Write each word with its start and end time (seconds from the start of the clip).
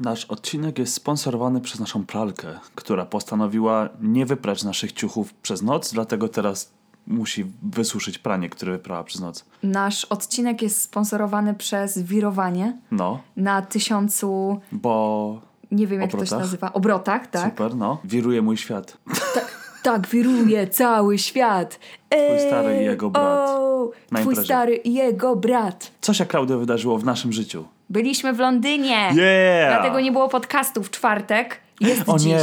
Nasz 0.00 0.24
odcinek 0.24 0.78
jest 0.78 0.94
sponsorowany 0.94 1.60
przez 1.60 1.80
naszą 1.80 2.06
pralkę, 2.06 2.58
która 2.74 3.04
postanowiła 3.06 3.88
nie 4.00 4.26
wyprać 4.26 4.64
naszych 4.64 4.92
ciuchów 4.92 5.34
przez 5.34 5.62
noc, 5.62 5.92
dlatego 5.92 6.28
teraz 6.28 6.70
musi 7.06 7.46
wysuszyć 7.62 8.18
pranie, 8.18 8.50
które 8.50 8.72
wyprała 8.72 9.04
przez 9.04 9.20
noc. 9.20 9.44
Nasz 9.62 10.04
odcinek 10.04 10.62
jest 10.62 10.80
sponsorowany 10.80 11.54
przez 11.54 11.98
wirowanie 12.02 12.78
No, 12.90 13.20
na 13.36 13.62
tysiącu, 13.62 14.60
bo 14.72 15.40
nie 15.70 15.86
wiem 15.86 16.00
jak 16.00 16.10
to 16.10 16.16
się 16.16 16.22
Obrotach? 16.22 16.38
nazywa, 16.40 16.72
obrotach, 16.72 17.26
tak? 17.26 17.50
super, 17.50 17.74
no. 17.76 17.98
Wiruje 18.04 18.42
mój 18.42 18.56
świat. 18.56 18.96
Tak, 19.82 20.06
wiruje 20.08 20.66
cały 20.68 21.18
świat. 21.18 21.78
Ej, 22.10 22.48
stary 22.48 22.82
i 22.82 22.84
jego 22.84 23.10
brat. 23.10 23.50
O, 23.50 23.90
twój 24.20 24.36
stary 24.36 24.76
i 24.76 24.94
jego 24.94 25.36
brat. 25.36 25.90
Co 26.00 26.14
się, 26.14 26.26
Klaudio, 26.26 26.58
wydarzyło 26.58 26.98
w 26.98 27.04
naszym 27.04 27.32
życiu? 27.32 27.64
Byliśmy 27.94 28.32
w 28.32 28.38
Londynie. 28.38 28.88
Yeah! 29.14 29.68
Dlatego 29.68 30.00
nie 30.00 30.12
było 30.12 30.28
podcastu 30.28 30.82
w 30.82 30.90
czwartek. 30.90 31.60
Jest 31.80 32.02
O 32.06 32.18
dziś. 32.18 32.26
nie! 32.28 32.38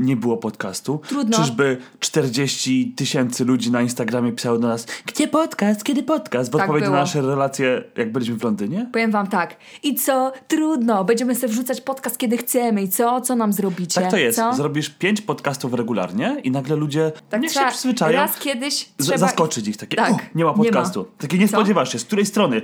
Nie 0.00 0.16
było 0.16 0.36
podcastu. 0.36 1.00
Trudno. 1.08 1.36
Czyżby 1.38 1.76
40 2.00 2.92
tysięcy 2.96 3.44
ludzi 3.44 3.70
na 3.70 3.82
Instagramie 3.82 4.32
pisało 4.32 4.58
do 4.58 4.68
nas 4.68 4.86
Gdzie 5.06 5.28
podcast? 5.28 5.84
Kiedy 5.84 6.02
podcast? 6.02 6.50
W 6.50 6.52
Tak 6.52 6.60
odpowiedzi 6.60 6.84
na 6.84 6.90
było. 6.90 7.00
nasze 7.00 7.20
relacje, 7.22 7.82
jak 7.96 8.12
byliśmy 8.12 8.34
w 8.36 8.44
Londynie? 8.44 8.86
Powiem 8.92 9.10
wam 9.10 9.26
tak. 9.26 9.56
I 9.82 9.94
co? 9.94 10.32
Trudno. 10.48 11.04
Będziemy 11.04 11.34
sobie 11.34 11.48
wrzucać 11.52 11.80
podcast 11.80 12.18
kiedy 12.18 12.36
chcemy. 12.36 12.82
I 12.82 12.88
co? 12.88 13.20
Co 13.20 13.36
nam 13.36 13.52
zrobicie? 13.52 14.00
Tak 14.00 14.10
to 14.10 14.16
jest. 14.16 14.38
Co? 14.38 14.54
Zrobisz 14.54 14.90
pięć 14.90 15.20
podcastów 15.20 15.74
regularnie 15.74 16.36
i 16.44 16.50
nagle 16.50 16.76
ludzie 16.76 17.12
Tak 17.30 17.40
niech 17.42 17.50
się 17.50 17.54
trzeba 17.54 17.70
przyzwyczają. 17.70 18.12
Raz 18.18 18.38
kiedyś 18.38 18.88
trzeba... 18.98 19.18
Zaskoczyć 19.18 19.68
ich 19.68 19.76
takie, 19.76 19.96
Tak. 19.96 20.10
nie 20.34 20.44
ma 20.44 20.50
Nie 20.50 20.56
ma. 20.56 20.64
podcastu. 20.64 21.06
Takie 21.18 21.38
nie 21.38 21.48
Co? 21.48 21.56
spodziewasz 21.56 21.92
się, 21.92 21.98
z 21.98 22.04
której 22.04 22.26
strony? 22.26 22.62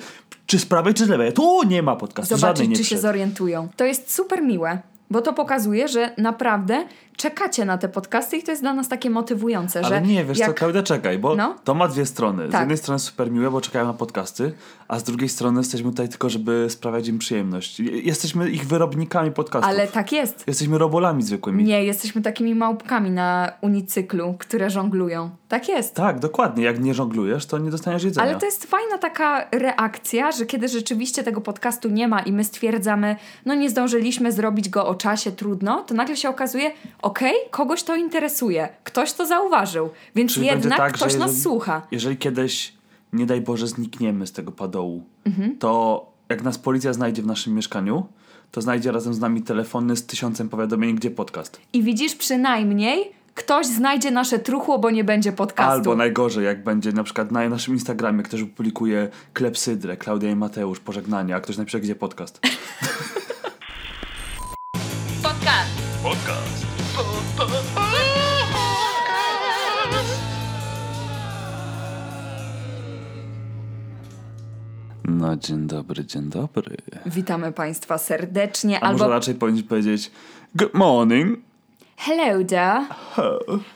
Czy 0.49 0.59
z 0.59 0.67
prawej, 0.67 0.95
czy 0.95 1.05
z 1.05 1.09
lewej? 1.09 1.33
Tu 1.33 1.63
nie 1.63 1.83
ma 1.83 1.97
podcastu, 1.97 2.37
Zobaczyć, 2.37 2.77
czy 2.77 2.85
się 2.85 2.99
zorientują. 2.99 3.69
To 3.77 3.85
jest 3.85 4.15
super 4.15 4.43
miłe, 4.43 4.79
bo 5.11 5.21
to 5.21 5.33
pokazuje, 5.33 5.89
że 5.89 6.15
naprawdę 6.19 6.85
czekacie 7.23 7.65
na 7.65 7.79
te 7.79 7.89
podcasty 7.89 8.37
i 8.37 8.43
to 8.43 8.51
jest 8.51 8.63
dla 8.63 8.73
nas 8.75 8.89
takie 8.89 9.11
motywujące, 9.11 9.79
Ale 9.81 9.89
że 9.89 10.03
nie, 10.03 10.25
wiesz 10.25 10.39
co, 10.39 10.45
jak... 10.45 10.55
Klaudia, 10.55 10.83
czekaj, 10.83 11.19
bo 11.19 11.37
No. 11.37 11.55
to 11.65 11.75
ma 11.75 11.89
dwie 11.89 12.07
strony. 12.07 12.49
Z 12.49 12.53
Tak. 12.53 12.61
jednej 12.61 12.79
strony 12.79 12.99
super 12.99 13.31
miłe, 13.31 13.51
bo 13.51 13.61
czekają 13.61 13.87
na 13.87 13.93
podcasty, 13.95 14.53
a 14.89 14.99
z 14.99 15.03
drugiej 15.05 15.29
strony 15.29 15.61
jesteśmy 15.61 15.91
tutaj 15.91 16.09
tylko, 16.09 16.31
żeby 16.31 16.67
sprawiać 16.71 17.09
im 17.09 17.19
przyjemność. 17.19 17.81
Jesteśmy 17.81 18.51
ich 18.51 18.67
wyrobnikami 18.67 19.31
podcastów. 19.33 19.71
Ale 19.71 19.87
tak 19.89 20.13
jest. 20.13 20.45
Jesteśmy 20.47 20.79
robolami 20.79 21.23
zwykłymi. 21.23 21.65
Nie, 21.65 21.85
jesteśmy 21.85 22.23
takimi 22.23 22.55
małpkami 22.55 23.11
na 23.11 23.53
unicyklu, 23.61 24.35
które 24.39 24.71
żonglują. 24.71 25.31
Tak 25.49 25.69
jest. 25.69 25.95
Tak, 25.95 26.19
dokładnie. 26.21 26.65
Jak 26.65 26.81
nie 26.81 26.95
żonglujesz, 26.95 27.47
to 27.47 27.59
nie 27.59 27.71
dostaniesz 27.71 28.05
jedzenia. 28.05 28.27
Ale 28.27 28.37
to 28.37 28.47
jest 28.47 28.65
fajna 28.67 28.99
taka 28.99 29.49
reakcja, 29.53 30.33
że 30.33 30.47
kiedy 30.47 30.69
rzeczywiście 30.69 31.23
tego 31.23 31.41
podcastu 31.41 31.89
nie 31.89 32.09
ma 32.09 32.21
i 32.21 32.33
my 32.33 32.45
stwierdzamy, 32.45 33.17
no 33.47 33.55
nie 33.55 33.71
zdążyliśmy 33.71 34.33
zrobić 34.33 34.69
go 34.69 34.87
o 34.87 34.95
czasie, 34.95 35.33
trudno, 35.33 35.83
to 35.83 35.95
nagle 35.95 36.17
się 36.17 36.29
okazuje, 36.29 36.71
okej, 37.09 37.35
kogoś 37.51 37.83
to 37.83 37.97
interesuje, 37.97 38.69
ktoś 38.85 39.13
to 39.13 39.27
zauważył, 39.27 39.91
więc 40.15 40.33
Czyli 40.35 40.47
jednak 40.47 40.79
tak, 40.79 40.93
ktoś 40.93 41.15
nas 41.15 41.21
jeżeli- 41.31 41.43
słucha. 41.43 41.83
Jeżeli 41.91 42.17
kiedyś, 42.17 42.73
nie 43.13 43.27
daj 43.27 43.41
Boże, 43.41 43.67
znikniemy 43.67 44.27
z 44.27 44.33
tego 44.33 44.53
padołu, 44.53 45.05
Mhm. 45.25 45.59
to 45.59 46.07
jak 46.29 46.43
nas 46.43 46.59
policja 46.59 46.93
znajdzie 46.93 47.23
w 47.23 47.27
naszym 47.27 47.55
mieszkaniu, 47.55 48.07
to 48.51 48.61
znajdzie 48.61 48.93
razem 48.93 49.15
z 49.15 49.21
nami 49.21 49.43
telefony 49.43 49.97
z 49.97 50.07
tysiącem 50.07 50.49
powiadomień, 50.49 50.95
gdzie 50.97 51.11
podcast. 51.11 51.61
I 51.73 51.83
widzisz 51.83 52.15
przynajmniej, 52.15 53.13
ktoś 53.35 53.67
znajdzie 53.67 54.11
nasze 54.11 54.39
truchło, 54.39 54.79
bo 54.79 54.91
nie 54.91 55.05
będzie 55.05 55.33
podcastu. 55.33 55.73
Albo 55.73 55.97
najgorzej, 55.97 56.45
jak 56.45 56.65
będzie 56.65 56.93
na 56.93 57.03
przykład 57.05 57.31
na 57.33 57.49
naszym 57.49 57.75
Instagramie 57.75 58.23
ktoś 58.23 58.43
publikuje 58.45 59.09
klepsydrę, 59.33 59.97
Klaudia 59.97 60.31
i 60.31 60.37
Mateusz, 60.37 60.81
pożegnanie, 60.81 61.37
a 61.37 61.41
ktoś 61.41 61.57
napisze, 61.57 61.81
gdzie 61.81 61.95
podcast. 61.95 62.41
Podcast. 65.23 65.71
Podcast. 66.03 66.68
No, 75.19 75.37
dzień 75.37 75.67
dobry, 75.67 76.05
dzień 76.05 76.23
dobry. 76.23 76.77
Witamy 77.07 77.53
Państwa 77.53 77.99
serdecznie, 77.99 78.81
A 78.81 78.87
albo 78.87 78.99
może 78.99 79.11
raczej 79.15 79.35
powinniś 79.35 79.63
powiedzieć 79.63 80.11
good 80.55 80.75
morning. 80.75 81.39
hello 81.97 82.45
there, 82.45 82.85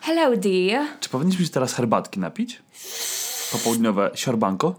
hello 0.01 0.37
dear, 0.37 0.87
Czy 1.01 1.09
powinniśmy 1.09 1.45
się 1.45 1.51
teraz 1.51 1.75
herbatki 1.75 2.21
napić? 2.21 2.63
Popołudniowe 3.53 4.11
siorbanko? 4.15 4.75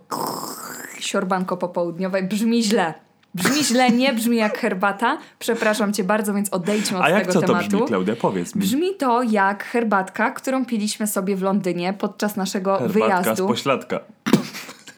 siorbanko 0.99 1.57
popołudniowe, 1.57 2.23
brzmi 2.23 2.63
źle. 2.63 2.93
Brzmi 3.35 3.63
źle, 3.63 3.89
nie 3.89 4.13
brzmi 4.13 4.37
jak 4.37 4.57
herbata. 4.57 5.17
Przepraszam 5.39 5.93
cię 5.93 6.03
bardzo, 6.03 6.33
więc 6.33 6.49
odejdźmy 6.53 6.97
od 6.97 7.03
A 7.03 7.09
jak 7.09 7.19
tego 7.21 7.33
co 7.33 7.41
to 7.41 7.47
tematu. 7.47 7.67
brzmi, 7.69 7.87
Klaudia? 7.87 8.15
Powiedz 8.15 8.55
mi. 8.55 8.61
Brzmi 8.61 8.95
to 8.99 9.23
jak 9.23 9.63
herbatka, 9.63 10.31
którą 10.31 10.65
piliśmy 10.65 11.07
sobie 11.07 11.35
w 11.35 11.41
Londynie 11.41 11.93
podczas 11.93 12.35
naszego 12.35 12.77
Herbatka 12.77 13.21
wyjazdu. 13.21 13.43
z 13.45 13.47
pośladka. 13.47 13.99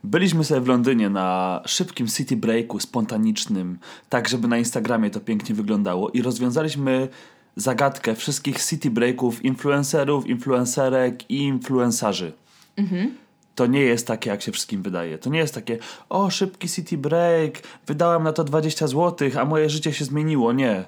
Byliśmy 0.05 0.43
sobie 0.43 0.61
w 0.61 0.67
Londynie 0.67 1.09
na 1.09 1.61
szybkim 1.65 2.07
city 2.07 2.37
breaku 2.37 2.79
spontanicznym, 2.79 3.79
tak 4.09 4.29
żeby 4.29 4.47
na 4.47 4.57
Instagramie 4.57 5.09
to 5.09 5.19
pięknie 5.19 5.55
wyglądało 5.55 6.09
i 6.09 6.21
rozwiązaliśmy 6.21 7.07
zagadkę 7.55 8.15
wszystkich 8.15 8.65
city 8.65 8.91
breaków 8.91 9.45
influencerów, 9.45 10.27
influencerek 10.27 11.29
i 11.31 11.37
influencerzy. 11.37 12.33
To 13.55 13.65
nie 13.65 13.81
jest 13.81 14.07
takie, 14.07 14.29
jak 14.29 14.41
się 14.41 14.51
wszystkim 14.51 14.81
wydaje. 14.81 15.17
To 15.17 15.29
nie 15.29 15.39
jest 15.39 15.53
takie, 15.53 15.77
o, 16.09 16.29
szybki 16.29 16.69
city 16.69 16.97
break, 16.97 17.61
wydałem 17.87 18.23
na 18.23 18.33
to 18.33 18.43
20 18.43 18.87
zł, 18.87 19.29
a 19.39 19.45
moje 19.45 19.69
życie 19.69 19.93
się 19.93 20.05
zmieniło. 20.05 20.53
Nie. 20.53 20.85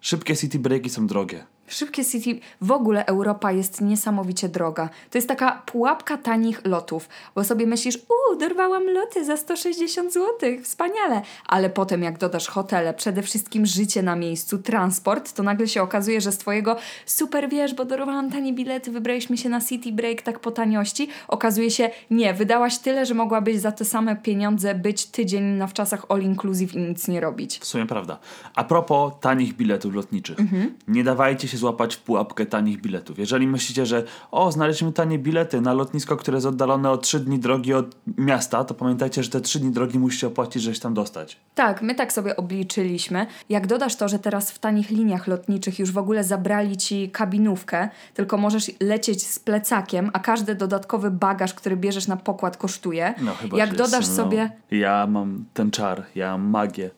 Szybkie 0.00 0.36
city 0.36 0.58
breaki 0.58 0.90
są 0.90 1.06
drogie. 1.06 1.44
Szybkie 1.68 2.04
City, 2.04 2.40
w 2.60 2.72
ogóle 2.72 3.06
Europa 3.06 3.52
jest 3.52 3.80
niesamowicie 3.80 4.48
droga. 4.48 4.88
To 5.10 5.18
jest 5.18 5.28
taka 5.28 5.62
pułapka 5.66 6.16
tanich 6.16 6.64
lotów, 6.64 7.08
bo 7.34 7.44
sobie 7.44 7.66
myślisz, 7.66 7.96
uuu, 7.96 8.38
dorwałam 8.38 8.86
loty 8.86 9.24
za 9.24 9.36
160 9.36 10.12
zł, 10.12 10.28
wspaniale. 10.62 11.22
Ale 11.46 11.70
potem 11.70 12.02
jak 12.02 12.18
dodasz 12.18 12.48
hotele, 12.48 12.94
przede 12.94 13.22
wszystkim 13.22 13.66
życie 13.66 14.02
na 14.02 14.16
miejscu, 14.16 14.58
transport, 14.58 15.32
to 15.32 15.42
nagle 15.42 15.68
się 15.68 15.82
okazuje, 15.82 16.20
że 16.20 16.32
z 16.32 16.38
twojego 16.38 16.76
super 17.06 17.48
wiesz, 17.48 17.74
bo 17.74 17.84
dorwałam 17.84 18.30
tanie 18.30 18.52
bilety, 18.52 18.90
wybraliśmy 18.90 19.36
się 19.36 19.48
na 19.48 19.60
City 19.60 19.92
Break 19.92 20.22
tak 20.22 20.40
po 20.40 20.50
taniości, 20.50 21.08
okazuje 21.28 21.70
się, 21.70 21.90
nie, 22.10 22.34
wydałaś 22.34 22.78
tyle, 22.78 23.06
że 23.06 23.14
mogłabyś 23.14 23.56
za 23.56 23.72
te 23.72 23.84
same 23.84 24.16
pieniądze 24.16 24.74
być 24.74 25.06
tydzień 25.06 25.44
na 25.44 25.66
wczasach 25.66 26.06
all 26.08 26.22
inclusive 26.22 26.74
i 26.74 26.78
nic 26.78 27.08
nie 27.08 27.20
robić. 27.20 27.58
W 27.58 27.66
sumie 27.66 27.86
prawda. 27.86 28.18
A 28.54 28.64
propos 28.64 29.12
tanich 29.20 29.56
biletów 29.56 29.94
lotniczych. 29.94 30.40
Mhm. 30.40 30.74
Nie 30.88 31.04
dawajcie 31.04 31.48
się 31.48 31.53
złapać 31.56 31.94
w 31.94 31.98
pułapkę 31.98 32.46
tanich 32.46 32.80
biletów. 32.80 33.18
Jeżeli 33.18 33.46
myślicie, 33.46 33.86
że 33.86 34.04
o, 34.30 34.52
znaleźliśmy 34.52 34.92
tanie 34.92 35.18
bilety 35.18 35.60
na 35.60 35.72
lotnisko, 35.72 36.16
które 36.16 36.36
jest 36.36 36.46
oddalone 36.46 36.90
o 36.90 36.98
3 36.98 37.20
dni 37.20 37.38
drogi 37.38 37.74
od 37.74 37.96
miasta, 38.18 38.64
to 38.64 38.74
pamiętajcie, 38.74 39.22
że 39.22 39.30
te 39.30 39.40
3 39.40 39.60
dni 39.60 39.70
drogi 39.70 39.98
musicie 39.98 40.26
opłacić, 40.26 40.62
się 40.62 40.80
tam 40.80 40.94
dostać. 40.94 41.36
Tak, 41.54 41.82
my 41.82 41.94
tak 41.94 42.12
sobie 42.12 42.36
obliczyliśmy. 42.36 43.26
Jak 43.48 43.66
dodasz 43.66 43.96
to, 43.96 44.08
że 44.08 44.18
teraz 44.18 44.50
w 44.50 44.58
tanich 44.58 44.90
liniach 44.90 45.26
lotniczych 45.26 45.78
już 45.78 45.92
w 45.92 45.98
ogóle 45.98 46.24
zabrali 46.24 46.76
ci 46.76 47.10
kabinówkę, 47.10 47.88
tylko 48.14 48.36
możesz 48.36 48.70
lecieć 48.80 49.26
z 49.26 49.38
plecakiem, 49.38 50.10
a 50.12 50.18
każdy 50.18 50.54
dodatkowy 50.54 51.10
bagaż, 51.10 51.54
który 51.54 51.76
bierzesz 51.76 52.06
na 52.06 52.16
pokład 52.16 52.56
kosztuje. 52.56 53.14
No 53.20 53.34
chyba 53.34 53.58
Jak 53.58 53.74
dodasz 53.74 54.06
jest, 54.06 54.18
no, 54.18 54.24
sobie. 54.24 54.50
Ja 54.70 55.06
mam 55.06 55.44
ten 55.54 55.70
czar, 55.70 56.02
ja 56.14 56.30
mam 56.30 56.48
magię 56.50 56.90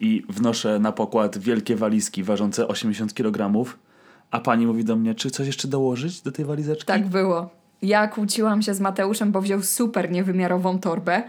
i 0.00 0.22
wnoszę 0.28 0.78
na 0.78 0.92
pokład 0.92 1.38
wielkie 1.38 1.76
walizki 1.76 2.22
ważące 2.22 2.68
80 2.68 3.14
kg, 3.14 3.64
a 4.34 4.40
pani 4.40 4.66
mówi 4.66 4.84
do 4.84 4.96
mnie, 4.96 5.14
czy 5.14 5.30
coś 5.30 5.46
jeszcze 5.46 5.68
dołożyć 5.68 6.20
do 6.20 6.32
tej 6.32 6.44
walizeczki? 6.44 6.86
Tak 6.86 7.06
było. 7.06 7.50
Ja 7.82 8.08
kłóciłam 8.08 8.62
się 8.62 8.74
z 8.74 8.80
Mateuszem, 8.80 9.32
bo 9.32 9.40
wziął 9.40 9.62
super 9.62 10.10
niewymiarową 10.10 10.78
torbę. 10.78 11.22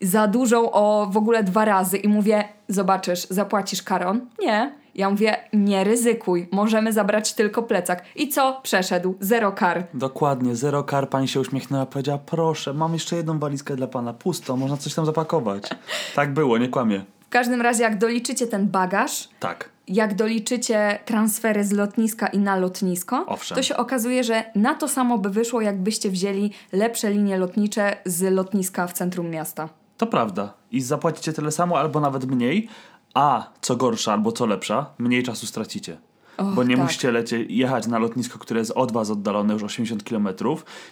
Za 0.00 0.26
dużą 0.26 0.70
o 0.72 1.06
w 1.10 1.16
ogóle 1.16 1.44
dwa 1.44 1.64
razy 1.64 1.96
i 1.96 2.08
mówię, 2.08 2.44
zobaczysz, 2.68 3.26
zapłacisz 3.30 3.82
karon? 3.82 4.20
Nie. 4.40 4.72
Ja 4.94 5.10
mówię, 5.10 5.36
nie 5.52 5.84
ryzykuj, 5.84 6.48
możemy 6.52 6.92
zabrać 6.92 7.32
tylko 7.34 7.62
plecak. 7.62 8.04
I 8.16 8.28
co? 8.28 8.60
Przeszedł. 8.62 9.14
Zero 9.20 9.52
kar. 9.52 9.84
Dokładnie, 9.94 10.56
zero 10.56 10.84
kar, 10.84 11.08
pani 11.08 11.28
się 11.28 11.40
uśmiechnęła, 11.40 11.86
powiedziała, 11.86 12.18
proszę, 12.18 12.72
mam 12.74 12.92
jeszcze 12.92 13.16
jedną 13.16 13.38
walizkę 13.38 13.76
dla 13.76 13.86
pana, 13.86 14.12
pusto, 14.12 14.56
można 14.56 14.76
coś 14.76 14.94
tam 14.94 15.06
zapakować. 15.06 15.70
Tak 16.14 16.34
było, 16.34 16.58
nie 16.58 16.68
kłamie. 16.68 17.04
W 17.20 17.28
każdym 17.28 17.60
razie, 17.62 17.82
jak 17.82 17.98
doliczycie 17.98 18.46
ten 18.46 18.68
bagaż, 18.68 19.28
Tak. 19.40 19.71
Jak 19.92 20.14
doliczycie 20.14 20.98
transfery 21.04 21.64
z 21.64 21.72
lotniska 21.72 22.26
i 22.26 22.38
na 22.38 22.56
lotnisko, 22.56 23.24
Owszem. 23.26 23.56
to 23.56 23.62
się 23.62 23.76
okazuje, 23.76 24.24
że 24.24 24.44
na 24.54 24.74
to 24.74 24.88
samo 24.88 25.18
by 25.18 25.30
wyszło, 25.30 25.60
jakbyście 25.60 26.10
wzięli 26.10 26.50
lepsze 26.72 27.10
linie 27.10 27.38
lotnicze 27.38 27.96
z 28.04 28.32
lotniska 28.34 28.86
w 28.86 28.92
centrum 28.92 29.30
miasta. 29.30 29.68
To 29.96 30.06
prawda. 30.06 30.54
I 30.70 30.80
zapłacicie 30.80 31.32
tyle 31.32 31.50
samo 31.52 31.78
albo 31.78 32.00
nawet 32.00 32.24
mniej, 32.24 32.68
a 33.14 33.50
co 33.60 33.76
gorsza 33.76 34.12
albo 34.12 34.32
co 34.32 34.46
lepsza, 34.46 34.86
mniej 34.98 35.22
czasu 35.22 35.46
stracicie. 35.46 35.96
Och, 36.36 36.54
bo 36.54 36.64
nie 36.64 36.76
tak. 36.76 36.84
musicie 36.84 37.12
lecie, 37.12 37.42
jechać 37.44 37.86
na 37.86 37.98
lotnisko, 37.98 38.38
które 38.38 38.60
jest 38.60 38.70
od 38.70 38.92
was 38.92 39.10
oddalone 39.10 39.52
już 39.54 39.62
80 39.62 40.02
km. 40.04 40.28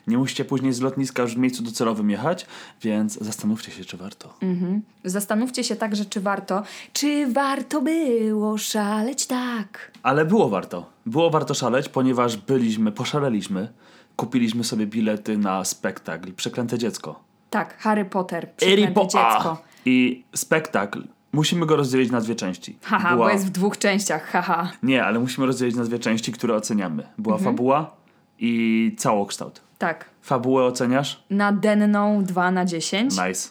Nie 0.07 0.19
musicie 0.19 0.45
później 0.45 0.73
z 0.73 0.81
lotniska 0.81 1.23
już 1.23 1.35
w 1.35 1.39
miejscu 1.39 1.63
docelowym 1.63 2.11
jechać, 2.11 2.47
więc 2.83 3.19
zastanówcie 3.19 3.71
się, 3.73 3.85
czy 3.85 3.97
warto. 3.97 4.35
Mhm. 4.43 4.83
Zastanówcie 5.05 5.65
się 5.65 5.77
także, 5.77 6.05
czy 6.05 6.21
warto, 6.21 6.63
czy 6.93 7.33
warto 7.33 7.81
było 7.83 8.59
szaleć 8.59 9.27
tak. 9.27 9.93
Ale 10.03 10.25
było 10.25 10.49
warto. 10.49 10.91
Było 11.07 11.31
warto 11.31 11.55
szaleć, 11.55 11.89
ponieważ 11.89 12.37
byliśmy, 12.37 12.93
poszaleliśmy. 12.93 13.69
Kupiliśmy 14.17 14.65
sobie 14.65 14.87
bilety 14.87 15.39
na 15.39 15.65
spektakl 15.65 16.33
Przeklęte 16.33 16.79
Dziecko. 16.79 17.21
Tak, 17.51 17.79
Harry 17.79 18.05
Potter, 18.05 18.41
Harry 18.41 18.57
przeklęte 18.57 18.93
Po- 18.95 19.03
dziecko. 19.03 19.63
I 19.85 20.25
spektakl 20.35 21.03
musimy 21.33 21.67
go 21.67 21.77
rozdzielić 21.77 22.11
na 22.11 22.21
dwie 22.21 22.35
części. 22.35 22.79
Haha, 22.83 23.09
Była- 23.15 23.27
bo 23.27 23.33
jest 23.33 23.47
w 23.47 23.51
dwóch 23.51 23.79
częściach, 23.79 24.25
haha. 24.27 24.71
Nie, 24.83 25.05
ale 25.05 25.19
musimy 25.19 25.47
rozdzielić 25.47 25.77
na 25.77 25.85
dwie 25.85 25.99
części, 25.99 26.33
które 26.33 26.55
oceniamy. 26.55 27.07
Była 27.19 27.37
Mhm. 27.37 27.55
fabuła 27.55 27.91
i 28.39 28.95
całokształt. 28.99 29.61
Tak, 29.79 30.05
Fabułę 30.23 30.65
oceniasz? 30.65 31.25
na 31.31 31.53
denną 31.53 32.25
2 32.25 32.51
na 32.51 32.65
10. 32.65 33.13
Nice. 33.29 33.49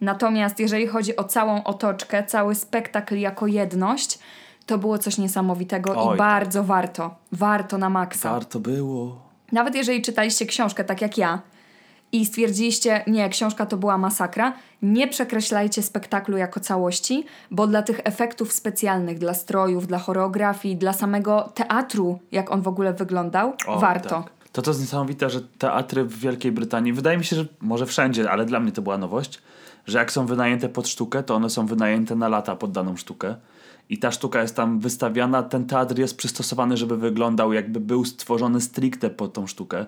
Natomiast 0.00 0.60
jeżeli 0.60 0.86
chodzi 0.86 1.16
o 1.16 1.24
całą 1.24 1.64
otoczkę, 1.64 2.24
cały 2.24 2.54
spektakl 2.54 3.16
jako 3.18 3.46
jedność, 3.46 4.18
to 4.66 4.78
było 4.78 4.98
coś 4.98 5.18
niesamowitego 5.18 5.94
Oj, 6.08 6.14
i 6.14 6.18
bardzo 6.18 6.64
warto. 6.64 7.14
Warto 7.32 7.78
na 7.78 7.90
maksa. 7.90 8.30
Warto 8.32 8.60
było. 8.60 9.20
Nawet 9.52 9.74
jeżeli 9.74 10.02
czytaliście 10.02 10.46
książkę, 10.46 10.84
tak 10.84 11.00
jak 11.00 11.18
ja, 11.18 11.40
i 12.12 12.26
stwierdziliście, 12.26 13.04
nie, 13.06 13.28
książka 13.28 13.66
to 13.66 13.76
była 13.76 13.98
masakra, 13.98 14.52
nie 14.82 15.08
przekreślajcie 15.08 15.82
spektaklu 15.82 16.36
jako 16.36 16.60
całości, 16.60 17.24
bo 17.50 17.66
dla 17.66 17.82
tych 17.82 18.00
efektów 18.04 18.52
specjalnych, 18.52 19.18
dla 19.18 19.34
strojów, 19.34 19.86
dla 19.86 19.98
choreografii, 19.98 20.76
dla 20.76 20.92
samego 20.92 21.52
teatru, 21.54 22.18
jak 22.32 22.50
on 22.50 22.62
w 22.62 22.68
ogóle 22.68 22.92
wyglądał, 22.92 23.52
O, 23.66 23.78
warto. 23.80 24.08
Tak. 24.08 24.32
To 24.52 24.62
to 24.62 24.70
jest 24.70 24.80
niesamowite, 24.80 25.30
że 25.30 25.40
teatry 25.58 26.04
w 26.04 26.18
Wielkiej 26.18 26.52
Brytanii, 26.52 26.92
wydaje 26.92 27.18
mi 27.18 27.24
się, 27.24 27.36
że 27.36 27.44
może 27.60 27.86
wszędzie, 27.86 28.30
ale 28.30 28.44
dla 28.44 28.60
mnie 28.60 28.72
to 28.72 28.82
była 28.82 28.98
nowość, 28.98 29.42
że 29.86 29.98
jak 29.98 30.12
są 30.12 30.26
wynajęte 30.26 30.68
pod 30.68 30.88
sztukę, 30.88 31.22
to 31.22 31.34
one 31.34 31.50
są 31.50 31.66
wynajęte 31.66 32.16
na 32.16 32.28
lata 32.28 32.56
pod 32.56 32.72
daną 32.72 32.96
sztukę. 32.96 33.34
I 33.90 33.98
ta 33.98 34.10
sztuka 34.10 34.42
jest 34.42 34.56
tam 34.56 34.80
wystawiana, 34.80 35.42
ten 35.42 35.66
teatr 35.66 35.98
jest 35.98 36.16
przystosowany, 36.16 36.76
żeby 36.76 36.96
wyglądał 36.96 37.52
jakby 37.52 37.80
był 37.80 38.04
stworzony 38.04 38.60
stricte 38.60 39.10
pod 39.10 39.32
tą 39.32 39.46
sztukę. 39.46 39.86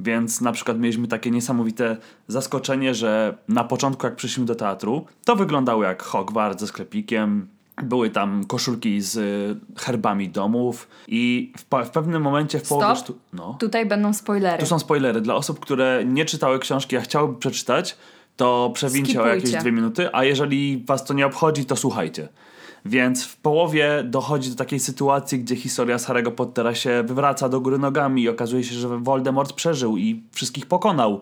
Więc 0.00 0.40
na 0.40 0.52
przykład 0.52 0.78
mieliśmy 0.78 1.08
takie 1.08 1.30
niesamowite 1.30 1.96
zaskoczenie, 2.28 2.94
że 2.94 3.38
na 3.48 3.64
początku 3.64 4.06
jak 4.06 4.16
przyszliśmy 4.16 4.44
do 4.44 4.54
teatru, 4.54 5.06
to 5.24 5.36
wyglądało 5.36 5.82
jak 5.82 6.02
Hogwarts 6.02 6.60
ze 6.60 6.66
sklepikiem, 6.66 7.48
były 7.82 8.10
tam 8.10 8.44
koszulki 8.44 9.00
z 9.00 9.16
y, 9.16 9.56
herbami 9.76 10.28
domów 10.28 10.88
i 11.08 11.52
w, 11.58 11.64
pa- 11.64 11.84
w 11.84 11.90
pewnym 11.90 12.22
momencie 12.22 12.58
w 12.58 12.68
połowie 12.68 12.96
Stop. 12.96 13.16
No. 13.32 13.56
Tutaj 13.60 13.86
będą 13.86 14.12
spoilery. 14.12 14.58
Tu 14.58 14.66
są 14.66 14.78
spoilery. 14.78 15.20
Dla 15.20 15.34
osób, 15.34 15.60
które 15.60 16.02
nie 16.06 16.24
czytały 16.24 16.58
książki, 16.58 16.96
a 16.96 17.00
chciałyby 17.00 17.38
przeczytać, 17.38 17.96
to 18.36 18.70
przewincie 18.74 19.22
o 19.22 19.26
jakieś 19.26 19.50
dwie 19.52 19.72
minuty, 19.72 20.08
a 20.12 20.24
jeżeli 20.24 20.84
was 20.86 21.04
to 21.04 21.14
nie 21.14 21.26
obchodzi, 21.26 21.64
to 21.64 21.76
słuchajcie. 21.76 22.28
Więc 22.84 23.24
w 23.24 23.36
połowie 23.36 24.02
dochodzi 24.04 24.50
do 24.50 24.56
takiej 24.56 24.80
sytuacji, 24.80 25.38
gdzie 25.38 25.56
historia 25.56 25.98
z 25.98 26.06
Harry'ego 26.06 26.30
Pottera 26.30 26.74
się 26.74 27.02
wywraca 27.06 27.48
do 27.48 27.60
góry 27.60 27.78
nogami 27.78 28.22
i 28.22 28.28
okazuje 28.28 28.64
się, 28.64 28.74
że 28.74 28.88
Voldemort 28.88 29.52
przeżył 29.52 29.96
i 29.96 30.22
wszystkich 30.32 30.66
pokonał. 30.66 31.20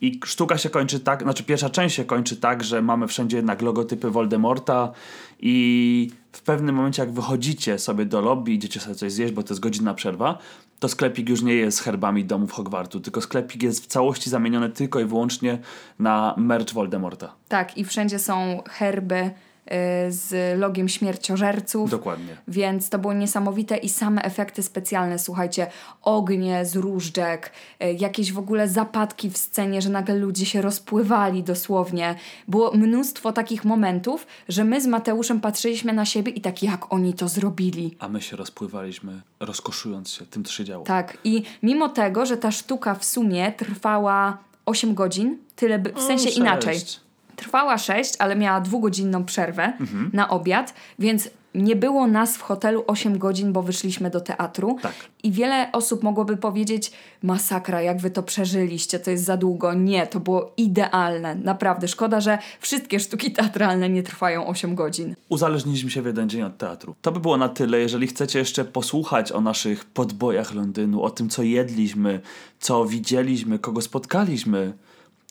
I 0.00 0.20
sztuka 0.24 0.58
się 0.58 0.70
kończy 0.70 1.00
tak, 1.00 1.22
znaczy 1.22 1.44
pierwsza 1.44 1.70
część 1.70 1.96
się 1.96 2.04
kończy 2.04 2.36
tak, 2.36 2.64
że 2.64 2.82
mamy 2.82 3.08
wszędzie 3.08 3.36
jednak 3.36 3.62
logotypy 3.62 4.10
Voldemorta 4.10 4.92
i 5.40 6.10
w 6.32 6.42
pewnym 6.42 6.74
momencie 6.74 7.02
jak 7.02 7.12
wychodzicie 7.12 7.78
sobie 7.78 8.04
do 8.04 8.20
lobby, 8.20 8.52
idziecie 8.52 8.80
sobie 8.80 8.94
coś 8.94 9.12
zjeść, 9.12 9.34
bo 9.34 9.42
to 9.42 9.54
jest 9.54 9.60
godzinna 9.60 9.94
przerwa, 9.94 10.38
to 10.80 10.88
sklepik 10.88 11.28
już 11.28 11.42
nie 11.42 11.54
jest 11.54 11.80
herbami 11.80 12.24
domów 12.24 12.52
Hogwartu, 12.52 13.00
tylko 13.00 13.20
sklepik 13.20 13.62
jest 13.62 13.84
w 13.84 13.86
całości 13.86 14.30
zamieniony 14.30 14.68
tylko 14.68 15.00
i 15.00 15.04
wyłącznie 15.04 15.58
na 15.98 16.34
merch 16.36 16.72
Voldemorta. 16.72 17.32
Tak, 17.48 17.78
i 17.78 17.84
wszędzie 17.84 18.18
są 18.18 18.62
herby 18.68 19.30
z 20.08 20.58
logiem 20.58 20.88
śmierciożerców. 20.88 21.90
Dokładnie. 21.90 22.36
Więc 22.48 22.90
to 22.90 22.98
było 22.98 23.12
niesamowite 23.12 23.76
i 23.76 23.88
same 23.88 24.22
efekty 24.22 24.62
specjalne, 24.62 25.18
słuchajcie, 25.18 25.66
ognie 26.02 26.64
z 26.64 26.76
różdżek, 26.76 27.52
y, 27.82 27.92
jakieś 27.92 28.32
w 28.32 28.38
ogóle 28.38 28.68
zapadki 28.68 29.30
w 29.30 29.38
scenie, 29.38 29.82
że 29.82 29.90
nagle 29.90 30.14
ludzie 30.14 30.46
się 30.46 30.62
rozpływali 30.62 31.42
dosłownie. 31.42 32.14
Było 32.48 32.72
mnóstwo 32.72 33.32
takich 33.32 33.64
momentów, 33.64 34.26
że 34.48 34.64
my 34.64 34.80
z 34.80 34.86
Mateuszem 34.86 35.40
patrzyliśmy 35.40 35.92
na 35.92 36.04
siebie 36.04 36.32
i 36.32 36.40
tak 36.40 36.62
jak 36.62 36.92
oni 36.92 37.14
to 37.14 37.28
zrobili. 37.28 37.96
A 37.98 38.08
my 38.08 38.22
się 38.22 38.36
rozpływaliśmy, 38.36 39.22
rozkoszując 39.40 40.10
się 40.10 40.26
tym, 40.26 40.44
co 40.44 40.52
się 40.52 40.64
działo. 40.64 40.84
Tak, 40.84 41.18
i 41.24 41.42
mimo 41.62 41.88
tego, 41.88 42.26
że 42.26 42.36
ta 42.36 42.50
sztuka 42.50 42.94
w 42.94 43.04
sumie 43.04 43.52
trwała 43.52 44.38
8 44.66 44.94
godzin, 44.94 45.38
tyle 45.56 45.78
by, 45.78 45.92
w 45.92 46.00
sensie 46.00 46.24
sześć. 46.24 46.38
inaczej. 46.38 46.80
Trwała 47.36 47.78
6, 47.78 48.14
ale 48.18 48.36
miała 48.36 48.60
dwugodzinną 48.60 49.24
przerwę 49.24 49.62
Mhm. 49.80 50.10
na 50.12 50.28
obiad, 50.28 50.74
więc 50.98 51.28
nie 51.54 51.76
było 51.76 52.06
nas 52.06 52.36
w 52.36 52.40
hotelu 52.42 52.84
8 52.86 53.18
godzin, 53.18 53.52
bo 53.52 53.62
wyszliśmy 53.62 54.10
do 54.10 54.20
teatru. 54.20 54.76
Tak. 54.82 54.92
I 55.22 55.32
wiele 55.32 55.72
osób 55.72 56.02
mogłoby 56.02 56.36
powiedzieć: 56.36 56.92
Masakra, 57.22 57.82
jak 57.82 57.98
wy 58.00 58.10
to 58.10 58.22
przeżyliście, 58.22 58.98
to 58.98 59.10
jest 59.10 59.24
za 59.24 59.36
długo. 59.36 59.74
Nie, 59.74 60.06
to 60.06 60.20
było 60.20 60.52
idealne. 60.56 61.34
Naprawdę, 61.34 61.88
szkoda, 61.88 62.20
że 62.20 62.38
wszystkie 62.60 63.00
sztuki 63.00 63.32
teatralne 63.32 63.88
nie 63.88 64.02
trwają 64.02 64.46
8 64.46 64.74
godzin. 64.74 65.14
Uzależniliśmy 65.28 65.90
się 65.90 66.02
w 66.02 66.06
jeden 66.06 66.28
dzień 66.28 66.42
od 66.42 66.58
teatru. 66.58 66.94
To 67.02 67.12
by 67.12 67.20
było 67.20 67.36
na 67.36 67.48
tyle. 67.48 67.78
Jeżeli 67.78 68.06
chcecie 68.06 68.38
jeszcze 68.38 68.64
posłuchać 68.64 69.32
o 69.32 69.40
naszych 69.40 69.84
podbojach 69.84 70.54
Londynu, 70.54 71.02
o 71.02 71.10
tym, 71.10 71.28
co 71.28 71.42
jedliśmy, 71.42 72.20
co 72.60 72.84
widzieliśmy, 72.84 73.58
kogo 73.58 73.80
spotkaliśmy, 73.80 74.72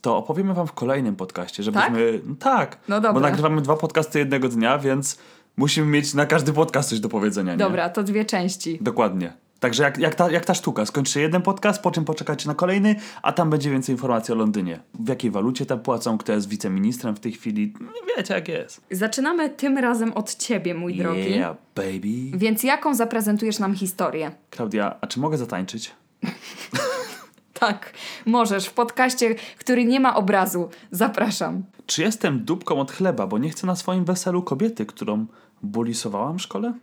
to 0.04 0.18
opowiemy 0.18 0.54
wam 0.54 0.68
w 0.68 0.74
kolejnym 0.74 1.16
podcaście, 1.16 1.64
żebyśmy... 1.64 2.22
No 2.26 2.36
tak, 2.36 2.78
No 2.88 2.96
dobra. 2.96 3.14
bo 3.14 3.20
nagrywamy 3.20 3.62
dwa 3.62 3.76
podcasty 3.76 4.20
jednego 4.20 4.50
dnia, 4.50 4.78
więc 4.78 5.18
musimy 5.58 5.88
mieć 5.88 6.14
na 6.14 6.26
każdy 6.26 6.54
podcast 6.54 6.90
coś 6.90 7.00
do 7.00 7.10
powiedzenia, 7.10 7.52
nie? 7.52 7.58
Dobra, 7.58 7.90
to 7.90 8.04
dwie 8.04 8.26
części. 8.26 8.78
Dokładnie. 8.82 9.34
Także 9.60 9.84
jak, 9.84 9.98
jak, 9.98 10.16
ta, 10.16 10.32
jak 10.32 10.46
ta 10.46 10.54
sztuka. 10.54 10.86
Skończy 10.86 11.12
się 11.14 11.20
jeden 11.20 11.42
podcast, 11.42 11.82
po 11.82 11.92
czym 11.92 12.06
poczekacie 12.06 12.48
na 12.48 12.56
kolejny, 12.56 12.96
a 13.22 13.32
tam 13.34 13.50
będzie 13.50 13.70
więcej 13.72 13.94
informacji 13.96 14.34
o 14.34 14.38
Londynie. 14.38 14.80
W 15.00 15.10
jakiej 15.10 15.32
walucie 15.32 15.66
tam 15.66 15.80
płacą, 15.80 16.18
kto 16.18 16.34
jest 16.34 16.50
wiceministrem 16.50 17.16
w 17.16 17.20
tej 17.20 17.32
chwili. 17.32 17.74
Wiecie 18.18 18.34
jak 18.34 18.48
jest. 18.48 18.82
Zaczynamy 18.92 19.50
tym 19.50 19.78
razem 19.78 20.14
od 20.14 20.36
ciebie, 20.36 20.74
mój 20.74 20.96
drogi. 20.98 21.32
Yeah, 21.32 21.58
baby. 21.76 22.38
Więc 22.38 22.64
jaką 22.64 22.96
zaprezentujesz 22.96 23.60
nam 23.60 23.76
historię? 23.76 24.32
Klaudia, 24.50 24.96
a 25.02 25.08
czy 25.08 25.20
mogę 25.20 25.38
zatańczyć? 25.38 25.92
Tak, 27.68 27.94
możesz 28.26 28.66
w 28.66 28.74
podcaście, 28.74 29.36
który 29.58 29.86
nie 29.86 30.00
ma 30.00 30.16
obrazu. 30.16 30.70
Zapraszam. 30.92 31.64
Czy 31.86 32.02
jestem 32.02 32.46
dupką 32.46 32.80
od 32.80 32.92
chleba, 32.92 33.28
bo 33.28 33.38
nie 33.38 33.50
chcę 33.50 33.68
na 33.68 33.76
swoim 33.76 34.06
weselu 34.06 34.42
kobiety, 34.42 34.86
którą 34.86 35.26
bulisowałam 35.62 36.38
w 36.40 36.42
szkole? 36.42 36.74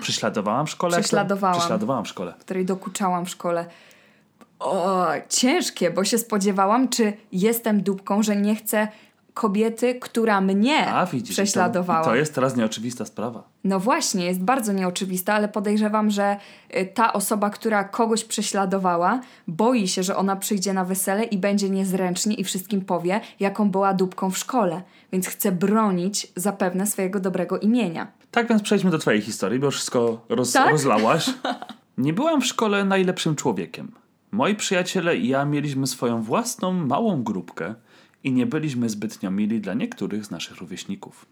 Prześladowałam 0.00 0.66
w 0.66 0.70
szkole? 0.70 1.00
Prześladowałam. 1.00 1.58
Prześladowałam 1.58 2.04
w 2.04 2.08
szkole. 2.08 2.34
Której 2.40 2.64
dokuczałam 2.64 3.26
w 3.26 3.30
szkole. 3.30 3.66
O, 4.58 5.06
ciężkie, 5.28 5.90
bo 5.90 6.04
się 6.04 6.18
spodziewałam, 6.18 6.88
czy 6.88 7.12
jestem 7.32 7.82
dupką, 7.82 8.22
że 8.22 8.36
nie 8.36 8.56
chcę 8.56 8.88
kobiety, 9.34 9.94
która 9.94 10.40
mnie 10.40 10.86
A 10.86 11.06
widzisz, 11.06 11.36
prześladowała. 11.36 12.04
To, 12.04 12.10
to 12.10 12.16
jest 12.16 12.34
teraz 12.34 12.56
nieoczywista 12.56 13.04
sprawa. 13.04 13.42
No 13.64 13.80
właśnie, 13.80 14.24
jest 14.24 14.40
bardzo 14.40 14.72
nieoczywista, 14.72 15.34
ale 15.34 15.48
podejrzewam, 15.48 16.10
że 16.10 16.36
y, 16.76 16.86
ta 16.94 17.12
osoba, 17.12 17.50
która 17.50 17.84
kogoś 17.84 18.24
prześladowała, 18.24 19.20
boi 19.48 19.88
się, 19.88 20.02
że 20.02 20.16
ona 20.16 20.36
przyjdzie 20.36 20.72
na 20.72 20.84
wesele 20.84 21.24
i 21.24 21.38
będzie 21.38 21.70
niezręcznie 21.70 22.34
i 22.34 22.44
wszystkim 22.44 22.80
powie, 22.80 23.20
jaką 23.40 23.70
była 23.70 23.94
dupką 23.94 24.30
w 24.30 24.38
szkole. 24.38 24.82
Więc 25.12 25.28
chce 25.28 25.52
bronić 25.52 26.32
zapewne 26.36 26.86
swojego 26.86 27.20
dobrego 27.20 27.58
imienia. 27.58 28.06
Tak 28.30 28.48
więc 28.48 28.62
przejdźmy 28.62 28.90
do 28.90 28.98
twojej 28.98 29.20
historii, 29.20 29.58
bo 29.58 29.66
już 29.66 29.74
wszystko 29.74 30.20
roz, 30.28 30.52
Tak? 30.52 30.70
rozlałaś. 30.70 31.30
Nie 31.98 32.12
byłam 32.12 32.40
w 32.40 32.46
szkole 32.46 32.84
najlepszym 32.84 33.36
człowiekiem. 33.36 33.92
Moi 34.32 34.54
przyjaciele 34.54 35.16
i 35.16 35.28
ja 35.28 35.44
mieliśmy 35.44 35.86
swoją 35.86 36.22
własną 36.22 36.72
małą 36.72 37.22
grupkę 37.22 37.74
i 38.24 38.32
nie 38.32 38.46
byliśmy 38.46 38.88
zbytnio 38.88 39.30
mili 39.30 39.60
dla 39.60 39.74
niektórych 39.74 40.26
z 40.26 40.30
naszych 40.30 40.56
rówieśników. 40.56 41.26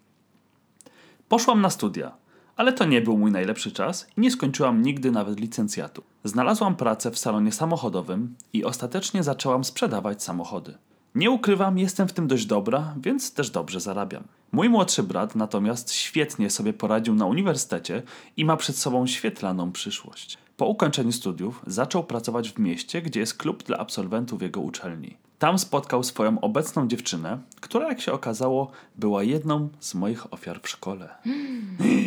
Poszłam 1.28 1.60
na 1.60 1.70
studia, 1.70 2.12
ale 2.56 2.72
to 2.72 2.84
nie 2.84 3.00
był 3.00 3.18
mój 3.18 3.30
najlepszy 3.30 3.72
czas 3.72 4.06
i 4.16 4.20
nie 4.20 4.30
skończyłam 4.30 4.82
nigdy 4.82 5.10
nawet 5.10 5.40
licencjatu. 5.40 6.02
Znalazłam 6.24 6.76
pracę 6.76 7.10
w 7.10 7.18
salonie 7.18 7.52
samochodowym 7.52 8.34
i 8.52 8.64
ostatecznie 8.64 9.22
zaczęłam 9.22 9.64
sprzedawać 9.64 10.22
samochody. 10.22 10.78
Nie 11.14 11.30
ukrywam, 11.30 11.78
jestem 11.78 12.08
w 12.08 12.12
tym 12.12 12.28
dość 12.28 12.46
dobra, 12.46 12.94
więc 13.00 13.34
też 13.34 13.50
dobrze 13.50 13.80
zarabiam. 13.80 14.24
Mój 14.52 14.68
młodszy 14.68 15.02
brat 15.02 15.36
natomiast 15.36 15.92
świetnie 15.92 16.50
sobie 16.50 16.72
poradził 16.72 17.14
na 17.14 17.26
uniwersytecie 17.26 18.02
i 18.36 18.44
ma 18.44 18.56
przed 18.56 18.76
sobą 18.76 19.06
świetlaną 19.06 19.72
przyszłość. 19.72 20.38
Po 20.56 20.66
ukończeniu 20.66 21.12
studiów 21.12 21.62
zaczął 21.66 22.04
pracować 22.04 22.50
w 22.50 22.58
mieście, 22.58 23.02
gdzie 23.02 23.20
jest 23.20 23.34
klub 23.34 23.62
dla 23.62 23.78
absolwentów 23.78 24.42
jego 24.42 24.60
uczelni. 24.60 25.16
Tam 25.42 25.58
spotkał 25.58 26.02
swoją 26.02 26.40
obecną 26.40 26.88
dziewczynę, 26.88 27.38
która 27.60 27.88
jak 27.88 28.00
się 28.00 28.12
okazało 28.12 28.70
była 28.96 29.22
jedną 29.22 29.68
z 29.80 29.94
moich 29.94 30.32
ofiar 30.32 30.60
w 30.62 30.68
szkole. 30.68 31.08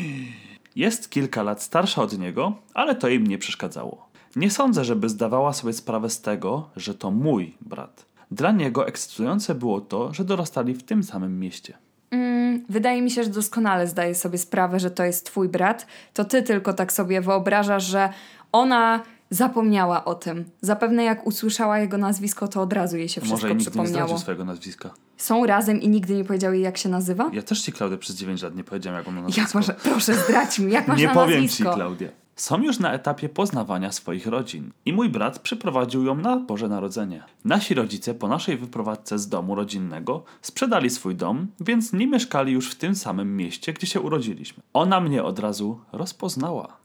Jest 0.75 1.09
kilka 1.09 1.43
lat 1.43 1.61
starsza 1.61 2.01
od 2.01 2.19
niego, 2.19 2.53
ale 2.73 2.95
to 2.95 3.09
im 3.09 3.27
nie 3.27 3.37
przeszkadzało. 3.37 4.09
Nie 4.35 4.51
sądzę, 4.51 4.85
żeby 4.85 5.09
zdawała 5.09 5.53
sobie 5.53 5.73
sprawę 5.73 6.09
z 6.09 6.21
tego, 6.21 6.69
że 6.75 6.93
to 6.93 7.11
mój 7.11 7.57
brat. 7.61 8.05
Dla 8.31 8.51
niego 8.51 8.87
ekscytujące 8.87 9.55
było 9.55 9.81
to, 9.81 10.13
że 10.13 10.23
dorastali 10.23 10.73
w 10.73 10.83
tym 10.83 11.03
samym 11.03 11.39
mieście. 11.39 11.77
Mm, 12.11 12.65
wydaje 12.69 13.01
mi 13.01 13.11
się, 13.11 13.23
że 13.23 13.29
doskonale 13.29 13.87
zdaje 13.87 14.15
sobie 14.15 14.37
sprawę, 14.37 14.79
że 14.79 14.91
to 14.91 15.03
jest 15.03 15.25
twój 15.25 15.49
brat. 15.49 15.87
To 16.13 16.25
ty 16.25 16.43
tylko 16.43 16.73
tak 16.73 16.93
sobie 16.93 17.21
wyobrażasz, 17.21 17.83
że 17.83 18.09
ona 18.51 19.03
zapomniała 19.35 20.05
o 20.05 20.15
tym. 20.15 20.45
Zapewne 20.61 21.03
jak 21.03 21.27
usłyszała 21.27 21.79
jego 21.79 21.97
nazwisko, 21.97 22.47
to 22.47 22.61
od 22.61 22.73
razu 22.73 22.97
jej 22.97 23.09
się 23.09 23.21
wszystko 23.21 23.35
Może 23.35 23.47
i 23.47 23.51
nigdy 23.51 23.63
nie 23.65 23.71
przypomniało. 23.71 24.07
zdradził 24.07 24.17
swojego 24.17 24.45
nazwiska. 24.45 24.89
Są 25.17 25.45
razem 25.45 25.81
i 25.81 25.89
nigdy 25.89 26.15
nie 26.15 26.23
powiedział 26.23 26.53
jej, 26.53 26.61
jak 26.61 26.77
się 26.77 26.89
nazywa? 26.89 27.29
Ja 27.33 27.41
też 27.41 27.61
ci, 27.61 27.71
Klaudia, 27.71 27.97
przez 27.97 28.15
9 28.15 28.41
lat 28.41 28.55
nie 28.55 28.63
powiedziałem, 28.63 28.97
jak 28.99 29.07
on 29.07 29.15
ma 29.15 29.21
nazwisko. 29.21 29.41
Jak 29.59 29.67
masz, 29.67 29.75
proszę 29.83 30.13
zdradź 30.15 30.59
mi, 30.59 30.71
jak 30.71 30.87
masz 30.87 30.99
Nie 30.99 31.07
na 31.07 31.13
powiem 31.13 31.41
nazwisko? 31.41 31.69
ci, 31.69 31.75
Klaudia. 31.75 32.09
Są 32.35 32.61
już 32.61 32.79
na 32.79 32.93
etapie 32.93 33.29
poznawania 33.29 33.91
swoich 33.91 34.27
rodzin 34.27 34.71
i 34.85 34.93
mój 34.93 35.09
brat 35.09 35.39
przyprowadził 35.39 36.03
ją 36.03 36.15
na 36.15 36.37
Boże 36.37 36.67
Narodzenie. 36.67 37.23
Nasi 37.45 37.73
rodzice 37.73 38.13
po 38.13 38.27
naszej 38.27 38.57
wyprowadzce 38.57 39.19
z 39.19 39.29
domu 39.29 39.55
rodzinnego 39.55 40.23
sprzedali 40.41 40.89
swój 40.89 41.15
dom, 41.15 41.47
więc 41.59 41.93
nie 41.93 42.07
mieszkali 42.07 42.53
już 42.53 42.71
w 42.71 42.75
tym 42.75 42.95
samym 42.95 43.37
mieście, 43.37 43.73
gdzie 43.73 43.87
się 43.87 44.01
urodziliśmy. 44.01 44.63
Ona 44.73 44.99
mnie 45.01 45.23
od 45.23 45.39
razu 45.39 45.79
rozpoznała, 45.91 46.77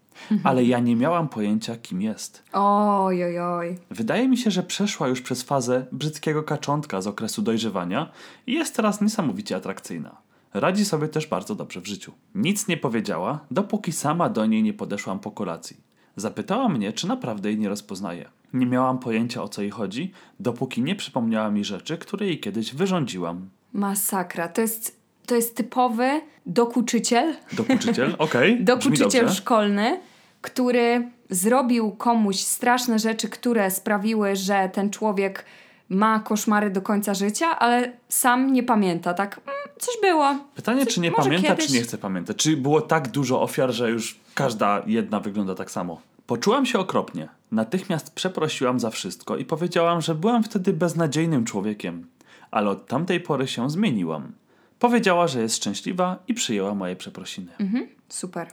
ale 0.45 0.65
ja 0.65 0.79
nie 0.79 0.97
miałam 0.97 1.29
pojęcia, 1.29 1.77
kim 1.77 2.03
jest. 2.03 2.43
Oj, 2.53 3.25
oj, 3.25 3.41
oj. 3.41 3.79
Wydaje 3.91 4.29
mi 4.29 4.37
się, 4.37 4.51
że 4.51 4.63
przeszła 4.63 5.09
już 5.09 5.21
przez 5.21 5.43
fazę 5.43 5.87
brzydkiego 5.93 6.43
kaczątka 6.43 7.01
z 7.01 7.07
okresu 7.07 7.43
dojrzewania 7.43 8.11
i 8.47 8.53
jest 8.53 8.77
teraz 8.77 9.01
niesamowicie 9.01 9.57
atrakcyjna. 9.57 10.17
Radzi 10.55 10.85
sobie 10.85 11.09
też 11.09 11.27
bardzo 11.27 11.55
dobrze 11.55 11.81
w 11.81 11.87
życiu. 11.87 12.13
Nic 12.35 12.69
nie 12.69 12.77
powiedziała, 12.77 13.41
dopóki 13.51 13.93
sama 13.93 14.29
do 14.29 14.47
niej 14.47 14.63
nie 14.63 14.73
podeszłam 14.73 15.19
po 15.19 15.31
kolacji. 15.31 15.77
Zapytała 16.17 16.69
mnie, 16.69 16.93
czy 16.93 17.09
naprawdę 17.09 17.49
jej 17.49 17.59
nie 17.59 17.69
rozpoznaje. 17.69 18.29
Nie 18.53 18.67
miałam 18.67 18.99
pojęcia 18.99 19.43
o 19.43 19.49
co 19.49 19.63
jej 19.63 19.71
chodzi, 19.71 20.13
dopóki 20.41 20.83
nie 20.83 20.95
przypomniała 20.95 21.51
mi 21.51 21.65
rzeczy, 21.65 21.99
które 21.99 22.27
jej 22.27 22.41
kiedyś 22.41 22.75
wyrządziłam. 22.75 23.49
Masakra. 23.73 24.49
To 24.49 24.61
jest, 24.61 25.00
to 25.31 25.37
jest 25.37 25.57
typowy 25.57 26.21
dokuczyciel, 26.47 27.35
Dokuczyciel? 27.53 28.15
Okej. 28.19 28.53
brzmi 28.55 28.65
dokuczyciel 28.65 29.31
szkolny, 29.31 30.01
który 30.41 31.09
zrobił 31.31 31.91
komuś 31.91 32.37
straszne 32.41 32.99
rzeczy, 32.99 33.29
które 33.29 33.71
sprawiły, 33.71 34.37
że 34.37 34.71
ten 34.73 34.91
człowiek 34.91 35.45
ma 35.89 36.21
koszmary 36.21 36.71
do 36.71 36.83
końca 36.83 37.15
życia, 37.15 37.59
ale 37.59 37.93
sam 38.09 38.53
nie 38.53 38.63
pamięta, 38.63 39.15
tak? 39.15 39.41
Mm, 39.47 39.55
coś 39.79 39.95
było. 40.03 40.35
Pytanie, 40.55 40.87
czy 40.87 41.01
nie 41.01 41.13
pamięta, 41.13 41.49
kiedyś- 41.49 41.67
czy 41.67 41.73
nie 41.73 41.83
chce 41.83 41.99
pamiętać. 41.99 42.37
Czy 42.37 42.57
było 42.57 42.81
tak 42.81 43.09
dużo 43.09 43.43
ofiar, 43.43 43.73
że 43.73 43.91
już 43.91 44.21
każda 44.35 44.83
jedna 44.87 45.21
wygląda 45.21 45.55
tak 45.55 45.71
samo. 45.71 46.01
Poczułam 46.27 46.67
się 46.67 46.79
okropnie. 46.79 47.29
Natychmiast 47.53 48.15
przeprosiłam 48.15 48.81
za 48.81 48.91
wszystko 48.91 49.37
i 49.37 49.45
powiedziałam, 49.45 50.01
że 50.01 50.15
byłam 50.15 50.43
wtedy 50.43 50.73
beznadziejnym 50.73 51.45
człowiekiem. 51.45 52.07
Ale 52.51 52.71
od 52.71 52.87
tamtej 52.87 53.21
pory 53.21 53.47
się 53.49 53.71
zmieniłam. 53.71 54.33
Powiedziała, 54.81 55.29
że 55.29 55.41
jest 55.43 55.57
szczęśliwa 55.57 56.19
i 56.29 56.35
przyjęła 56.35 56.75
moje 56.75 56.97
przeprosiny. 56.97 57.53
Mhm, 57.59 57.89
super. 58.09 58.49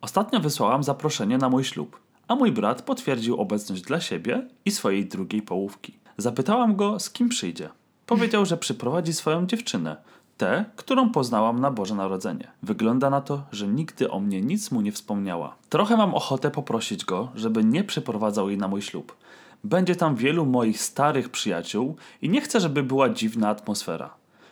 Ostatnio 0.00 0.40
wysłałam 0.40 0.82
zaproszenie 0.82 1.38
na 1.38 1.48
mój 1.48 1.64
ślub, 1.64 2.00
a 2.28 2.34
mój 2.34 2.52
brat 2.52 2.82
potwierdził 2.82 3.40
obecność 3.40 3.82
dla 3.82 4.00
siebie 4.00 4.48
i 4.64 4.70
swojej 4.70 5.06
drugiej 5.06 5.42
połówki. 5.42 5.98
Zapytałam 6.16 6.76
go, 6.76 7.00
z 7.00 7.10
kim 7.10 7.28
przyjdzie. 7.28 7.68
Powiedział, 8.06 8.46
że 8.46 8.56
przyprowadzi 8.56 9.12
swoją 9.12 9.46
dziewczynę, 9.46 9.96
tę, 10.36 10.64
którą 10.76 11.10
poznałam 11.10 11.60
na 11.60 11.70
Boże 11.70 11.94
Narodzenie. 11.94 12.48
Wygląda 12.62 13.10
na 13.10 13.20
to, 13.20 13.42
że 13.52 13.68
nigdy 13.68 14.10
o 14.10 14.20
mnie 14.20 14.42
nic 14.42 14.70
mu 14.70 14.80
nie 14.80 14.92
wspomniała. 14.92 15.56
Trochę 15.68 15.96
mam 15.96 16.14
ochotę 16.14 16.50
poprosić 16.50 17.04
go, 17.04 17.28
żeby 17.34 17.64
nie 17.64 17.84
przyprowadzał 17.84 18.48
jej 18.48 18.58
na 18.58 18.68
mój 18.68 18.82
ślub. 18.82 19.16
Będzie 19.64 19.96
tam 19.96 20.16
wielu 20.16 20.46
moich 20.46 20.82
starych 20.82 21.28
przyjaciół 21.28 21.96
i 22.22 22.28
nie 22.28 22.40
chcę, 22.40 22.60
żeby 22.60 22.82
była 22.82 23.08
dziwna 23.08 23.48
atmosfera. 23.48 24.10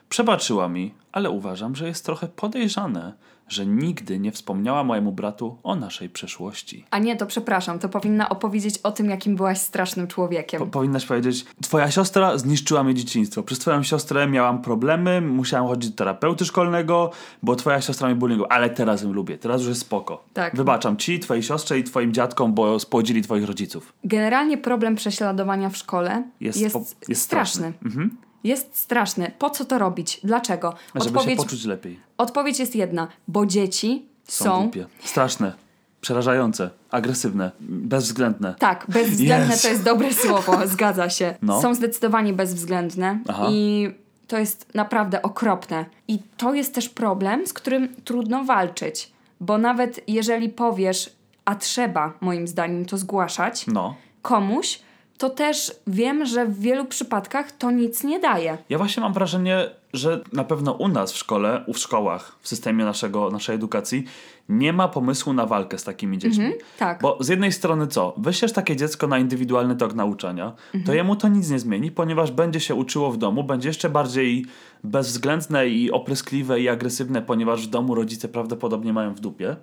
Przebaczyła 0.09 0.69
mi, 0.69 0.95
ale 1.13 1.31
uważam, 1.31 1.77
że 1.77 1.87
jest 1.87 2.05
trochę 2.05 2.29
podejrzane, 2.29 3.13
że 3.49 3.67
nigdy 3.67 4.19
nie 4.19 4.33
wspomniała 4.33 4.85
mojemu 4.85 5.13
bratu 5.13 5.59
o 5.63 5.75
naszej 5.75 6.09
przeszłości. 6.09 6.85
A 6.91 6.99
nie, 6.99 7.17
to 7.17 7.27
przepraszam, 7.27 7.79
to 7.79 7.89
powinna 7.89 8.29
opowiedzieć 8.29 8.79
o 8.79 8.93
tym, 8.93 9.11
jakim 9.11 9.37
byłaś 9.37 9.59
strasznym 9.59 10.07
człowiekiem. 10.07 10.61
Po, 10.61 10.67
powinnaś 10.67 11.07
powiedzieć, 11.07 11.45
twoja 11.63 11.91
siostra 11.91 12.39
zniszczyła 12.39 12.83
mi 12.83 12.95
dzieciństwo. 12.95 13.43
Przez 13.43 13.59
twoją 13.59 13.83
siostrę 13.83 14.27
miałam 14.27 14.63
problemy, 14.63 15.21
musiałam 15.21 15.69
chodzić 15.69 15.91
do 15.91 15.97
terapeuty 15.97 16.45
szkolnego, 16.45 17.11
bo 17.43 17.57
twoja 17.57 17.81
siostra 17.81 18.09
mnie 18.09 18.17
bullyingowała, 18.17 18.55
ale 18.55 18.71
teraz 18.71 19.03
ją 19.03 19.13
lubię, 19.13 19.39
teraz 19.39 19.61
już 19.61 19.69
jest 19.69 19.81
spoko. 19.81 20.25
Tak. 20.33 20.57
Wybaczam 20.57 20.97
ci, 20.97 21.21
twojej 21.21 21.43
siostrze 21.43 21.79
i 21.79 21.85
twoim 21.85 22.13
dziadkom, 22.13 22.55
bo 22.55 22.79
spłodzili 22.79 23.23
twoich 23.23 23.45
rodziców. 23.45 23.93
Generalnie 24.05 24.59
problem 24.59 24.95
prześladowania 24.95 25.71
w 25.71 25.77
szkole 25.77 26.23
Jest, 26.41 26.61
jest, 26.61 27.09
jest 27.09 27.23
straszny. 27.23 27.73
Mhm. 27.85 28.17
Jest 28.47 28.77
straszny. 28.77 29.33
Po 29.39 29.51
co 29.51 29.65
to 29.65 29.79
robić? 29.79 30.21
Dlaczego? 30.25 30.75
Żeby 30.95 31.21
się 31.21 31.37
poczuć 31.37 31.65
lepiej. 31.65 32.01
odpowiedź 32.19 32.59
jest 32.59 32.77
jedna, 32.77 33.09
bo 33.29 33.47
dzieci 33.47 34.07
Są, 34.25 34.45
są, 34.45 34.63
głupie. 34.63 34.87
Straszne. 35.05 35.53
Przerażające. 36.01 36.71
Agresywne. 36.91 37.51
Bezwzględne. 37.61 38.55
Tak, 38.59 38.85
bezwzględne 38.89 39.55
Yes. 39.55 39.63
to 39.63 39.69
jest 39.69 39.83
dobre 39.83 40.13
słowo, 40.15 40.67
zgadza 40.67 41.11
się. 41.11 41.35
No. 41.43 41.63
Są 41.63 41.75
zdecydowanie 41.75 42.33
bezwzględne 42.33 43.21
Aha. 43.29 43.47
i 43.51 43.91
to 44.27 44.39
jest 44.39 44.75
naprawdę 44.75 45.23
okropne. 45.23 45.85
I 46.09 46.19
to 46.37 46.55
jest 46.55 46.75
też 46.75 46.89
problem, 46.89 47.47
z 47.47 47.53
którym 47.53 47.89
trudno 48.05 48.45
walczyć, 48.45 49.11
bo 49.41 49.59
nawet 49.59 50.01
jeżeli 50.09 50.49
powiesz, 50.49 51.11
a 51.45 51.55
trzeba 51.55 52.13
moim 52.21 52.49
zdaniem 52.49 52.87
to 52.87 52.99
zgłaszać 52.99 53.67
No. 53.67 53.95
komuś, 54.23 54.79
to 55.19 55.31
też 55.31 55.73
wiem, 55.87 56.27
że 56.27 56.47
w 56.47 56.59
wielu 56.59 56.85
przypadkach 56.85 57.53
to 57.53 57.71
nic 57.71 58.05
nie 58.05 58.21
daje. 58.21 58.59
Ja 58.69 58.79
właśnie 58.79 59.01
mam 59.01 59.13
wrażenie, 59.13 59.71
że 59.93 60.21
na 60.33 60.45
pewno 60.45 60.73
u 60.73 60.89
nas 60.89 61.13
w 61.13 61.17
szkole, 61.17 61.65
u 61.67 61.73
w 61.73 61.79
szkołach, 61.79 62.37
w 62.41 62.49
systemie 62.49 62.85
naszego, 62.85 63.31
naszej 63.31 63.55
edukacji 63.55 64.05
nie 64.49 64.73
ma 64.73 64.89
pomysłu 64.89 65.33
na 65.33 65.47
walkę 65.47 65.79
z 65.79 65.85
takimi 65.85 66.19
dziećmi. 66.19 66.53
tak. 66.79 67.03
Bo 67.03 67.19
z 67.21 67.29
jednej 67.29 67.53
strony 67.53 67.87
co? 67.87 68.15
Wyślesz 68.17 68.53
takie 68.53 68.77
dziecko 68.77 69.07
na 69.07 69.19
indywidualny 69.19 69.77
tok 69.77 69.95
nauczania, 69.95 70.53
to 70.87 70.95
jemu 70.95 71.17
to 71.17 71.29
nic 71.29 71.51
nie 71.51 71.59
zmieni, 71.59 71.91
ponieważ 71.91 72.31
będzie 72.31 72.61
się 72.61 72.75
uczyło 72.75 73.13
w 73.13 73.17
domu, 73.17 73.45
będzie 73.45 73.69
jeszcze 73.69 73.91
bardziej 73.91 74.47
bezwzględne 74.85 75.69
i 75.69 75.91
opryskliwe 75.91 76.61
i 76.61 76.69
agresywne, 76.69 77.23
ponieważ 77.23 77.67
w 77.67 77.71
domu 77.71 77.95
rodzice 77.95 78.29
prawdopodobnie 78.29 78.93
mają 78.93 79.15
w 79.15 79.21
dupie. 79.21 79.57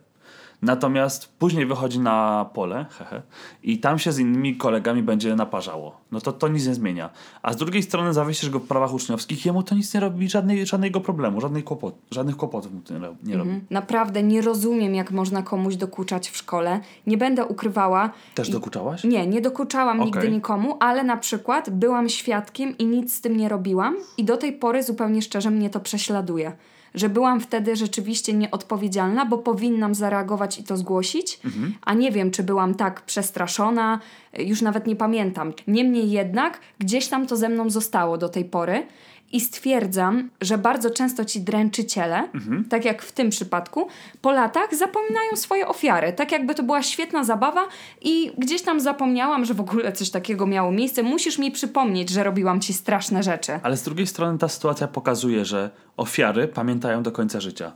Natomiast 0.61 1.33
później 1.39 1.65
wychodzi 1.65 1.99
na 1.99 2.45
pole 2.53 2.85
hehe, 2.89 3.21
i 3.63 3.79
tam 3.79 3.99
się 3.99 4.11
z 4.11 4.19
innymi 4.19 4.57
kolegami 4.57 5.03
będzie 5.03 5.35
naparzało. 5.35 5.97
No 6.11 6.21
to 6.21 6.31
to 6.33 6.47
nic 6.47 6.67
nie 6.67 6.73
zmienia. 6.73 7.09
A 7.41 7.53
z 7.53 7.55
drugiej 7.55 7.83
strony 7.83 8.13
zawiesisz 8.13 8.49
go 8.49 8.59
w 8.59 8.67
prawach 8.67 8.93
uczniowskich, 8.93 9.45
jemu 9.45 9.63
to 9.63 9.75
nic 9.75 9.93
nie 9.93 9.99
robi, 9.99 10.29
żadnej, 10.29 10.65
żadnego 10.65 11.01
problemu, 11.01 11.41
żadnej 11.41 11.63
kłopot, 11.63 11.95
żadnych 12.11 12.37
kłopotów 12.37 12.73
mu 12.73 12.81
to 12.81 12.93
nie, 12.93 12.99
ro- 12.99 13.15
nie 13.23 13.37
robi. 13.37 13.61
Naprawdę 13.69 14.23
nie 14.23 14.41
rozumiem, 14.41 14.95
jak 14.95 15.11
można 15.11 15.41
komuś 15.43 15.75
dokuczać 15.75 16.29
w 16.29 16.37
szkole. 16.37 16.79
Nie 17.07 17.17
będę 17.17 17.45
ukrywała. 17.45 18.09
Też 18.35 18.49
dokuczałaś? 18.49 19.03
Nie, 19.03 19.27
nie 19.27 19.41
dokuczałam 19.41 19.99
Okej. 20.01 20.05
nigdy 20.11 20.31
nikomu, 20.31 20.77
ale 20.79 21.03
na 21.03 21.17
przykład 21.17 21.69
byłam 21.69 22.09
świadkiem 22.09 22.77
i 22.77 22.85
nic 22.85 23.15
z 23.15 23.21
tym 23.21 23.37
nie 23.37 23.49
robiłam 23.49 23.95
i 24.17 24.23
do 24.23 24.37
tej 24.37 24.53
pory 24.53 24.83
zupełnie 24.83 25.21
szczerze 25.21 25.51
mnie 25.51 25.69
to 25.69 25.79
prześladuje. 25.79 26.51
Że 26.95 27.09
byłam 27.09 27.41
wtedy 27.41 27.75
rzeczywiście 27.75 28.33
nieodpowiedzialna, 28.33 29.25
bo 29.25 29.37
powinnam 29.37 29.95
zareagować 29.95 30.59
i 30.59 30.63
to 30.63 30.77
zgłosić, 30.77 31.39
a 31.81 31.93
nie 31.93 32.11
wiem, 32.11 32.31
czy 32.31 32.43
byłam 32.43 32.75
tak 32.75 33.01
przestraszona, 33.01 33.99
już 34.37 34.61
nawet 34.61 34.87
nie 34.87 34.95
pamiętam. 34.95 35.53
Niemniej 35.67 36.11
jednak 36.11 36.59
gdzieś 36.79 37.07
tam 37.07 37.27
to 37.27 37.37
ze 37.37 37.49
mną 37.49 37.69
zostało 37.69 38.17
do 38.17 38.29
tej 38.29 38.45
pory 38.45 38.87
i 39.31 39.39
stwierdzam, 39.41 40.29
że 40.41 40.57
bardzo 40.57 40.89
często 40.89 41.25
ci 41.25 41.41
dręczyciele, 41.41 42.29
tak 42.69 42.85
jak 42.85 43.01
w 43.01 43.11
tym 43.11 43.29
przypadku, 43.29 43.87
po 44.21 44.31
latach 44.31 44.75
zapominają 44.75 45.35
swoje 45.35 45.67
ofiary. 45.67 46.13
Tak 46.13 46.31
jakby 46.31 46.55
to 46.55 46.63
była 46.63 46.83
świetna 46.83 47.23
zabawa 47.23 47.67
i 48.01 48.31
gdzieś 48.37 48.61
tam 48.61 48.79
zapomniałam, 48.79 49.45
że 49.45 49.53
w 49.53 49.59
ogóle 49.59 49.91
coś 49.91 50.09
takiego 50.09 50.47
miało 50.47 50.71
miejsce. 50.71 51.03
Musisz 51.03 51.37
mi 51.37 51.51
przypomnieć, 51.51 52.09
że 52.09 52.23
robiłam 52.23 52.61
ci 52.61 52.73
straszne 52.73 53.23
rzeczy. 53.23 53.59
Ale 53.63 53.77
z 53.77 53.83
drugiej 53.83 54.07
strony 54.07 54.37
ta 54.37 54.47
sytuacja 54.47 54.87
pokazuje, 54.87 55.45
że 55.45 55.69
ofiary 55.97 56.47
pamiętają 56.47 57.03
do 57.03 57.11
końca 57.11 57.39
życia. 57.39 57.71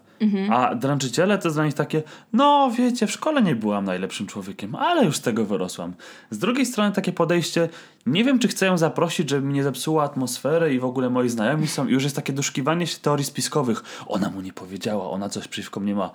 A 0.52 0.76
dręczyciele 0.76 1.38
to 1.38 1.52
dla 1.52 1.66
nich 1.66 1.74
takie, 1.74 2.04
no 2.34 2.72
wiecie, 2.78 3.08
w 3.08 3.12
szkole 3.12 3.42
nie 3.42 3.56
byłam 3.56 3.86
najlepszym 3.86 4.28
człowiekiem, 4.28 4.76
ale 4.76 5.06
już 5.06 5.18
z 5.18 5.22
tego 5.22 5.46
wyrosłam. 5.46 5.94
Z 6.30 6.38
drugiej 6.38 6.66
strony 6.66 6.92
takie 6.92 7.12
podejście, 7.12 7.70
nie 8.06 8.24
wiem 8.24 8.40
czy 8.40 8.48
chcę 8.48 8.66
ją 8.66 8.78
zaprosić, 8.78 9.30
żeby 9.30 9.48
mi 9.48 9.54
nie 9.54 9.64
zepsuła 9.64 10.04
atmosferę 10.04 10.74
i 10.74 10.80
w 10.80 10.86
ogóle 10.86 11.10
moi 11.10 11.30
znajomi 11.30 11.68
są, 11.68 11.88
i 11.88 11.92
już 11.92 12.04
jest 12.04 12.16
takie 12.16 12.34
doszukiwanie 12.34 12.88
się 12.88 12.98
teorii 13.00 13.26
spiskowych. 13.26 13.84
Ona 14.08 14.30
mu 14.30 14.42
nie 14.42 14.54
powiedziała, 14.54 15.10
ona 15.10 15.30
coś 15.30 15.48
przeciwko 15.48 15.80
mnie 15.80 15.96
ma. 15.96 16.12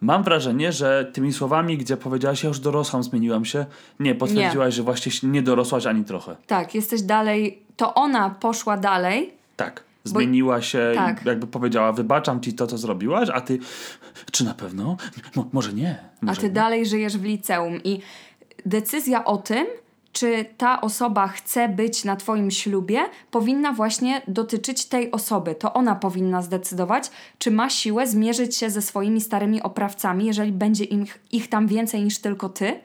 Mam 0.00 0.22
wrażenie, 0.22 0.72
że 0.72 1.10
tymi 1.12 1.32
słowami, 1.32 1.78
gdzie 1.78 1.96
powiedziałaś, 1.96 2.42
ja 2.42 2.48
już 2.48 2.58
dorosłam, 2.58 3.02
zmieniłam 3.02 3.44
się, 3.44 3.66
nie, 4.00 4.14
potwierdziłaś, 4.14 4.74
że 4.74 4.82
właśnie 4.82 5.28
nie 5.28 5.42
dorosłaś 5.42 5.86
ani 5.86 6.04
trochę. 6.04 6.36
Tak, 6.46 6.74
jesteś 6.74 7.02
dalej. 7.02 7.62
To 7.76 7.94
ona 7.94 8.30
poszła 8.30 8.76
dalej, 8.76 9.34
Tak. 9.56 9.84
Zmieniła 10.04 10.62
się 10.62 10.92
tak. 10.94 11.24
i 11.24 11.28
jakby 11.28 11.46
powiedziała, 11.46 11.92
wybaczam 11.92 12.40
ci 12.40 12.52
to, 12.54 12.66
co 12.66 12.78
zrobiłaś, 12.78 13.28
a 13.34 13.40
ty, 13.40 13.58
czy 14.30 14.44
na 14.44 14.54
pewno? 14.54 14.96
Mo, 15.36 15.46
może 15.52 15.72
nie. 15.72 15.98
Może 16.22 16.38
A 16.38 16.40
ty 16.40 16.46
nie. 16.46 16.52
dalej 16.52 16.86
żyjesz 16.86 17.18
w 17.18 17.24
liceum 17.24 17.80
i 17.84 18.00
decyzja 18.66 19.24
o 19.24 19.36
tym, 19.36 19.66
czy 20.12 20.44
ta 20.56 20.80
osoba 20.80 21.28
chce 21.28 21.68
być 21.68 22.04
na 22.04 22.16
Twoim 22.16 22.50
ślubie, 22.50 23.00
powinna 23.30 23.72
właśnie 23.72 24.22
dotyczyć 24.28 24.86
tej 24.86 25.10
osoby. 25.10 25.54
To 25.54 25.72
ona 25.72 25.94
powinna 25.94 26.42
zdecydować, 26.42 27.10
czy 27.38 27.50
ma 27.50 27.70
siłę 27.70 28.06
zmierzyć 28.06 28.56
się 28.56 28.70
ze 28.70 28.82
swoimi 28.82 29.20
starymi 29.20 29.62
oprawcami, 29.62 30.24
jeżeli 30.26 30.52
będzie 30.52 30.84
im, 30.84 31.06
ich 31.32 31.48
tam 31.48 31.66
więcej 31.66 32.04
niż 32.04 32.18
tylko 32.18 32.48
Ty, 32.48 32.80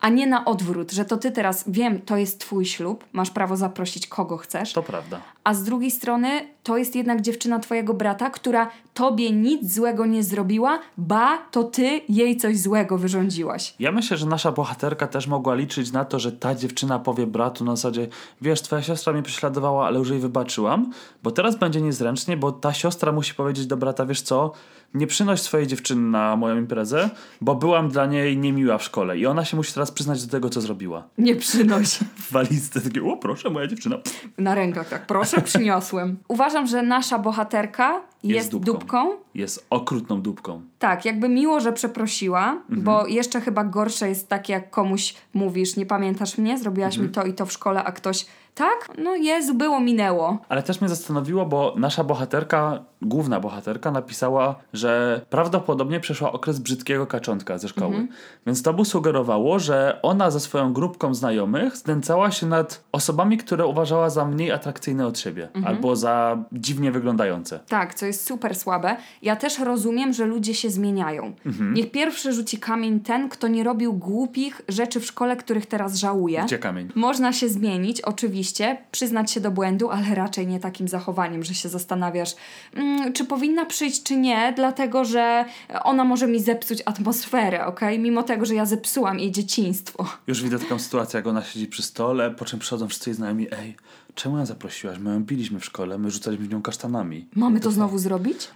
a 0.00 0.08
nie 0.08 0.26
na 0.26 0.44
odwrót, 0.44 0.92
że 0.92 1.04
to 1.04 1.16
Ty 1.16 1.30
teraz, 1.30 1.64
wiem, 1.66 2.00
to 2.00 2.16
jest 2.16 2.40
Twój 2.40 2.66
ślub, 2.66 3.04
masz 3.12 3.30
prawo 3.30 3.56
zaprosić 3.56 4.06
kogo 4.06 4.36
chcesz, 4.36 4.72
To 4.72 4.82
prawda. 4.82 5.20
a 5.44 5.54
z 5.54 5.64
drugiej 5.64 5.90
strony 5.90 6.28
to 6.62 6.76
jest 6.76 6.96
jednak 6.96 7.20
dziewczyna 7.20 7.58
twojego 7.58 7.94
brata, 7.94 8.30
która 8.30 8.70
tobie 8.94 9.30
nic 9.32 9.74
złego 9.74 10.06
nie 10.06 10.22
zrobiła, 10.22 10.78
ba, 10.98 11.38
to 11.50 11.64
ty 11.64 12.00
jej 12.08 12.36
coś 12.36 12.58
złego 12.58 12.98
wyrządziłaś. 12.98 13.74
Ja 13.78 13.92
myślę, 13.92 14.16
że 14.16 14.26
nasza 14.26 14.52
bohaterka 14.52 15.06
też 15.06 15.26
mogła 15.26 15.54
liczyć 15.54 15.92
na 15.92 16.04
to, 16.04 16.18
że 16.18 16.32
ta 16.32 16.54
dziewczyna 16.54 16.98
powie 16.98 17.26
bratu 17.26 17.64
na 17.64 17.76
zasadzie 17.76 18.08
wiesz, 18.42 18.62
twoja 18.62 18.82
siostra 18.82 19.12
mnie 19.12 19.22
prześladowała, 19.22 19.86
ale 19.86 19.98
już 19.98 20.10
jej 20.10 20.18
wybaczyłam, 20.20 20.90
bo 21.22 21.30
teraz 21.30 21.56
będzie 21.56 21.80
niezręcznie, 21.80 22.36
bo 22.36 22.52
ta 22.52 22.72
siostra 22.72 23.12
musi 23.12 23.34
powiedzieć 23.34 23.66
do 23.66 23.76
brata, 23.76 24.06
wiesz 24.06 24.22
co, 24.22 24.52
nie 24.94 25.06
przynoś 25.06 25.40
swojej 25.42 25.66
dziewczyny 25.66 26.10
na 26.10 26.36
moją 26.36 26.56
imprezę, 26.56 27.10
bo 27.40 27.54
byłam 27.54 27.88
dla 27.88 28.06
niej 28.06 28.38
niemiła 28.38 28.78
w 28.78 28.82
szkole 28.82 29.18
i 29.18 29.26
ona 29.26 29.44
się 29.44 29.56
musi 29.56 29.74
teraz 29.74 29.90
przyznać 29.90 30.26
do 30.26 30.30
tego, 30.30 30.50
co 30.50 30.60
zrobiła. 30.60 31.08
Nie 31.18 31.36
przynoś. 31.36 31.88
W 32.16 32.32
walizce 32.32 32.80
takie, 32.80 33.04
o 33.04 33.16
proszę, 33.16 33.50
moja 33.50 33.66
dziewczyna. 33.66 33.96
Na 34.38 34.54
rękach 34.54 34.88
tak, 34.88 35.06
proszę, 35.06 35.40
przyniosłem. 35.42 36.16
Uważam, 36.28 36.66
że 36.66 36.82
nasza 36.82 37.18
bohaterka 37.18 38.00
jest, 38.24 38.50
dupką. 38.50 38.72
dupką. 38.72 39.10
Jest 39.34 39.66
okrutną 39.70 40.22
dupką. 40.22 40.62
Tak, 40.78 41.04
jakby 41.04 41.28
miło, 41.28 41.60
że 41.60 41.72
przeprosiła, 41.72 42.62
bo 42.68 43.06
jeszcze 43.06 43.40
chyba 43.40 43.64
gorsze 43.64 44.08
jest 44.08 44.28
takie, 44.28 44.52
jak 44.52 44.70
komuś 44.70 45.14
mówisz, 45.34 45.76
nie 45.76 45.86
pamiętasz 45.86 46.38
mnie, 46.38 46.58
zrobiłaś 46.58 46.98
mi 46.98 47.08
to 47.08 47.24
i 47.24 47.32
to 47.32 47.46
w 47.46 47.52
szkole, 47.52 47.84
a 47.84 47.92
ktoś, 47.92 48.26
tak? 48.56 48.88
No 48.98 49.16
Jezu, 49.16 49.54
było, 49.54 49.80
minęło. 49.80 50.38
Ale 50.48 50.62
też 50.62 50.80
mnie 50.80 50.88
zastanowiło, 50.88 51.46
bo 51.46 51.74
nasza 51.76 52.04
bohaterka, 52.04 52.84
główna 53.02 53.40
bohaterka, 53.40 53.90
napisała, 53.90 54.54
że 54.72 55.20
prawdopodobnie 55.30 56.00
przeszła 56.00 56.32
okres 56.32 56.58
brzydkiego 56.58 57.06
kaczątka 57.06 57.58
ze 57.58 57.68
szkoły. 57.68 58.08
Więc 58.46 58.62
to 58.62 58.72
by 58.72 58.84
sugerowało, 58.84 59.58
że 59.58 59.98
ona 60.02 60.30
ze 60.30 60.40
swoją 60.40 60.72
grupką 60.72 61.14
znajomych 61.14 61.76
znęcała 61.76 62.30
się 62.30 62.46
nad 62.46 62.84
osobami, 62.92 63.38
które 63.38 63.66
uważała 63.66 64.10
za 64.10 64.24
mniej 64.24 64.52
atrakcyjne 64.52 65.06
od 65.06 65.18
siebie 65.18 65.48
albo 65.64 65.96
za 65.96 66.38
dziwnie 66.52 66.92
wyglądające. 66.92 67.60
Tak, 67.68 67.94
co 67.94 68.06
jest 68.06 68.26
super 68.26 68.54
słabe. 68.54 68.96
Ja 69.22 69.36
też 69.36 69.58
rozumiem, 69.58 70.12
że 70.12 70.26
ludzie 70.26 70.54
się 70.54 70.70
zmieniają. 70.70 71.32
Niech 71.72 71.90
pierwszy 71.90 72.32
rzuci 72.32 72.58
kamień 72.58 73.00
ten, 73.00 73.28
kto 73.28 73.48
nie 73.48 73.64
robił 73.64 73.92
głupich 73.92 74.62
rzeczy 74.68 75.00
w 75.00 75.06
szkole, 75.06 75.36
których 75.36 75.66
teraz 75.66 75.96
żałuje. 75.96 76.42
Gdzie 76.44 76.58
kamień? 76.58 76.88
Można 76.94 77.32
się 77.32 77.48
zmienić, 77.48 78.00
oczywiście, 78.00 78.45
przyznać 78.92 79.30
się 79.30 79.40
do 79.40 79.50
błędu, 79.50 79.90
ale 79.90 80.14
raczej 80.14 80.46
nie 80.46 80.60
takim 80.60 80.88
zachowaniem, 80.88 81.44
że 81.44 81.54
się 81.54 81.68
zastanawiasz, 81.68 82.34
mm, 82.74 83.12
czy 83.12 83.24
powinna 83.24 83.64
przyjść, 83.64 84.02
czy 84.02 84.16
nie, 84.16 84.52
dlatego 84.56 85.04
że 85.04 85.44
ona 85.84 86.04
może 86.04 86.26
mi 86.26 86.40
zepsuć 86.40 86.82
atmosferę, 86.84 87.66
okej? 87.66 87.98
Mimo 87.98 88.22
tego, 88.22 88.46
że 88.46 88.54
ja 88.54 88.66
zepsułam 88.66 89.18
jej 89.18 89.32
dzieciństwo. 89.32 90.06
Już 90.26 90.42
widzę 90.42 90.58
taką 90.58 90.78
sytuację, 90.78 91.18
jak 91.18 91.26
ona 91.26 91.42
siedzi 91.42 91.66
przy 91.66 91.82
stole, 91.82 92.30
po 92.30 92.44
czym 92.44 92.58
przychodzą 92.58 92.88
wszyscy 92.88 93.10
jej 93.10 93.16
znajomi, 93.16 93.46
ej, 93.50 93.76
czemu 94.14 94.38
ją 94.38 94.46
zaprosiłaś? 94.46 94.98
My 94.98 95.10
ją 95.10 95.24
biliśmy 95.24 95.60
w 95.60 95.64
szkole, 95.64 95.98
my 95.98 96.10
rzucaliśmy 96.10 96.46
w 96.46 96.50
nią 96.50 96.62
kasztanami. 96.62 97.28
Mamy 97.34 97.60
to 97.60 97.70
znowu 97.70 97.98
zrobić? 97.98 98.48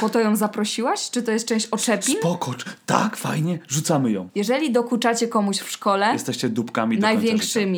Po 0.00 0.08
to 0.08 0.20
ją 0.20 0.36
zaprosiłaś? 0.36 1.10
Czy 1.10 1.22
to 1.22 1.32
jest 1.32 1.48
część 1.48 1.66
oczepin? 1.66 2.16
Spokocz, 2.20 2.64
tak, 2.86 3.16
fajnie, 3.16 3.58
rzucamy 3.68 4.12
ją. 4.12 4.28
Jeżeli 4.34 4.72
dokuczacie 4.72 5.28
komuś 5.28 5.58
w 5.58 5.70
szkole, 5.70 6.12
Jesteście 6.12 6.48
dupkami 6.48 6.98
do 6.98 7.06
życia. 7.08 7.68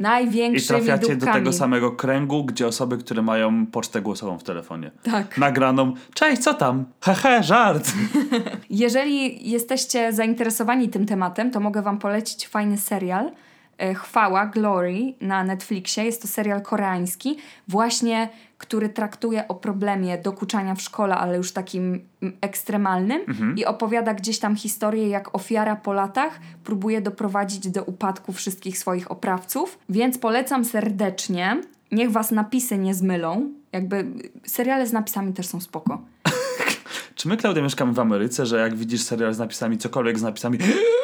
Największymi, 0.00 0.80
I 0.80 0.84
trafiacie 0.84 1.16
dupkami. 1.16 1.20
do 1.20 1.32
tego 1.38 1.52
samego 1.52 1.92
kręgu, 1.92 2.44
gdzie 2.44 2.66
osoby, 2.66 2.98
które 2.98 3.22
mają 3.22 3.66
pocztę 3.66 4.02
głosową 4.02 4.38
w 4.38 4.42
telefonie. 4.42 4.90
Tak. 5.02 5.38
Nagraną, 5.38 5.94
cześć, 6.14 6.42
co 6.42 6.54
tam? 6.54 6.84
Hehe, 7.00 7.42
żart. 7.42 7.92
Jeżeli 8.70 9.50
jesteście 9.50 10.12
zainteresowani 10.12 10.88
tym 10.88 11.06
tematem, 11.06 11.50
to 11.50 11.60
mogę 11.60 11.82
Wam 11.82 11.98
polecić 11.98 12.46
fajny 12.48 12.78
serial. 12.78 13.30
e, 13.78 13.94
Chwała, 13.94 14.46
Glory 14.46 15.14
na 15.20 15.44
Netflixie. 15.44 16.04
Jest 16.04 16.22
to 16.22 16.28
serial 16.28 16.62
koreański, 16.62 17.36
właśnie, 17.68 18.28
który 18.60 18.88
traktuje 18.88 19.48
o 19.48 19.54
problemie 19.54 20.18
dokuczania 20.18 20.74
w 20.74 20.82
szkole, 20.82 21.14
ale 21.14 21.36
już 21.36 21.52
takim 21.52 22.00
mm, 22.22 22.36
ekstremalnym 22.40 23.20
i 23.56 23.66
opowiada 23.66 24.14
gdzieś 24.14 24.38
tam 24.38 24.56
historię, 24.56 25.08
jak 25.08 25.34
ofiara 25.34 25.76
po 25.76 25.92
latach 25.92 26.40
próbuje 26.64 27.00
doprowadzić 27.00 27.68
do 27.68 27.84
upadku 27.84 28.32
wszystkich 28.32 28.78
swoich 28.78 29.10
oprawców. 29.10 29.78
Więc 29.88 30.18
polecam 30.18 30.64
serdecznie. 30.64 31.60
Niech 31.92 32.10
Was 32.10 32.30
napisy 32.30 32.78
nie 32.78 32.94
zmylą. 32.94 33.52
Jakby 33.72 33.96
y, 33.96 34.30
seriale 34.46 34.86
z 34.86 34.92
napisami 34.92 35.32
też 35.32 35.46
są 35.46 35.60
spoko. 35.60 36.00
Czy 37.14 37.28
my, 37.28 37.36
Klaudia, 37.36 37.62
mieszkamy 37.62 37.92
w 37.92 38.00
Ameryce, 38.00 38.46
że 38.46 38.58
jak 38.58 38.76
widzisz 38.76 39.02
serial 39.02 39.34
z 39.34 39.38
napisami, 39.38 39.78
cokolwiek 39.78 40.18
z 40.18 40.22
napisami, 40.22 40.58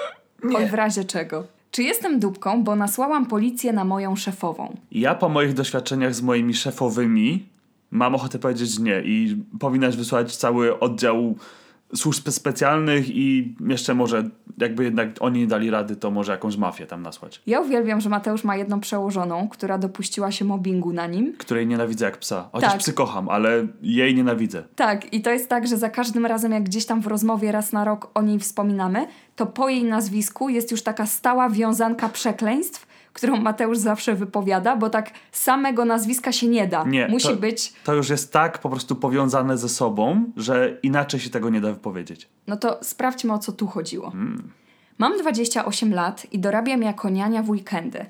Oj, 0.57 0.67
w 0.67 0.75
razie 0.75 1.05
czego. 1.05 1.45
Czy 1.77 1.83
jestem 1.83 2.21
dupką, 2.21 2.65
bo 2.65 2.77
nasłałam 2.77 3.27
policję 3.27 3.73
na 3.73 3.85
moją 3.85 4.17
szefową? 4.17 4.77
ja 4.93 5.15
po 5.15 5.29
moich 5.29 5.55
doświadczeniach 5.55 6.15
z 6.15 6.23
moimi 6.23 6.55
szefowymi 6.55 7.49
mam 7.91 8.15
ochotę 8.15 8.39
powiedzieć 8.39 8.79
nie 8.79 9.03
i 9.05 9.37
powinnaś 9.61 9.97
wysłać 9.97 10.37
cały 10.37 10.81
oddział 10.81 11.37
służb 11.95 12.29
specjalnych 12.31 13.11
i 13.11 13.55
jeszcze 13.69 13.95
może, 13.95 14.31
jakby 14.59 14.85
jednak 14.85 15.09
oni 15.21 15.41
nie 15.41 15.47
dali 15.47 15.71
rady, 15.71 15.97
to 15.97 16.11
może 16.11 16.33
jakąś 16.33 16.57
mafię 16.57 16.87
tam 16.87 17.03
nasłać. 17.03 17.43
Ja 17.47 17.61
uwielbiam, 17.61 18.01
że 18.01 18.09
Mateusz 18.09 18.45
ma 18.45 18.57
jedną 18.57 18.81
przełożoną, 18.81 19.49
która 19.49 19.79
dopuściła 19.79 20.33
się 20.33 20.45
mobbingu 20.45 20.93
na 20.93 21.07
nim. 21.07 21.33
Której 21.39 21.67
nienawidzę 21.67 22.05
jak 22.05 22.19
psa. 22.19 22.49
Chociaż 22.53 22.71
Tak. 22.71 22.81
psy 22.81 22.93
kocham, 22.93 23.29
ale 23.29 23.67
jej 23.83 24.15
nienawidzę. 24.15 24.63
Tak, 24.77 25.13
i 25.15 25.23
to 25.23 25.31
jest 25.31 25.49
tak, 25.49 25.67
że 25.67 25.77
za 25.77 25.91
każdym 25.91 26.27
razem, 26.27 26.53
jak 26.53 26.63
gdzieś 26.63 26.87
tam 26.87 27.01
w 27.01 27.07
rozmowie 27.07 27.53
raz 27.53 27.73
na 27.73 27.85
rok 27.85 28.11
o 28.15 28.23
niej 28.23 28.39
wspominamy, 28.39 29.07
to 29.37 29.47
po 29.47 29.69
jej 29.69 29.85
nazwisku 29.85 30.49
jest 30.49 30.71
już 30.71 30.83
taka 30.83 31.07
stała 31.07 31.51
wiązanka 31.51 32.09
przekleństw, 32.09 32.87
którą 33.17 33.37
Mateusz 33.37 33.79
zawsze 33.79 34.15
wypowiada, 34.15 34.77
bo 34.77 34.91
tak 34.91 35.11
samego 35.33 35.85
nazwiska 35.85 36.33
się 36.33 36.47
nie 36.49 36.67
da. 36.69 36.85
Nie, 36.85 37.09
Musi 37.09 37.29
to- 37.29 37.37
być. 37.37 37.73
To 37.85 37.95
już 37.95 38.09
jest 38.11 38.33
tak 38.33 38.59
po 38.59 38.71
prostu 38.71 38.97
powiązane 38.97 39.59
ze 39.59 39.69
sobą, 39.69 40.25
że 40.37 40.79
inaczej 40.83 41.21
się 41.21 41.31
tego 41.31 41.51
nie 41.51 41.61
da 41.61 41.73
wypowiedzieć. 41.73 42.29
No 42.47 42.57
to 42.57 42.79
sprawdźmy, 42.83 43.33
o 43.33 43.39
co 43.39 43.53
tu 43.53 43.67
chodziło. 43.67 44.13
Mam 44.99 45.19
28 45.19 45.95
lat 45.95 46.27
i 46.33 46.39
dorabiam 46.39 46.83
jako 46.83 47.09
niania 47.09 47.43
w 47.43 47.51
weekendy. 47.51 48.07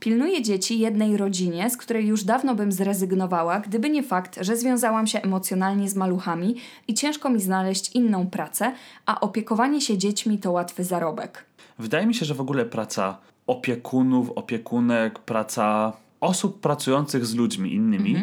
Pilnuję 0.00 0.42
dzieci 0.42 0.78
jednej 0.78 1.16
rodzinie, 1.16 1.70
z 1.70 1.76
której 1.76 2.06
już 2.06 2.24
dawno 2.24 2.54
bym 2.54 2.72
zrezygnowała, 2.72 3.60
gdyby 3.60 3.90
nie 3.90 4.02
fakt, 4.02 4.38
że 4.40 4.56
związałam 4.56 5.06
się 5.06 5.22
emocjonalnie 5.22 5.88
z 5.88 5.94
maluchami 5.94 6.56
i 6.88 6.94
ciężko 6.94 7.30
mi 7.30 7.40
znaleźć 7.40 7.90
inną 7.94 8.26
pracę, 8.26 8.72
a 9.06 9.20
opiekowanie 9.20 9.80
się 9.80 9.98
dziećmi 9.98 10.38
to 10.38 10.52
łatwy 10.52 10.84
zarobek. 10.84 11.44
Wydaje 11.78 12.06
mi 12.06 12.14
się, 12.14 12.26
że 12.26 12.34
w 12.34 12.40
ogóle 12.40 12.64
praca 12.64 13.18
opiekunów, 13.48 14.30
opiekunek, 14.30 15.18
praca 15.18 15.92
osób 16.20 16.60
pracujących 16.60 17.26
z 17.26 17.34
ludźmi 17.34 17.74
innymi 17.74 18.14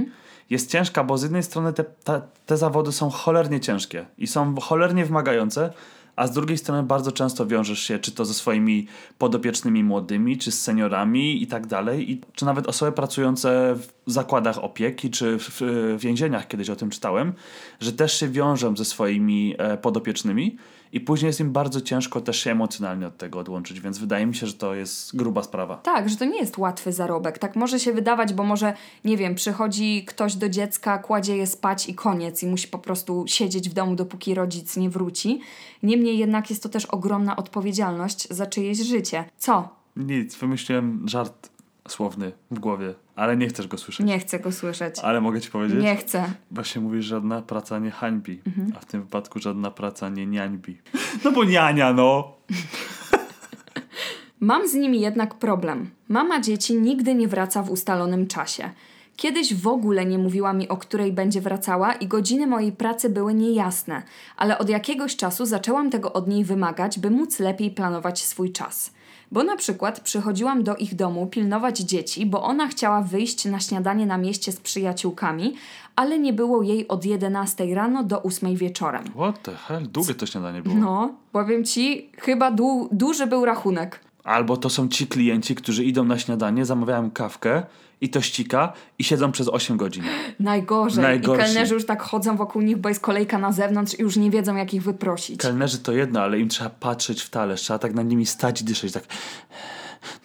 jest 0.49 0.71
ciężka, 0.71 1.03
bo 1.03 1.17
z 1.17 1.23
jednej 1.23 1.43
strony 1.43 1.73
te, 1.73 1.83
te, 1.83 2.21
te 2.45 2.57
zawody 2.57 2.91
są 2.91 3.09
cholernie 3.09 3.59
ciężkie 3.59 4.05
i 4.17 4.27
są 4.27 4.55
cholernie 4.55 5.05
wymagające, 5.05 5.73
a 6.15 6.27
z 6.27 6.31
drugiej 6.31 6.57
strony 6.57 6.83
bardzo 6.83 7.11
często 7.11 7.47
wiążesz 7.47 7.79
się 7.79 7.99
czy 7.99 8.11
to 8.11 8.25
ze 8.25 8.33
swoimi 8.33 8.88
podopiecznymi 9.17 9.83
młodymi, 9.83 10.38
czy 10.38 10.51
z 10.51 10.61
seniorami 10.61 11.43
i 11.43 11.47
tak 11.47 11.67
dalej, 11.67 12.11
i, 12.11 12.21
czy 12.33 12.45
nawet 12.45 12.67
osoby 12.67 12.91
pracujące 12.91 13.75
w 14.07 14.11
zakładach 14.11 14.63
opieki, 14.63 15.09
czy 15.09 15.39
w, 15.39 15.61
w 15.61 15.99
więzieniach, 15.99 16.47
kiedyś 16.47 16.69
o 16.69 16.75
tym 16.75 16.89
czytałem, 16.89 17.33
że 17.79 17.93
też 17.93 18.19
się 18.19 18.27
wiążą 18.27 18.77
ze 18.77 18.85
swoimi 18.85 19.55
e, 19.57 19.77
podopiecznymi 19.77 20.57
i 20.93 21.00
później 21.00 21.28
jest 21.28 21.39
im 21.39 21.52
bardzo 21.52 21.82
ciężko 21.82 22.21
też 22.21 22.39
się 22.39 22.52
emocjonalnie 22.52 23.08
od 23.08 23.17
tego 23.17 23.39
odłączyć, 23.39 23.82
więc 23.82 23.98
wydaje 23.98 24.26
mi 24.26 24.36
się, 24.36 24.48
że 24.48 24.54
to 24.54 24.76
jest 24.76 25.15
gruba 25.15 25.43
sprawa. 25.43 25.76
Tak, 25.76 26.10
że 26.10 26.15
to 26.15 26.26
nie 26.26 26.39
jest 26.39 26.58
łatwy 26.58 26.93
zarobek. 26.93 27.39
Tak 27.39 27.56
może 27.56 27.80
się 27.80 27.93
wydawać, 27.93 28.34
bo 28.34 28.43
może, 28.43 28.74
nie 29.06 29.17
wiem, 29.17 29.36
przychodzi 29.36 30.06
ktoś 30.06 30.36
do 30.36 30.50
dziecka, 30.50 30.98
kładzie 30.98 31.38
je 31.38 31.48
spać 31.48 31.89
i 31.89 31.95
koniec 31.95 32.43
i 32.43 32.48
musi 32.48 32.67
po 32.67 32.80
prostu 32.80 33.24
siedzieć 33.28 33.69
w 33.69 33.74
domu, 33.74 33.95
dopóki 33.95 34.34
rodzic 34.34 34.78
nie 34.78 34.89
wróci. 34.89 35.41
Niemniej 35.84 36.17
jednak 36.17 36.50
jest 36.50 36.63
to 36.63 36.69
też 36.69 36.86
ogromna 36.86 37.36
odpowiedzialność 37.36 38.30
za 38.30 38.45
czyjeś 38.45 38.78
życie. 38.78 39.26
Co? 39.38 39.69
Nic, 39.95 40.36
wymyśliłem 40.36 41.10
żart 41.10 41.50
słowny 41.88 42.32
w 42.52 42.60
głowie, 42.60 42.93
ale 43.15 43.38
nie 43.38 43.47
chcesz 43.47 43.67
go 43.67 43.78
słyszeć. 43.78 44.06
Nie 44.06 44.19
chcę 44.19 44.39
go 44.39 44.51
słyszeć. 44.51 44.99
Ale 44.99 45.21
mogę 45.21 45.41
ci 45.41 45.51
powiedzieć? 45.51 45.84
Nie 45.84 45.95
chcę. 45.95 46.23
Właśnie 46.51 46.82
mówisz, 46.82 47.06
żadna 47.06 47.41
praca 47.41 47.80
nie 47.80 47.91
hańbi, 47.91 48.41
a 48.75 48.80
w 48.80 48.86
tym 48.86 49.01
wypadku 49.01 49.39
żadna 49.39 49.71
praca 49.71 50.10
nie 50.10 50.25
niańbi. 50.25 50.78
No 51.23 51.32
bo 51.32 51.43
niania, 51.43 51.93
no! 51.93 52.34
Mam 54.39 54.67
z 54.67 54.73
nimi 54.73 55.01
jednak 55.01 55.36
problem. 55.36 55.89
Mama 56.10 56.39
dzieci 56.41 56.75
nigdy 56.75 57.15
nie 57.15 57.28
wraca 57.28 57.63
w 57.63 57.71
ustalonym 57.71 58.28
czasie. 58.28 58.69
Kiedyś 59.15 59.54
w 59.54 59.67
ogóle 59.67 60.06
nie 60.06 60.17
mówiła 60.17 60.54
mi, 60.54 60.67
o 60.69 60.78
której 60.78 61.13
będzie 61.13 61.41
wracała 61.41 61.93
i 61.93 62.08
godziny 62.08 62.47
mojej 62.47 62.71
pracy 62.71 63.10
były 63.10 63.34
niejasne, 63.34 64.04
ale 64.38 64.58
od 64.58 64.69
jakiegoś 64.69 65.15
czasu 65.15 65.45
zaczęłam 65.45 65.89
tego 65.89 66.13
od 66.13 66.28
niej 66.28 66.43
wymagać, 66.43 66.99
by 66.99 67.12
móc 67.12 67.39
lepiej 67.39 67.71
planować 67.71 68.23
swój 68.23 68.51
czas. 68.51 68.94
Bo 69.36 69.43
na 69.43 69.56
przykład 69.56 70.00
przychodziłam 70.00 70.63
do 70.63 70.76
ich 70.76 70.95
domu 70.95 71.28
pilnować 71.28 71.80
dzieci, 71.80 72.26
bo 72.26 72.43
ona 72.43 72.67
chciała 72.67 73.02
wyjść 73.02 73.45
na 73.45 73.60
śniadanie 73.60 74.06
na 74.06 74.17
mieście 74.17 74.52
z 74.52 74.60
przyjaciółkami, 74.60 75.54
ale 75.95 76.19
nie 76.19 76.34
było 76.34 76.63
jej 76.63 76.88
od 76.88 77.06
11 77.06 77.76
rano 77.76 78.04
do 78.04 78.24
8 78.24 78.56
wieczorem. 78.56 79.04
What 79.04 79.41
the 79.43 79.56
hell? 79.56 79.88
Długie 79.88 80.13
to 80.13 80.26
śniadanie 80.26 80.62
było. 80.62 80.76
No, 80.76 81.13
powiem 81.32 81.65
ci, 81.65 82.10
chyba 82.17 82.52
du- 82.52 82.89
duży 82.91 83.28
był 83.28 83.45
rachunek. 83.45 84.00
Albo 84.24 84.58
to 84.58 84.69
są 84.69 84.88
ci 84.89 85.08
klienci, 85.08 85.56
którzy 85.56 85.84
idą 85.84 86.04
na 86.04 86.19
śniadanie, 86.19 86.65
zamawiają 86.65 87.12
kawkę 87.12 87.63
i 88.01 88.10
to 88.10 88.21
ścika 88.21 88.73
i 88.99 89.03
siedzą 89.03 89.31
przez 89.31 89.47
8 89.47 89.77
godzin. 89.77 90.03
Najgorzej. 90.39 91.03
Najgorsi. 91.03 91.43
I 91.43 91.45
kelnerzy 91.45 91.73
już 91.73 91.86
tak 91.86 92.01
chodzą 92.01 92.38
wokół 92.38 92.62
nich, 92.62 92.77
bo 92.77 92.89
jest 92.89 93.01
kolejka 93.01 93.38
na 93.38 93.51
zewnątrz 93.51 93.99
i 93.99 94.01
już 94.01 94.17
nie 94.17 94.31
wiedzą, 94.31 94.55
jak 94.55 94.73
ich 94.73 94.84
wyprosić. 94.84 95.41
Kelnerzy 95.41 95.79
to 95.79 95.91
jedno, 95.91 96.21
ale 96.21 96.39
im 96.39 96.49
trzeba 96.49 96.69
patrzeć 96.69 97.21
w 97.21 97.29
talerz, 97.29 97.62
trzeba 97.62 97.79
tak 97.79 97.93
nad 97.93 98.08
nimi 98.08 98.25
stać 98.25 98.62
i 98.62 98.63
dyszeć, 98.65 98.93
tak... 98.93 99.03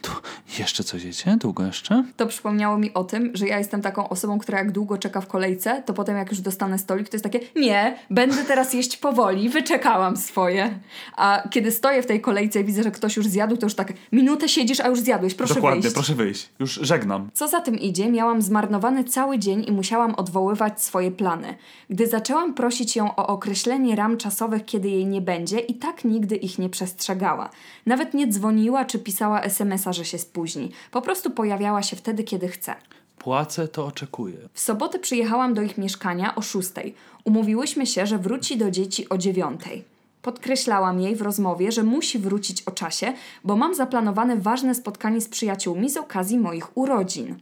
Tu 0.02 0.10
jeszcze 0.58 0.84
coś 0.84 1.04
jecie? 1.04 1.36
Długo 1.36 1.66
jeszcze? 1.66 2.04
To 2.16 2.26
przypomniało 2.26 2.78
mi 2.78 2.94
o 2.94 3.04
tym, 3.04 3.30
że 3.34 3.46
ja 3.46 3.58
jestem 3.58 3.82
taką 3.82 4.08
osobą, 4.08 4.38
która 4.38 4.58
jak 4.58 4.72
długo 4.72 4.98
czeka 4.98 5.20
w 5.20 5.26
kolejce, 5.26 5.82
to 5.86 5.94
potem 5.94 6.16
jak 6.16 6.30
już 6.30 6.40
dostanę 6.40 6.78
stolik, 6.78 7.08
to 7.08 7.16
jest 7.16 7.24
takie, 7.24 7.40
nie, 7.56 7.96
będę 8.10 8.44
teraz 8.44 8.74
jeść 8.74 8.96
powoli, 8.96 9.48
wyczekałam 9.48 10.16
swoje. 10.16 10.78
A 11.16 11.42
kiedy 11.50 11.70
stoję 11.70 12.02
w 12.02 12.06
tej 12.06 12.20
kolejce 12.20 12.60
i 12.60 12.64
widzę, 12.64 12.82
że 12.82 12.90
ktoś 12.90 13.16
już 13.16 13.26
zjadł, 13.26 13.56
to 13.56 13.66
już 13.66 13.74
tak, 13.74 13.92
minutę 14.12 14.48
siedzisz, 14.48 14.80
a 14.80 14.88
już 14.88 15.00
zjadłeś, 15.00 15.34
proszę 15.34 15.54
Dokładnie, 15.54 15.80
wyjść. 15.80 15.94
proszę 15.94 16.14
wyjść. 16.14 16.48
Już 16.58 16.74
żegnam. 16.74 17.30
Co 17.34 17.48
za 17.48 17.60
tym 17.60 17.78
idzie, 17.78 18.10
miałam 18.10 18.42
zmarnowany 18.42 19.04
cały 19.04 19.38
dzień 19.38 19.64
i 19.68 19.72
musiałam 19.72 20.14
odwoływać 20.14 20.82
swoje 20.82 21.10
plany. 21.10 21.54
Gdy 21.90 22.06
zaczęłam 22.06 22.54
prosić 22.54 22.96
ją 22.96 23.14
o 23.16 23.26
określenie 23.26 23.96
ram 23.96 24.16
czasowych, 24.16 24.64
kiedy 24.64 24.88
jej 24.88 25.06
nie 25.06 25.20
będzie, 25.20 25.58
i 25.58 25.74
tak 25.74 26.04
nigdy 26.04 26.36
ich 26.36 26.58
nie 26.58 26.68
przestrzegała. 26.68 27.50
Nawet 27.86 28.14
nie 28.14 28.28
dzwoniła 28.28 28.84
czy 28.84 28.98
pisała 28.98 29.40
SMS-a, 29.70 29.92
że 29.92 30.04
się 30.04 30.18
spóźni. 30.18 30.70
Po 30.90 31.02
prostu 31.02 31.30
pojawiała 31.30 31.82
się 31.82 31.96
wtedy, 31.96 32.24
kiedy 32.24 32.48
chce. 32.48 32.74
Płacę, 33.18 33.68
to 33.68 33.86
oczekuję. 33.86 34.38
W 34.52 34.60
sobotę 34.60 34.98
przyjechałam 34.98 35.54
do 35.54 35.62
ich 35.62 35.78
mieszkania 35.78 36.34
o 36.34 36.42
6. 36.42 36.70
Umówiłyśmy 37.24 37.86
się, 37.86 38.06
że 38.06 38.18
wróci 38.18 38.56
do 38.58 38.70
dzieci 38.70 39.08
o 39.08 39.18
9. 39.18 39.60
Podkreślałam 40.22 41.00
jej 41.00 41.16
w 41.16 41.22
rozmowie, 41.22 41.72
że 41.72 41.82
musi 41.82 42.18
wrócić 42.18 42.62
o 42.62 42.70
czasie, 42.70 43.12
bo 43.44 43.56
mam 43.56 43.74
zaplanowane 43.74 44.36
ważne 44.36 44.74
spotkanie 44.74 45.20
z 45.20 45.28
przyjaciółmi 45.28 45.90
z 45.90 45.96
okazji 45.96 46.38
moich 46.38 46.76
urodzin. 46.76 47.36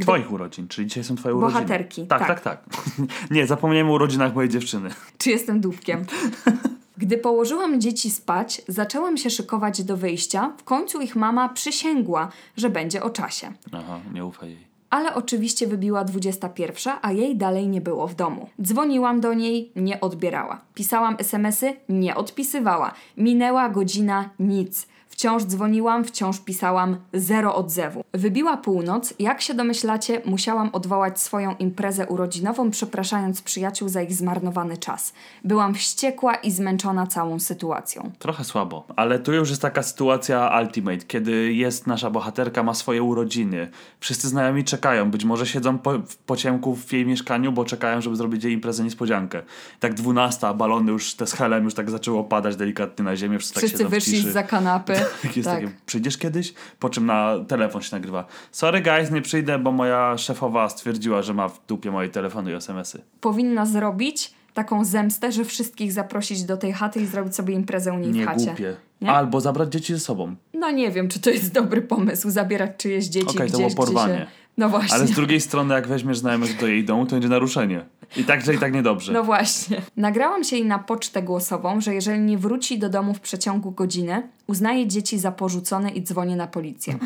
Twoich 0.00 0.32
urodzin, 0.32 0.68
czyli 0.68 0.86
dzisiaj 0.88 1.04
są 1.04 1.16
twoje 1.16 1.34
urodziny. 1.34 1.60
Bohaterki, 1.60 2.06
Tak, 2.06 2.18
tak, 2.26 2.40
tak. 2.40 2.64
tak. 2.64 2.78
Nie, 3.30 3.46
zapomniałem 3.46 3.90
o 3.90 3.92
urodzinach 3.92 4.34
mojej 4.34 4.50
dziewczyny. 4.50 4.90
Czy 5.18 5.30
jestem 5.30 5.60
dupkiem? 5.60 6.04
Gdy 7.00 7.18
położyłam 7.18 7.80
dzieci 7.80 8.10
spać, 8.10 8.62
zaczęłam 8.68 9.16
się 9.16 9.30
szykować 9.30 9.82
do 9.82 9.96
wyjścia. 9.96 10.52
W 10.58 10.64
końcu 10.64 11.00
ich 11.00 11.16
mama 11.16 11.48
przysięgła, 11.48 12.28
że 12.56 12.70
będzie 12.70 13.02
o 13.02 13.10
czasie. 13.10 13.52
Aha, 13.72 14.00
nie 14.14 14.24
ufaj 14.24 14.48
jej. 14.48 14.70
Ale 14.90 15.14
oczywiście 15.14 15.66
wybiła 15.66 16.04
21, 16.04 16.94
a 17.02 17.12
jej 17.12 17.36
dalej 17.36 17.68
nie 17.68 17.80
było 17.80 18.06
w 18.06 18.14
domu. 18.14 18.48
Dzwoniłam 18.62 19.20
do 19.20 19.34
niej, 19.34 19.72
nie 19.76 20.00
odbierała. 20.00 20.60
Pisałam 20.74 21.16
SMS-y, 21.18 21.76
nie 21.88 22.14
odpisywała. 22.14 22.92
Minęła 23.16 23.68
godzina, 23.68 24.30
nic. 24.38 24.86
Wciąż 25.20 25.44
dzwoniłam, 25.44 26.04
wciąż 26.04 26.40
pisałam, 26.40 26.96
zero 27.12 27.54
odzewu. 27.54 28.04
Wybiła 28.12 28.56
północ, 28.56 29.14
jak 29.18 29.40
się 29.40 29.54
domyślacie, 29.54 30.22
musiałam 30.24 30.70
odwołać 30.72 31.20
swoją 31.20 31.56
imprezę 31.56 32.06
urodzinową, 32.06 32.70
przepraszając 32.70 33.42
przyjaciół 33.42 33.88
za 33.88 34.02
ich 34.02 34.12
zmarnowany 34.12 34.76
czas. 34.76 35.12
Byłam 35.44 35.74
wściekła 35.74 36.34
i 36.34 36.50
zmęczona 36.50 37.06
całą 37.06 37.38
sytuacją. 37.38 38.10
Trochę 38.18 38.44
słabo, 38.44 38.84
ale 38.96 39.18
tu 39.18 39.32
już 39.32 39.50
jest 39.50 39.62
taka 39.62 39.82
sytuacja 39.82 40.60
ultimate, 40.62 40.98
kiedy 41.06 41.52
jest 41.52 41.86
nasza 41.86 42.10
bohaterka, 42.10 42.62
ma 42.62 42.74
swoje 42.74 43.02
urodziny. 43.02 43.70
Wszyscy 44.00 44.28
znajomi 44.28 44.64
czekają, 44.64 45.10
być 45.10 45.24
może 45.24 45.46
siedzą 45.46 45.78
po, 45.78 45.92
po 46.26 46.36
ciemku 46.36 46.76
w 46.76 46.92
jej 46.92 47.06
mieszkaniu, 47.06 47.52
bo 47.52 47.64
czekają, 47.64 48.00
żeby 48.00 48.16
zrobić 48.16 48.44
jej 48.44 48.52
imprezę 48.52 48.84
niespodziankę. 48.84 49.42
Tak 49.80 49.94
dwunasta, 49.94 50.54
balony 50.54 50.92
już, 50.92 51.14
te 51.14 51.26
z 51.26 51.32
helem 51.32 51.64
już 51.64 51.74
tak 51.74 51.90
zaczęło 51.90 52.24
padać 52.24 52.56
delikatnie 52.56 53.04
na 53.04 53.16
ziemię, 53.16 53.38
wszyscy, 53.38 53.54
tak 53.54 53.64
Wszyscy 53.64 53.84
w 53.84 53.88
wyszli 53.88 54.32
za 54.32 54.42
kanapy. 54.42 54.94
Jest 55.36 55.48
tak. 55.48 55.60
takie, 55.60 55.70
przyjdziesz 55.86 56.18
kiedyś? 56.18 56.54
Po 56.78 56.88
czym 56.88 57.06
na 57.06 57.34
telefon 57.48 57.82
się 57.82 57.96
nagrywa. 57.96 58.24
Sorry 58.52 58.80
guys, 58.80 59.10
nie 59.10 59.22
przyjdę, 59.22 59.58
bo 59.58 59.72
moja 59.72 60.18
szefowa 60.18 60.68
stwierdziła, 60.68 61.22
że 61.22 61.34
ma 61.34 61.48
w 61.48 61.66
dupie 61.66 61.90
moje 61.90 62.08
telefony 62.08 62.50
i 62.50 62.54
SMS-y. 62.54 63.02
powinna 63.20 63.66
zrobić 63.66 64.34
taką 64.54 64.84
zemstę, 64.84 65.32
że 65.32 65.44
wszystkich 65.44 65.92
zaprosić 65.92 66.44
do 66.44 66.56
tej 66.56 66.72
chaty 66.72 67.00
i 67.00 67.06
zrobić 67.06 67.34
sobie 67.34 67.54
imprezę 67.54 67.92
u 67.92 67.98
niej 67.98 68.12
Nie 68.12 68.22
w 68.22 68.26
chacie. 68.26 68.46
głupie. 68.46 68.76
Nie? 69.00 69.10
Albo 69.12 69.40
zabrać 69.40 69.72
dzieci 69.72 69.94
ze 69.94 70.00
sobą. 70.00 70.34
No 70.54 70.70
nie 70.70 70.90
wiem, 70.90 71.08
czy 71.08 71.20
to 71.20 71.30
jest 71.30 71.52
dobry 71.52 71.82
pomysł, 71.82 72.30
zabierać 72.30 72.70
czyjeś 72.76 73.06
dzieci 73.06 73.26
to 73.26 73.44
gdzieś, 73.44 73.50
było 73.50 73.70
porwanie. 73.70 74.14
gdzie 74.14 74.24
się... 74.24 74.30
No 74.60 74.68
właśnie. 74.68 74.94
Ale 74.96 75.06
z 75.06 75.10
drugiej 75.10 75.40
strony, 75.40 75.74
jak 75.74 75.88
weźmiesz 75.88 76.18
znajomych 76.18 76.60
do 76.60 76.66
jej 76.66 76.84
domu, 76.84 77.06
to 77.06 77.10
będzie 77.10 77.28
naruszenie. 77.28 77.86
I 78.16 78.24
tak, 78.24 78.44
że 78.44 78.54
i 78.54 78.58
tak 78.58 78.72
niedobrze. 78.72 79.12
No 79.12 79.24
właśnie. 79.24 79.82
Nagrałam 79.96 80.44
się 80.44 80.56
jej 80.56 80.66
na 80.66 80.78
pocztę 80.78 81.22
głosową, 81.22 81.80
że 81.80 81.94
jeżeli 81.94 82.20
nie 82.20 82.38
wróci 82.38 82.78
do 82.78 82.88
domu 82.88 83.14
w 83.14 83.20
przeciągu 83.20 83.70
godziny, 83.70 84.28
uznaję 84.46 84.86
dzieci 84.86 85.18
za 85.18 85.32
porzucone 85.32 85.90
i 85.90 86.02
dzwonię 86.02 86.36
na 86.36 86.46
policję. 86.46 86.98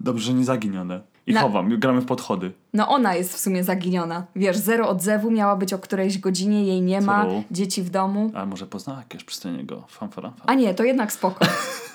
Dobrze, 0.00 0.24
że 0.24 0.34
nie 0.34 0.44
zaginione. 0.44 1.00
I 1.26 1.32
Na- 1.32 1.40
chowam, 1.40 1.78
gramy 1.78 2.00
w 2.00 2.06
podchody. 2.06 2.52
No 2.72 2.88
ona 2.88 3.14
jest 3.14 3.34
w 3.34 3.38
sumie 3.38 3.64
zaginiona. 3.64 4.24
Wiesz, 4.36 4.56
zero 4.56 4.88
odzewu 4.88 5.30
miała 5.30 5.56
być 5.56 5.72
o 5.72 5.78
którejś 5.78 6.18
godzinie, 6.18 6.64
jej 6.66 6.82
nie 6.82 7.00
ma, 7.00 7.24
True. 7.24 7.42
dzieci 7.50 7.82
w 7.82 7.90
domu. 7.90 8.30
A 8.34 8.46
może 8.46 8.66
poznała 8.66 8.98
jakiegoś 8.98 9.24
przystojnego 9.24 9.84
fanfaranfa. 9.88 10.44
A 10.46 10.54
nie, 10.54 10.74
to 10.74 10.84
jednak 10.84 11.12
spoko. 11.12 11.44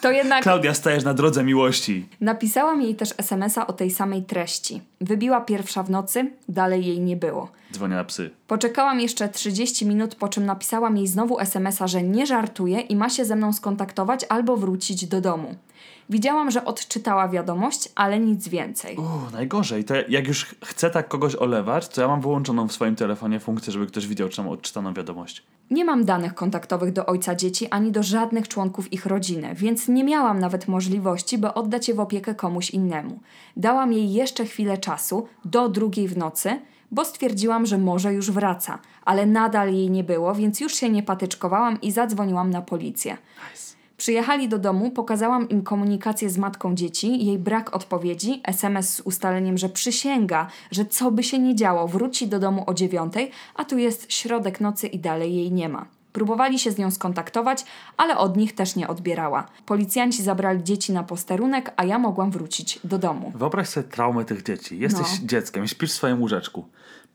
To 0.01 0.11
jednak 0.11 0.43
Klaudia, 0.43 0.73
stajesz 0.73 1.03
na 1.03 1.13
drodze 1.13 1.43
miłości. 1.43 2.09
napisałam 2.21 2.81
jej 2.81 2.95
też 2.95 3.09
SMS-a 3.17 3.67
o 3.67 3.73
tej 3.73 3.91
samej 3.91 4.23
treści. 4.23 4.81
Wybiła 5.01 5.41
pierwsza 5.41 5.83
w 5.83 5.89
nocy, 5.89 6.31
dalej 6.49 6.85
jej 6.85 6.99
nie 6.99 7.15
było. 7.15 7.49
Dzwonię 7.73 7.95
na 7.95 8.03
psy. 8.03 8.29
Poczekałam 8.47 8.99
jeszcze 8.99 9.29
30 9.29 9.85
minut, 9.85 10.15
po 10.15 10.27
czym 10.27 10.45
napisałam 10.45 10.97
jej 10.97 11.07
znowu 11.07 11.39
SMS-a, 11.39 11.87
że 11.87 12.03
nie 12.03 12.25
żartuje 12.25 12.79
i 12.79 12.95
ma 12.95 13.09
się 13.09 13.25
ze 13.25 13.35
mną 13.35 13.53
skontaktować 13.53 14.25
albo 14.29 14.57
wrócić 14.57 15.05
do 15.07 15.21
domu. 15.21 15.55
Widziałam, 16.09 16.51
że 16.51 16.65
odczytała 16.65 17.27
wiadomość, 17.27 17.89
ale 17.95 18.19
nic 18.19 18.47
więcej. 18.47 18.97
Uuu, 18.97 19.31
najgorzej. 19.33 19.83
To 19.83 19.93
jak 20.09 20.27
już 20.27 20.55
chcę 20.65 20.89
tak 20.89 21.07
kogoś 21.07 21.35
olewać, 21.35 21.87
to 21.87 22.01
ja 22.01 22.07
mam 22.07 22.21
wyłączoną 22.21 22.67
w 22.67 22.71
swoim 22.71 22.95
telefonie 22.95 23.39
funkcję, 23.39 23.73
żeby 23.73 23.87
ktoś 23.87 24.07
widział, 24.07 24.29
czy 24.29 24.41
mam 24.41 24.51
odczytaną 24.51 24.93
wiadomość. 24.93 25.43
Nie 25.71 25.85
mam 25.85 26.05
danych 26.05 26.33
kontaktowych 26.33 26.93
do 26.93 27.05
ojca 27.05 27.35
dzieci 27.35 27.67
ani 27.69 27.91
do 27.91 28.03
żadnych 28.03 28.47
członków 28.47 28.93
ich 28.93 29.05
rodziny, 29.05 29.55
więc 29.55 29.87
nie 29.87 30.03
miałam 30.03 30.39
nawet 30.39 30.67
możliwości, 30.67 31.37
by 31.37 31.53
oddać 31.53 31.87
je 31.87 31.93
w 31.93 31.99
opiekę 31.99 32.35
komuś 32.35 32.69
innemu. 32.69 33.19
Dałam 33.57 33.93
jej 33.93 34.13
jeszcze 34.13 34.45
chwilę 34.45 34.77
czasu, 34.77 35.27
do 35.45 35.69
drugiej 35.69 36.07
w 36.07 36.17
nocy, 36.17 36.59
bo 36.91 37.05
stwierdziłam, 37.05 37.65
że 37.65 37.77
może 37.77 38.13
już 38.13 38.31
wraca, 38.31 38.79
ale 39.05 39.25
nadal 39.25 39.73
jej 39.73 39.89
nie 39.89 40.03
było, 40.03 40.35
więc 40.35 40.59
już 40.59 40.75
się 40.75 40.89
nie 40.89 41.03
patyczkowałam 41.03 41.81
i 41.81 41.91
zadzwoniłam 41.91 42.49
na 42.49 42.61
policję. 42.61 43.17
Przyjechali 43.97 44.49
do 44.49 44.57
domu, 44.59 44.91
pokazałam 44.91 45.49
im 45.49 45.61
komunikację 45.63 46.29
z 46.29 46.37
matką 46.37 46.75
dzieci, 46.75 47.25
jej 47.25 47.39
brak 47.39 47.75
odpowiedzi, 47.75 48.41
SMS 48.43 48.95
z 48.95 48.99
ustaleniem, 48.99 49.57
że 49.57 49.69
przysięga, 49.69 50.47
że 50.71 50.85
co 50.85 51.11
by 51.11 51.23
się 51.23 51.39
nie 51.39 51.55
działo, 51.55 51.87
wróci 51.87 52.27
do 52.27 52.39
domu 52.39 52.63
o 52.67 52.73
dziewiątej, 52.73 53.31
a 53.55 53.65
tu 53.65 53.77
jest 53.77 54.13
środek 54.13 54.61
nocy 54.61 54.87
i 54.87 54.99
dalej 54.99 55.35
jej 55.35 55.51
nie 55.51 55.69
ma. 55.69 55.85
Próbowali 56.13 56.59
się 56.59 56.71
z 56.71 56.77
nią 56.77 56.91
skontaktować, 56.91 57.65
ale 57.97 58.17
od 58.17 58.37
nich 58.37 58.55
też 58.55 58.75
nie 58.75 58.87
odbierała. 58.87 59.47
Policjanci 59.65 60.23
zabrali 60.23 60.63
dzieci 60.63 60.93
na 60.93 61.03
posterunek, 61.03 61.73
a 61.75 61.83
ja 61.83 61.99
mogłam 61.99 62.31
wrócić 62.31 62.79
do 62.83 62.97
domu. 62.97 63.31
Wyobraź 63.35 63.67
sobie 63.67 63.87
traumę 63.87 64.25
tych 64.25 64.43
dzieci. 64.43 64.79
Jesteś 64.79 65.07
No. 65.21 65.27
dzieckiem, 65.27 65.67
śpisz 65.67 65.91
w 65.91 65.93
swoim 65.93 66.21
łóżeczku. 66.21 66.65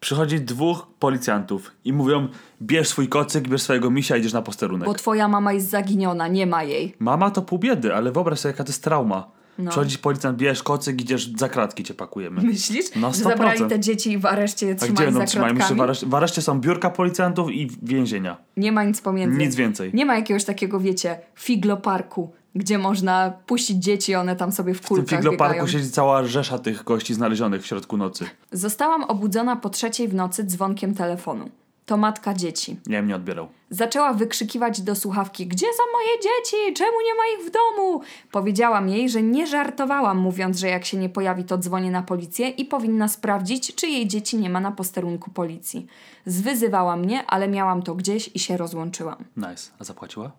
Przychodzi 0.03 0.41
dwóch 0.41 0.87
policjantów 0.99 1.73
i 1.85 1.93
mówią: 1.93 2.29
bierz 2.63 2.89
swój 2.89 3.09
kocyk, 3.09 3.49
bierz 3.49 3.63
swojego 3.63 3.91
misia, 3.91 4.17
idziesz 4.17 4.33
na 4.33 4.43
posterunek. 4.43 4.87
Bo 4.89 4.95
twoja 4.95 5.29
mama 5.29 5.53
jest 5.53 5.71
zaginiona, 5.71 6.29
nie 6.29 6.47
ma 6.47 6.63
jej. 6.63 6.95
Mama 6.99 7.31
to 7.31 7.43
pół 7.43 7.59
biedy, 7.59 7.95
ale 7.95 8.13
wyobraź 8.13 8.41
sobie, 8.41 8.53
jaka 8.53 8.65
to 8.65 8.71
jest 8.71 8.85
trauma. 8.85 9.31
No. 9.59 9.71
Przychodzi 9.71 9.99
policjant, 9.99 10.39
bierz 10.39 10.63
kocyk, 10.63 11.01
idziesz 11.01 11.31
za 11.37 11.49
kratki, 11.49 11.85
cię 11.85 11.95
pakujemy. 11.95 12.43
Myślisz? 12.43 12.87
No, 12.97 13.13
że 13.13 13.19
100%. 13.19 13.23
zabrali 13.23 13.61
te 13.69 13.81
dzieci 13.81 14.13
i 14.13 14.19
w 14.19 14.27
areszcie 14.27 14.67
je 14.67 14.73
A 14.73 14.75
gdzie 14.75 14.87
trzymali 14.87 15.07
będą 15.13 15.27
trzymają? 15.27 15.55
Jeszcze 15.55 15.75
kratkami? 15.75 15.99
w 16.07 16.11
w 16.11 16.15
areszcie 16.15 16.43
są 16.43 16.61
biurka 16.61 16.91
policjantów 16.91 17.51
i 17.53 17.71
więzienia. 17.83 18.37
Nie 18.57 18.73
ma 18.73 18.85
nic 18.85 19.01
pomiędzy. 19.01 19.39
Nic 19.39 19.55
więcej. 19.55 19.91
Nie 19.95 20.07
ma 20.07 20.15
jakiegoś 20.15 20.45
takiego, 20.45 20.81
wiecie, 20.81 21.19
figloparku, 21.35 22.33
gdzie 22.55 22.79
można 22.79 23.33
puścić 23.47 23.77
dzieci, 23.77 24.15
one 24.15 24.37
tam 24.37 24.53
sobie 24.53 24.75
w 24.75 24.77
W 24.77 24.81
tym 24.81 24.89
kulkach 24.89 25.19
figloparku 25.19 25.69
siedzi 25.69 25.91
cała 25.91 26.25
rzesza 26.25 26.59
tych 26.59 26.85
gości 26.85 27.15
znalezionych 27.15 27.63
w 27.63 27.67
środku 27.67 27.97
nocy. 27.97 28.27
Zostałam 28.53 29.05
obudzona 29.05 29.57
po 29.57 29.71
trzeciej 29.71 30.09
w 30.09 30.15
nocy 30.15 30.45
dzwonkiem 30.45 30.95
telefonu. 30.95 31.51
to 31.87 31.97
matka 31.97 32.35
dzieci. 32.35 32.77
Nie 32.87 33.17
odbierał. 33.17 33.49
Zaczęła 33.71 34.13
wykrzykiwać 34.13 34.81
do 34.81 34.95
słuchawki: 34.95 35.47
Gdzie 35.47 35.67
są 35.67 35.83
moje 35.93 36.09
dzieci? 36.23 36.75
Czemu 36.75 36.97
nie 37.07 37.15
ma 37.15 37.23
ich 37.41 37.49
w 37.49 37.51
domu? 37.51 38.01
Powiedziałam 38.31 38.89
jej, 38.89 39.11
że 39.11 39.23
nie 39.23 39.47
żartowałam, 39.47 40.19
mówiąc, 40.19 40.59
że 40.59 40.69
jak 40.69 40.85
się 40.85 40.97
nie 40.97 41.09
pojawi, 41.09 41.45
to 41.45 41.59
dzwonię 41.59 41.91
na 41.91 42.03
policję 42.03 42.49
i 42.49 42.65
powinna 42.65 43.09
sprawdzić, 43.09 43.75
czy 43.75 43.87
jej 43.87 44.09
dzieci 44.09 44.37
nie 44.37 44.51
ma 44.51 44.61
na 44.61 44.73
posterunku 44.73 45.31
policji. 45.31 45.87
Zwyzywała 46.27 46.97
mnie, 46.97 47.27
ale 47.27 47.49
miałam 47.49 47.83
to 47.83 47.95
gdzieś 47.95 48.31
i 48.35 48.39
się 48.39 48.57
rozłączyłam. 48.57 49.25
Nice. 49.37 49.71
A 49.79 49.85
zapłaciła? 49.85 50.33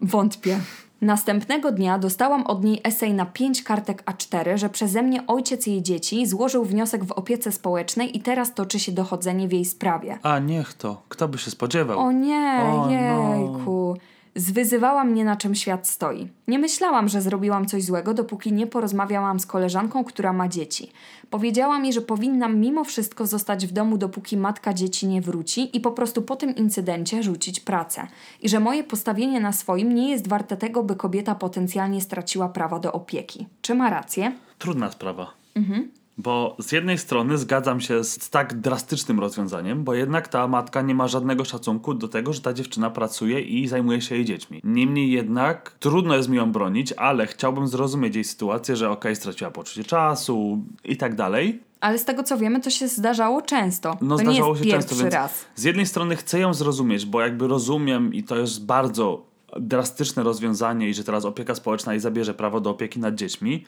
Wątpię. 0.00 0.60
Następnego 1.00 1.72
dnia 1.72 1.98
dostałam 1.98 2.46
od 2.46 2.64
niej 2.64 2.80
esej 2.84 3.14
na 3.14 3.26
pięć 3.26 3.62
kartek 3.62 4.04
A4, 4.04 4.56
że 4.56 4.68
przeze 4.68 5.02
mnie 5.02 5.26
ojciec 5.26 5.66
jej 5.66 5.82
dzieci 5.82 6.26
złożył 6.26 6.64
wniosek 6.64 7.04
w 7.04 7.12
opiece 7.12 7.52
społecznej 7.52 8.16
i 8.16 8.20
teraz 8.20 8.54
toczy 8.54 8.80
się 8.80 8.92
dochodzenie 8.92 9.48
w 9.48 9.52
jej 9.52 9.64
sprawie. 9.64 10.18
A 10.22 10.38
niech 10.38 10.74
to. 10.74 11.02
Kto 11.08 11.28
by 11.28 11.38
się 11.38 11.50
spodziewał? 11.50 11.98
O 11.98 12.12
nie, 12.12 12.60
O 12.62 12.86
no. 12.86 13.94
Zwyzywała 14.34 15.04
mnie 15.04 15.24
na 15.24 15.36
czym 15.36 15.54
świat 15.54 15.88
stoi. 15.88 16.28
Nie 16.48 16.58
myślałam, 16.58 17.08
że 17.08 17.22
zrobiłam 17.22 17.66
coś 17.66 17.84
złego, 17.84 18.14
dopóki 18.14 18.52
nie 18.52 18.66
porozmawiałam 18.66 19.40
z 19.40 19.46
koleżanką, 19.46 20.04
która 20.04 20.32
ma 20.32 20.48
dzieci. 20.48 20.90
Powiedziała 21.30 21.78
mi, 21.78 21.92
że 21.92 22.00
powinnam 22.00 22.56
mimo 22.56 22.84
wszystko 22.84 23.26
zostać 23.26 23.66
w 23.66 23.72
domu, 23.72 23.98
dopóki 23.98 24.36
matka 24.36 24.74
dzieci 24.74 25.06
nie 25.06 25.20
wróci 25.20 25.76
i 25.76 25.80
po 25.80 25.92
prostu 25.92 26.22
po 26.22 26.36
tym 26.36 26.56
incydencie 26.56 27.22
rzucić 27.22 27.60
pracę. 27.60 28.06
I 28.42 28.48
że 28.48 28.60
moje 28.60 28.84
postawienie 28.84 29.40
na 29.40 29.52
swoim 29.52 29.94
nie 29.94 30.10
jest 30.10 30.28
warte 30.28 30.56
tego, 30.56 30.82
by 30.82 30.96
kobieta 30.96 31.34
potencjalnie 31.34 32.00
straciła 32.00 32.48
prawa 32.48 32.78
do 32.78 32.92
opieki. 32.92 33.46
Czy 33.62 33.74
ma 33.74 33.90
rację? 33.90 34.32
Trudna 34.58 34.90
sprawa. 34.90 35.32
Mhm. 35.54 35.97
Bo 36.18 36.56
z 36.58 36.72
jednej 36.72 36.98
strony 36.98 37.38
zgadzam 37.38 37.80
się 37.80 38.04
z 38.04 38.30
tak 38.30 38.60
drastycznym 38.60 39.20
rozwiązaniem, 39.20 39.84
bo 39.84 39.94
jednak 39.94 40.28
ta 40.28 40.48
matka 40.48 40.82
nie 40.82 40.94
ma 40.94 41.08
żadnego 41.08 41.44
szacunku 41.44 41.94
do 41.94 42.08
tego, 42.08 42.32
że 42.32 42.40
ta 42.40 42.52
dziewczyna 42.52 42.90
pracuje 42.90 43.40
i 43.40 43.68
zajmuje 43.68 44.00
się 44.00 44.14
jej 44.14 44.24
dziećmi. 44.24 44.60
Niemniej 44.64 45.10
jednak 45.10 45.70
trudno 45.80 46.16
jest 46.16 46.28
mi 46.28 46.36
ją 46.36 46.52
bronić, 46.52 46.92
ale 46.92 47.26
chciałbym 47.26 47.68
zrozumieć 47.68 48.14
jej 48.14 48.24
sytuację, 48.24 48.76
że 48.76 48.90
okej, 48.90 49.16
straciła 49.16 49.50
poczucie 49.50 49.84
czasu 49.84 50.58
i 50.84 50.96
tak 50.96 51.14
dalej. 51.14 51.62
Ale 51.80 51.98
z 51.98 52.04
tego 52.04 52.22
co 52.22 52.38
wiemy, 52.38 52.60
to 52.60 52.70
się 52.70 52.88
zdarzało 52.88 53.42
często. 53.42 53.96
No 54.00 54.16
to 54.16 54.22
zdarzało 54.22 54.54
nie 54.54 54.60
jest 54.60 54.64
się 54.64 54.70
pierwszy 54.70 54.88
często, 54.88 55.04
więc 55.04 55.14
raz. 55.14 55.44
z 55.54 55.64
jednej 55.64 55.86
strony 55.86 56.16
chcę 56.16 56.38
ją 56.38 56.54
zrozumieć, 56.54 57.06
bo 57.06 57.20
jakby 57.20 57.48
rozumiem 57.48 58.14
i 58.14 58.22
to 58.22 58.36
jest 58.36 58.66
bardzo 58.66 59.28
drastyczne 59.56 60.22
rozwiązanie 60.22 60.88
i 60.88 60.94
że 60.94 61.04
teraz 61.04 61.24
opieka 61.24 61.54
społeczna 61.54 61.92
jej 61.92 62.00
zabierze 62.00 62.34
prawo 62.34 62.60
do 62.60 62.70
opieki 62.70 63.00
nad 63.00 63.14
dziećmi, 63.14 63.64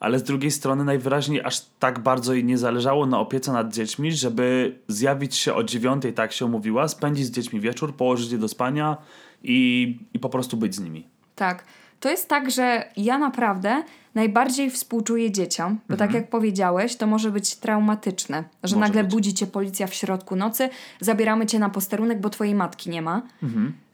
ale 0.00 0.18
z 0.18 0.22
drugiej 0.22 0.50
strony 0.50 0.84
najwyraźniej 0.84 1.42
aż 1.44 1.60
tak 1.78 1.98
bardzo 1.98 2.34
jej 2.34 2.44
nie 2.44 2.58
zależało 2.58 3.06
na 3.06 3.20
opiece 3.20 3.52
nad 3.52 3.74
dziećmi, 3.74 4.12
żeby 4.12 4.78
zjawić 4.88 5.36
się 5.36 5.54
o 5.54 5.64
dziewiątej, 5.64 6.12
tak 6.12 6.32
się 6.32 6.44
umówiła, 6.44 6.88
spędzić 6.88 7.26
z 7.26 7.30
dziećmi 7.30 7.60
wieczór, 7.60 7.94
położyć 7.94 8.32
je 8.32 8.38
do 8.38 8.48
spania 8.48 8.96
i, 9.42 9.98
i 10.14 10.18
po 10.18 10.28
prostu 10.28 10.56
być 10.56 10.74
z 10.74 10.80
nimi. 10.80 11.06
Tak. 11.34 11.64
To 12.00 12.10
jest 12.10 12.28
tak, 12.28 12.50
że 12.50 12.84
ja 12.96 13.18
naprawdę 13.18 13.82
najbardziej 14.14 14.70
współczuję 14.70 15.30
dzieciom, 15.30 15.78
bo 15.88 15.96
tak 15.96 16.14
jak 16.14 16.30
powiedziałeś, 16.30 16.96
to 16.96 17.06
może 17.06 17.30
być 17.30 17.56
traumatyczne, 17.56 18.44
że 18.64 18.76
Może 18.76 18.86
nagle 18.86 19.04
być. 19.04 19.12
budzi 19.12 19.34
cię 19.34 19.46
policja 19.46 19.86
w 19.86 19.94
środku 19.94 20.36
nocy, 20.36 20.68
zabieramy 21.00 21.46
cię 21.46 21.58
na 21.58 21.70
posterunek, 21.70 22.20
bo 22.20 22.30
twojej 22.30 22.54
matki 22.54 22.90
nie 22.90 23.02
ma. 23.02 23.22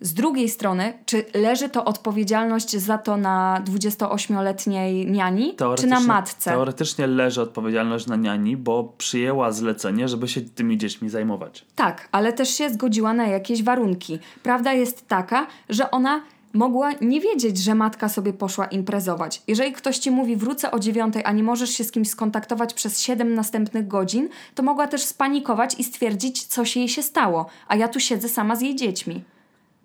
Z 0.00 0.14
drugiej 0.14 0.48
strony, 0.48 0.92
czy 1.06 1.24
leży 1.34 1.68
to 1.68 1.84
odpowiedzialność 1.84 2.76
za 2.76 2.98
to 2.98 3.16
na 3.16 3.62
28-letniej 3.66 5.10
niani, 5.10 5.56
czy 5.78 5.86
na 5.86 6.00
matce? 6.00 6.50
Teoretycznie 6.50 7.06
leży 7.06 7.42
odpowiedzialność 7.42 8.06
na 8.06 8.16
niani, 8.16 8.56
bo 8.56 8.94
przyjęła 8.98 9.52
zlecenie, 9.52 10.08
żeby 10.08 10.28
się 10.28 10.40
tymi 10.40 10.78
dziećmi 10.78 11.08
zajmować. 11.08 11.64
Tak, 11.74 12.08
ale 12.12 12.32
też 12.32 12.48
się 12.48 12.70
zgodziła 12.70 13.14
na 13.14 13.26
jakieś 13.26 13.62
warunki. 13.62 14.18
Prawda 14.42 14.72
jest 14.72 15.08
taka, 15.08 15.46
że 15.68 15.90
ona 15.90 16.20
mogła 16.54 16.92
nie 17.00 17.20
wiedzieć, 17.20 17.58
że 17.58 17.74
matka 17.74 18.08
sobie 18.08 18.32
poszła 18.32 18.66
imprezować. 18.66 19.42
Jeżeli 19.48 19.72
ktoś 19.72 19.98
ci 19.98 20.10
mówi 20.10 20.36
wrócę 20.36 20.70
o 20.70 20.78
dziewiątej, 20.78 21.22
a 21.24 21.32
nie 21.32 21.42
możesz 21.42 21.70
się 21.70 21.84
z 21.84 21.90
kimś 21.90 22.08
skontaktować 22.08 22.74
przez 22.74 23.00
7 23.00 23.34
następnych 23.34 23.88
godzin, 23.88 24.28
to 24.54 24.62
mogła 24.62 24.86
też 24.86 25.02
spanikować 25.02 25.74
i 25.78 25.84
stwierdzić, 25.84 26.44
co 26.44 26.64
się 26.64 26.80
jej 26.80 26.88
się 26.88 27.02
stało. 27.02 27.46
A 27.68 27.76
ja 27.76 27.88
tu 27.88 28.00
siedzę 28.00 28.28
sama 28.28 28.56
z 28.56 28.62
jej 28.62 28.76
dziećmi. 28.76 29.22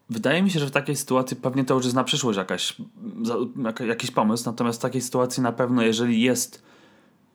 Wydaje 0.10 0.44
mi 0.44 0.52
się, 0.52 0.60
że 0.60 0.68
w 0.68 0.72
takiej 0.72 0.96
sytuacji 0.96 1.38
pewnie 1.38 1.64
to 1.66 1.74
już 1.74 1.84
jest 1.84 1.96
na 1.96 2.04
przyszłość 2.04 2.38
jakaś, 2.38 2.76
jakiś 3.88 4.12
pomysł, 4.12 4.44
natomiast 4.46 4.80
w 4.80 4.82
takiej 4.82 5.02
sytuacji 5.02 5.44
na 5.44 5.52
pewno, 5.52 5.82
jeżeli 5.82 6.22
jest 6.22 6.64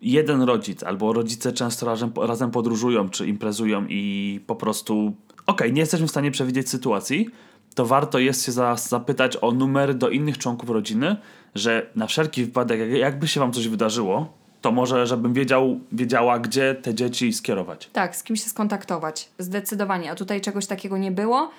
jeden 0.02 0.42
rodzic, 0.42 0.82
albo 0.82 1.12
rodzice 1.12 1.52
często 1.52 1.86
razem, 1.86 2.12
razem 2.16 2.50
podróżują 2.50 3.08
czy 3.08 3.26
imprezują 3.26 3.86
i 3.88 4.40
po 4.46 4.56
prostu, 4.56 5.12
okej, 5.46 5.72
nie 5.72 5.80
jesteśmy 5.80 6.06
w 6.06 6.10
stanie 6.10 6.30
przewidzieć 6.30 6.68
sytuacji, 6.70 7.30
to 7.74 7.86
warto 7.86 8.18
jest 8.18 8.44
się 8.46 8.52
za, 8.52 8.76
zapytać 8.76 9.36
o 9.40 9.52
numery 9.52 9.94
do 9.94 10.08
innych 10.10 10.38
członków 10.38 10.70
rodziny, 10.70 11.16
że 11.54 11.86
na 11.96 12.06
wszelki 12.06 12.44
wypadek, 12.44 12.80
jak- 12.80 12.90
jakby 12.90 13.28
się 13.28 13.40
wam 13.40 13.52
coś 13.52 13.68
wydarzyło, 13.68 14.32
to 14.60 14.72
może, 14.72 15.06
żebym 15.06 15.32
wiedział, 15.32 15.80
wiedziała, 15.92 16.38
gdzie 16.38 16.74
te 16.74 16.94
dzieci 16.94 17.32
skierować. 17.32 17.90
Tak, 17.92 18.16
z 18.16 18.22
kim 18.22 18.36
się 18.36 18.48
skontaktować. 18.48 19.28
Zdecydowanie. 19.38 20.10
A 20.10 20.14
tutaj 20.14 20.40
czegoś 20.40 20.66
takiego 20.66 20.98
nie 20.98 21.10
było. 21.10 21.50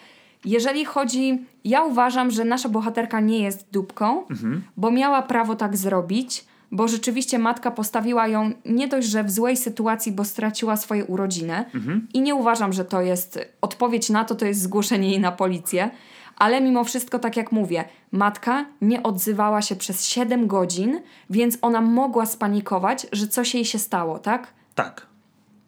Jeżeli 0.46 0.86
chodzi, 0.86 1.46
ja 1.64 1.84
uważam, 1.84 2.32
że 2.32 2.46
nasza 2.46 2.70
bohaterka 2.70 3.20
nie 3.20 3.40
jest 3.40 3.68
dupką, 3.72 4.24
bo 4.78 4.92
miała 4.92 5.22
prawo 5.22 5.56
tak 5.56 5.78
zrobić, 5.78 6.46
bo 6.72 6.88
rzeczywiście 6.88 7.40
matka 7.40 7.72
postawiła 7.72 8.28
ją 8.28 8.52
nie 8.66 8.88
dość, 8.88 9.08
że 9.08 9.24
w 9.24 9.32
złej 9.32 9.58
sytuacji, 9.58 10.12
bo 10.12 10.26
straciła 10.26 10.78
swoje 10.78 11.06
urodziny. 11.06 11.66
I 12.14 12.22
nie 12.22 12.36
uważam, 12.36 12.74
że 12.74 12.86
to 12.86 13.02
jest 13.02 13.40
odpowiedź 13.62 14.10
na 14.10 14.26
to, 14.26 14.36
to 14.36 14.46
jest 14.46 14.62
zgłoszenie 14.62 15.10
jej 15.10 15.20
na 15.20 15.32
policję. 15.32 15.90
Ale 16.36 16.62
mimo 16.62 16.84
wszystko, 16.84 17.20
tak 17.20 17.38
jak 17.38 17.52
mówię, 17.52 17.86
matka 18.12 18.66
nie 18.82 19.04
odzywała 19.04 19.62
się 19.62 19.76
przez 19.76 20.06
7 20.06 20.48
godzin, 20.48 21.02
więc 21.30 21.58
ona 21.62 21.82
mogła 21.82 22.26
spanikować, 22.26 23.08
że 23.12 23.28
coś 23.28 23.56
jej 23.56 23.66
się 23.66 23.80
stało, 23.80 24.20
tak? 24.20 24.54
Tak. 24.76 25.08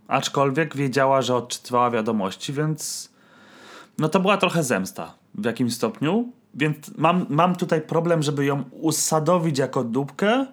Aczkolwiek 0.07 0.75
wiedziała, 0.75 1.21
że 1.21 1.35
odczytywała 1.35 1.91
wiadomości, 1.91 2.53
więc 2.53 3.09
no 3.97 4.09
to 4.09 4.19
była 4.19 4.37
trochę 4.37 4.63
zemsta 4.63 5.13
w 5.35 5.45
jakimś 5.45 5.73
stopniu. 5.73 6.31
Więc 6.53 6.97
mam, 6.97 7.25
mam 7.29 7.55
tutaj 7.55 7.81
problem, 7.81 8.23
żeby 8.23 8.45
ją 8.45 8.63
usadowić 8.71 9.57
jako 9.57 9.83
dupkę. 9.83 10.45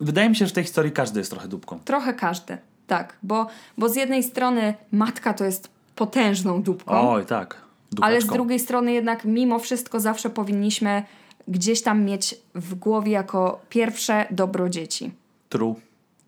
Wydaje 0.00 0.28
mi 0.28 0.36
się, 0.36 0.46
że 0.46 0.50
w 0.50 0.54
tej 0.54 0.64
historii 0.64 0.92
każdy 0.92 1.20
jest 1.20 1.30
trochę 1.30 1.48
dupką. 1.48 1.78
Trochę 1.84 2.14
każdy, 2.14 2.58
tak. 2.86 3.16
Bo, 3.22 3.46
bo 3.78 3.88
z 3.88 3.96
jednej 3.96 4.22
strony 4.22 4.74
matka 4.92 5.34
to 5.34 5.44
jest 5.44 5.68
potężną 5.96 6.62
dupką, 6.62 7.10
Oj, 7.10 7.26
tak. 7.26 7.54
ale 8.00 8.12
z 8.12 8.24
Dupeczką. 8.24 8.34
drugiej 8.34 8.58
strony 8.58 8.92
jednak 8.92 9.24
mimo 9.24 9.58
wszystko 9.58 10.00
zawsze 10.00 10.30
powinniśmy 10.30 11.02
gdzieś 11.48 11.82
tam 11.82 12.02
mieć 12.04 12.34
w 12.54 12.74
głowie 12.74 13.12
jako 13.12 13.60
pierwsze 13.68 14.26
dobro 14.30 14.68
dzieci. 14.68 15.10
True. 15.48 15.74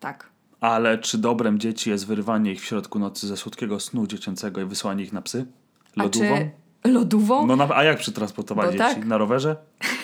Tak. 0.00 0.30
Ale 0.60 0.98
czy 0.98 1.18
dobrem 1.18 1.58
dzieci 1.58 1.90
jest 1.90 2.06
wyrywanie 2.06 2.52
ich 2.52 2.60
w 2.60 2.64
środku 2.64 2.98
nocy 2.98 3.26
ze 3.26 3.36
słodkiego 3.36 3.80
snu 3.80 4.06
dziecięcego 4.06 4.60
i 4.60 4.64
wysłanie 4.64 5.04
ich 5.04 5.12
na 5.12 5.22
psy? 5.22 5.46
A 5.96 6.02
Lodówą? 6.02 6.24
czy 6.38 6.50
lodówą? 6.84 7.46
No, 7.46 7.56
na, 7.56 7.68
a 7.74 7.84
jak 7.84 7.98
przetransportować 7.98 8.66
No 8.66 8.72
dzieci? 8.72 8.84
tak. 8.94 9.04
Na 9.04 9.18
rowerze? 9.18 9.56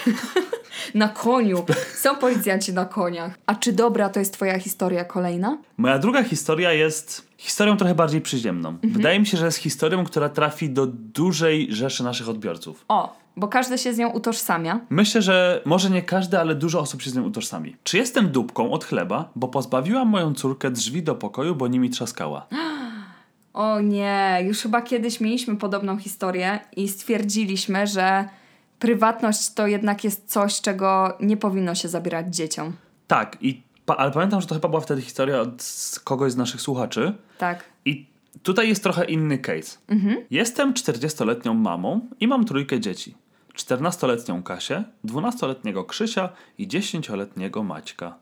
Na 0.95 1.09
koniu. 1.09 1.65
Są 1.95 2.17
policjanci 2.17 2.73
na 2.73 2.85
koniach. 2.85 3.39
A 3.47 3.55
czy 3.55 3.73
dobra 3.73 4.09
to 4.09 4.19
jest 4.21 4.33
twoja 4.33 4.59
historia 4.59 5.05
kolejna? 5.05 5.59
Moja 5.77 5.99
druga 5.99 6.23
historia 6.23 6.73
jest 6.73 7.29
historią 7.39 7.77
trochę 7.77 7.95
bardziej 7.95 8.21
przyziemną. 8.21 8.69
Mhm. 8.69 8.93
Wydaje 8.93 9.21
mi 9.21 9.27
się, 9.27 9.37
że 9.37 9.45
jest 9.47 9.59
historią, 9.59 10.05
która 10.05 10.29
trafi 10.29 10.71
do 10.71 10.87
dużej 10.87 11.75
rzeszy 11.75 12.05
naszych 12.05 12.29
odbiorców. 12.29 12.85
O, 12.89 13.17
bo 13.37 13.49
każdy 13.49 13.79
się 13.79 13.95
z 13.95 13.99
nią 13.99 14.11
utożsamia. 14.11 14.81
Myślę, 14.91 15.23
że 15.23 15.63
może 15.65 15.91
nie 15.91 16.03
każdy, 16.03 16.39
ale 16.39 16.55
dużo 16.55 16.81
osób 16.81 17.03
się 17.03 17.11
z 17.11 17.15
nią 17.15 17.23
utożsami. 17.23 17.77
Czy 17.85 17.97
jestem 17.99 18.29
dupką 18.29 18.71
od 18.73 18.85
chleba, 18.85 19.31
bo 19.37 19.49
pozbawiłam 19.49 20.09
moją 20.09 20.35
córkę 20.35 20.71
drzwi 20.71 21.03
do 21.03 21.15
pokoju, 21.15 21.55
bo 21.55 21.69
nimi 21.69 21.91
trzaskała? 21.91 22.47
O 23.57 23.81
nie, 23.81 24.39
już 24.45 24.59
chyba 24.63 24.83
kiedyś 24.83 25.21
mieliśmy 25.21 25.57
podobną 25.57 25.97
historię 25.99 26.61
i 26.77 26.89
stwierdziliśmy, 26.89 27.87
że 27.87 28.29
prywatność 28.79 29.55
to 29.55 29.67
jednak 29.67 30.05
jest 30.05 30.31
coś, 30.33 30.61
czego 30.61 31.17
nie 31.21 31.37
powinno 31.37 31.75
się 31.75 31.89
zabierać 31.89 32.37
dzieciom. 32.37 32.73
Tak, 33.07 33.37
i 33.41 33.63
pa- 33.87 33.97
ale 33.97 34.11
pamiętam, 34.11 34.41
że 34.41 34.47
to 34.47 34.55
chyba 34.55 34.69
była 34.69 34.81
wtedy 34.81 35.03
historia 35.03 35.41
od 35.41 35.63
kogoś 36.05 36.33
z 36.33 36.37
naszych 36.37 36.61
słuchaczy. 36.61 37.13
Tak. 37.39 37.65
I 37.85 38.07
tutaj 38.43 38.69
jest 38.69 38.83
trochę 38.83 39.05
inny 39.05 39.39
case. 39.39 39.79
Jestem 40.31 40.73
40-letnią 40.75 41.55
mamą 41.55 42.01
i 42.21 42.29
mam 42.29 42.45
trójkę 42.45 42.81
dzieci. 42.81 43.15
14-letnią 43.55 44.43
Kasię, 44.43 44.85
12-letniego 45.05 45.85
Krzysia 45.85 46.29
i 46.59 46.69
10-letniego 46.69 47.63
Maćka. 47.63 48.15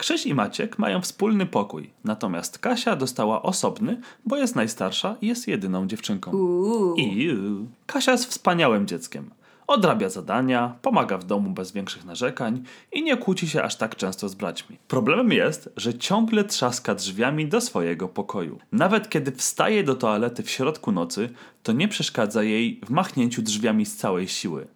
Krzyś 0.00 0.26
i 0.26 0.34
Maciek 0.34 0.78
mają 0.78 1.00
wspólny 1.00 1.46
pokój, 1.46 1.90
natomiast 2.04 2.58
Kasia 2.58 2.96
dostała 2.96 3.42
osobny, 3.42 4.00
bo 4.26 4.36
jest 4.36 4.56
najstarsza 4.56 5.16
i 5.20 5.26
jest 5.26 5.48
jedyną 5.48 5.86
dziewczynką. 5.86 6.30
Uuu. 6.32 6.94
Iu. 6.96 7.66
Kasia 7.86 8.12
jest 8.12 8.26
wspaniałym 8.26 8.86
dzieckiem. 8.86 9.30
Odrabia 9.66 10.08
zadania, 10.08 10.76
pomaga 10.82 11.18
w 11.18 11.24
domu 11.24 11.50
bez 11.50 11.72
większych 11.72 12.04
narzekań 12.04 12.62
i 12.92 13.02
nie 13.02 13.16
kłóci 13.16 13.48
się 13.48 13.62
aż 13.62 13.76
tak 13.76 13.96
często 13.96 14.28
z 14.28 14.34
braćmi. 14.34 14.76
Problemem 14.88 15.32
jest, 15.32 15.72
że 15.76 15.94
ciągle 15.94 16.44
trzaska 16.44 16.94
drzwiami 16.94 17.46
do 17.46 17.60
swojego 17.60 18.08
pokoju. 18.08 18.58
Nawet 18.72 19.08
kiedy 19.08 19.32
wstaje 19.32 19.84
do 19.84 19.94
toalety 19.94 20.42
w 20.42 20.50
środku 20.50 20.92
nocy, 20.92 21.28
to 21.62 21.72
nie 21.72 21.88
przeszkadza 21.88 22.42
jej 22.42 22.80
w 22.86 22.90
machnięciu 22.90 23.42
drzwiami 23.42 23.86
z 23.86 23.96
całej 23.96 24.28
siły. 24.28 24.66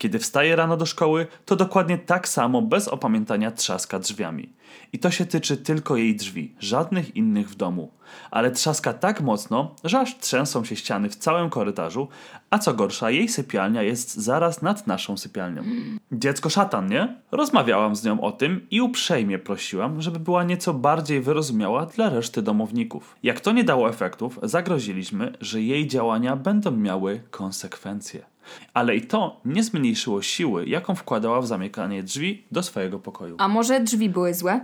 Kiedy 0.00 0.18
wstaje 0.18 0.56
rano 0.56 0.76
do 0.76 0.86
szkoły, 0.86 1.26
to 1.44 1.56
dokładnie 1.56 1.98
tak 1.98 2.28
samo 2.28 2.62
bez 2.62 2.88
opamiętania 2.88 3.50
trzaska 3.50 3.98
drzwiami. 3.98 4.52
I 4.92 4.98
to 4.98 5.10
się 5.10 5.26
tyczy 5.26 5.56
tylko 5.56 5.96
jej 5.96 6.16
drzwi, 6.16 6.54
żadnych 6.60 7.16
innych 7.16 7.50
w 7.50 7.54
domu. 7.54 7.90
Ale 8.30 8.50
trzaska 8.50 8.92
tak 8.92 9.20
mocno, 9.20 9.74
że 9.84 10.00
aż 10.00 10.18
trzęsą 10.18 10.64
się 10.64 10.76
ściany 10.76 11.08
w 11.10 11.16
całym 11.16 11.50
korytarzu, 11.50 12.08
a 12.50 12.58
co 12.58 12.74
gorsza, 12.74 13.10
jej 13.10 13.28
sypialnia 13.28 13.82
jest 13.82 14.14
zaraz 14.14 14.62
nad 14.62 14.86
naszą 14.86 15.16
sypialnią. 15.16 15.62
Dziecko 16.12 16.50
szatan, 16.50 16.88
nie? 16.88 17.16
Rozmawiałam 17.32 17.96
z 17.96 18.04
nią 18.04 18.20
o 18.20 18.32
tym 18.32 18.66
i 18.70 18.80
uprzejmie 18.80 19.38
prosiłam, 19.38 20.02
żeby 20.02 20.18
była 20.18 20.44
nieco 20.44 20.74
bardziej 20.74 21.20
wyrozumiała 21.20 21.86
dla 21.86 22.10
reszty 22.10 22.42
domowników. 22.42 23.16
Jak 23.22 23.40
to 23.40 23.52
nie 23.52 23.64
dało 23.64 23.88
efektów, 23.88 24.38
zagroziliśmy, 24.42 25.32
że 25.40 25.62
jej 25.62 25.86
działania 25.86 26.36
będą 26.36 26.70
miały 26.70 27.20
konsekwencje. 27.30 28.30
Ale 28.74 28.96
i 28.96 29.02
to 29.02 29.40
nie 29.44 29.62
zmniejszyło 29.62 30.22
siły, 30.22 30.66
jaką 30.66 30.94
wkładała 30.94 31.40
w 31.40 31.46
zamykanie 31.46 32.02
drzwi 32.02 32.44
do 32.52 32.62
swojego 32.62 32.98
pokoju. 32.98 33.36
A 33.38 33.48
może 33.48 33.80
drzwi 33.80 34.08
były 34.08 34.34
złe? 34.34 34.60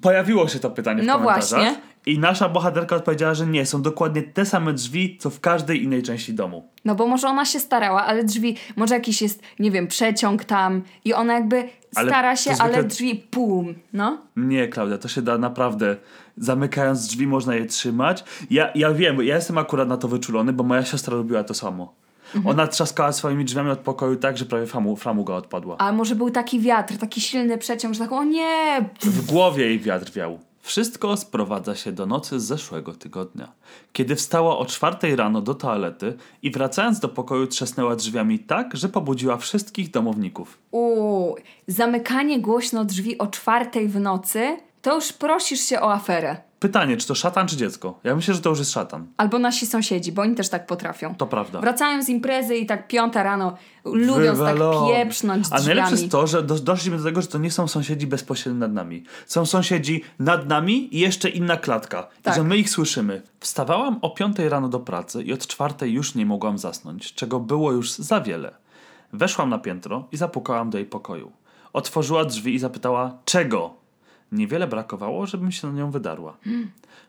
Pojawiło 0.00 0.48
się 0.48 0.58
to 0.58 0.70
pytanie 0.70 1.02
w 1.02 1.06
No 1.06 1.12
komentarzach. 1.18 1.60
właśnie. 1.60 1.80
I 2.06 2.18
nasza 2.18 2.48
bohaterka 2.48 2.96
odpowiedziała, 2.96 3.34
że 3.34 3.46
nie, 3.46 3.66
są 3.66 3.82
dokładnie 3.82 4.22
te 4.22 4.44
same 4.46 4.72
drzwi, 4.72 5.16
co 5.20 5.30
w 5.30 5.40
każdej 5.40 5.82
innej 5.84 6.02
części 6.02 6.34
domu. 6.34 6.68
No 6.84 6.94
bo 6.94 7.06
może 7.06 7.28
ona 7.28 7.44
się 7.44 7.60
starała, 7.60 8.04
ale 8.06 8.24
drzwi, 8.24 8.56
może 8.76 8.94
jakiś 8.94 9.22
jest, 9.22 9.42
nie 9.58 9.70
wiem, 9.70 9.86
przeciąg 9.86 10.44
tam 10.44 10.82
i 11.04 11.14
ona 11.14 11.34
jakby 11.34 11.68
Ale 11.94 12.08
stara 12.10 12.36
się, 12.36 12.50
zwykle- 12.50 12.62
ale 12.62 12.84
drzwi 12.84 13.14
pum, 13.30 13.74
no. 13.92 14.18
Nie, 14.36 14.68
Klaudia, 14.68 14.98
to 14.98 15.08
się 15.08 15.22
da 15.22 15.38
naprawdę. 15.38 15.96
Zamykając 16.36 17.06
drzwi 17.06 17.26
można 17.26 17.54
je 17.54 17.66
trzymać. 17.66 18.24
Ja, 18.50 18.70
ja 18.74 18.92
wiem, 18.94 19.22
ja 19.22 19.34
jestem 19.34 19.58
akurat 19.58 19.88
na 19.88 19.96
to 19.96 20.08
wyczulony, 20.08 20.52
bo 20.52 20.64
moja 20.64 20.84
siostra 20.84 21.14
robiła 21.16 21.44
to 21.44 21.54
samo. 21.54 21.94
Mhm. 22.34 22.46
Ona 22.46 22.66
trzaskała 22.66 23.12
swoimi 23.12 23.44
drzwiami 23.44 23.70
od 23.70 23.78
pokoju 23.78 24.16
tak, 24.16 24.38
że 24.38 24.44
prawie 24.44 24.66
framu, 24.66 24.96
framuga 24.96 25.34
odpadła. 25.34 25.76
A 25.78 25.92
może 25.92 26.14
był 26.14 26.30
taki 26.30 26.60
wiatr, 26.60 26.96
taki 26.96 27.20
silny 27.20 27.58
przeciąg, 27.58 27.94
że 27.94 28.00
tak, 28.00 28.12
o 28.12 28.24
nie, 28.24 28.90
W 29.00 29.26
głowie 29.26 29.64
jej 29.64 29.78
wiatr 29.80 30.12
wiał. 30.12 30.38
Wszystko 30.68 31.16
sprowadza 31.16 31.74
się 31.74 31.92
do 31.92 32.06
nocy 32.06 32.40
z 32.40 32.44
zeszłego 32.44 32.92
tygodnia. 32.92 33.52
Kiedy 33.92 34.16
wstała 34.16 34.58
o 34.58 34.66
czwartej 34.66 35.16
rano 35.16 35.40
do 35.40 35.54
toalety 35.54 36.16
i 36.42 36.50
wracając 36.50 37.00
do 37.00 37.08
pokoju 37.08 37.46
trzasnęła 37.46 37.96
drzwiami 37.96 38.38
tak, 38.38 38.76
że 38.76 38.88
pobudziła 38.88 39.36
wszystkich 39.36 39.90
domowników. 39.90 40.58
Uuu, 40.70 41.36
zamykanie 41.66 42.40
głośno 42.40 42.84
drzwi 42.84 43.18
o 43.18 43.26
czwartej 43.26 43.88
w 43.88 44.00
nocy, 44.00 44.56
to 44.82 44.94
już 44.94 45.12
prosisz 45.12 45.60
się 45.60 45.80
o 45.80 45.92
aferę. 45.92 46.36
Pytanie, 46.58 46.96
czy 46.96 47.08
to 47.08 47.14
szatan, 47.14 47.48
czy 47.48 47.56
dziecko? 47.56 48.00
Ja 48.04 48.16
myślę, 48.16 48.34
że 48.34 48.40
to 48.40 48.50
już 48.50 48.58
jest 48.58 48.72
szatan. 48.72 49.06
Albo 49.16 49.38
nasi 49.38 49.66
sąsiedzi, 49.66 50.12
bo 50.12 50.22
oni 50.22 50.34
też 50.34 50.48
tak 50.48 50.66
potrafią. 50.66 51.14
To 51.14 51.26
prawda. 51.26 51.60
Wracają 51.60 52.02
z 52.02 52.08
imprezy 52.08 52.56
i 52.56 52.66
tak 52.66 52.88
piąta 52.88 53.22
rano 53.22 53.56
lubią 53.84 54.26
tak 54.26 54.36
Wywalony. 54.36 54.94
pieprznąć 54.94 55.46
A 55.50 55.60
najlepsze 55.60 55.90
jest 55.92 56.10
to, 56.10 56.26
że 56.26 56.42
do, 56.42 56.54
doszliśmy 56.54 56.98
do 56.98 57.04
tego, 57.04 57.22
że 57.22 57.28
to 57.28 57.38
nie 57.38 57.50
są 57.50 57.68
sąsiedzi 57.68 58.06
bezpośrednio 58.06 58.60
nad 58.60 58.72
nami. 58.72 59.04
Są 59.26 59.46
sąsiedzi 59.46 60.04
nad 60.18 60.48
nami 60.48 60.96
i 60.96 61.00
jeszcze 61.00 61.28
inna 61.28 61.56
klatka. 61.56 62.08
Tak. 62.22 62.34
I 62.34 62.36
że 62.36 62.44
my 62.44 62.56
ich 62.56 62.70
słyszymy. 62.70 63.22
Wstawałam 63.40 63.98
o 64.02 64.10
piątej 64.10 64.48
rano 64.48 64.68
do 64.68 64.80
pracy 64.80 65.22
i 65.22 65.32
od 65.32 65.46
czwartej 65.46 65.92
już 65.92 66.14
nie 66.14 66.26
mogłam 66.26 66.58
zasnąć, 66.58 67.14
czego 67.14 67.40
było 67.40 67.72
już 67.72 67.92
za 67.92 68.20
wiele. 68.20 68.54
Weszłam 69.12 69.50
na 69.50 69.58
piętro 69.58 70.08
i 70.12 70.16
zapukałam 70.16 70.70
do 70.70 70.78
jej 70.78 70.86
pokoju. 70.86 71.32
Otworzyła 71.72 72.24
drzwi 72.24 72.54
i 72.54 72.58
zapytała, 72.58 73.18
czego? 73.24 73.74
Niewiele 74.32 74.66
brakowało, 74.66 75.26
żebym 75.26 75.52
się 75.52 75.66
na 75.66 75.72
nią 75.78 75.90
wydarła. 75.90 76.36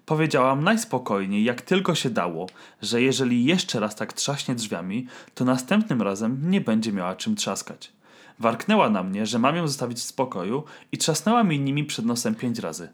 Powiedziałam 0.06 0.64
najspokojniej, 0.64 1.44
jak 1.44 1.62
tylko 1.62 1.96
się 1.96 2.10
dało, 2.10 2.48
że 2.82 3.02
jeżeli 3.02 3.46
jeszcze 3.46 3.80
raz 3.80 3.96
tak 3.96 4.14
trzaśnie 4.14 4.56
drzwiami, 4.56 5.08
to 5.36 5.46
następnym 5.46 6.02
razem 6.02 6.42
nie 6.52 6.62
będzie 6.62 6.92
miała 6.94 7.16
czym 7.16 7.36
trzaskać. 7.36 7.92
Warknęła 8.40 8.90
na 8.90 9.04
mnie, 9.04 9.26
że 9.26 9.40
mam 9.40 9.56
ją 9.56 9.68
zostawić 9.68 9.98
w 9.98 10.02
spokoju 10.04 10.64
i 10.92 10.98
trzasnęła 10.98 11.44
mi 11.44 11.60
nimi 11.60 11.84
przed 11.84 12.06
nosem 12.06 12.36
pięć 12.36 12.60
razy. 12.60 12.90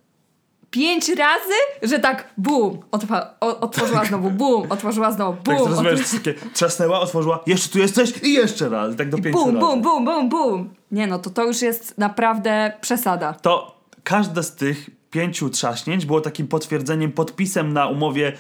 Pięć 0.71 1.09
razy, 1.09 1.53
że 1.83 1.99
tak 1.99 2.33
bum, 2.37 2.79
otwa- 2.91 3.25
o- 3.41 3.59
otworzyła 3.59 4.05
znowu, 4.05 4.31
bum, 4.31 4.71
otworzyła 4.71 5.11
znowu, 5.11 5.37
Tak 5.43 5.57
bum, 5.57 5.67
zrozumiałeś, 5.67 5.99
otw- 6.01 6.17
takie 6.17 6.33
trzasnęła, 6.53 6.99
otworzyła, 6.99 7.39
jeszcze 7.47 7.69
tu 7.69 7.79
jesteś 7.79 8.23
i 8.23 8.33
jeszcze 8.33 8.69
raz. 8.69 8.93
I 8.93 8.95
tak 8.97 9.09
do 9.09 9.17
pięciu 9.17 9.31
bum, 9.39 9.45
razy. 9.55 9.59
bum, 9.59 9.81
bum, 9.81 10.05
bum, 10.05 10.29
bum. 10.29 10.69
Nie 10.91 11.07
no, 11.07 11.19
to 11.19 11.29
to 11.29 11.43
już 11.43 11.61
jest 11.61 11.97
naprawdę 11.97 12.73
przesada. 12.81 13.33
To 13.33 13.75
każde 14.05 14.43
z 14.43 14.55
tych 14.55 14.89
pięciu 15.11 15.49
trzaśnięć 15.49 16.05
było 16.05 16.21
takim 16.21 16.47
potwierdzeniem, 16.47 17.11
podpisem 17.11 17.73
na 17.73 17.87
umowie 17.87 18.33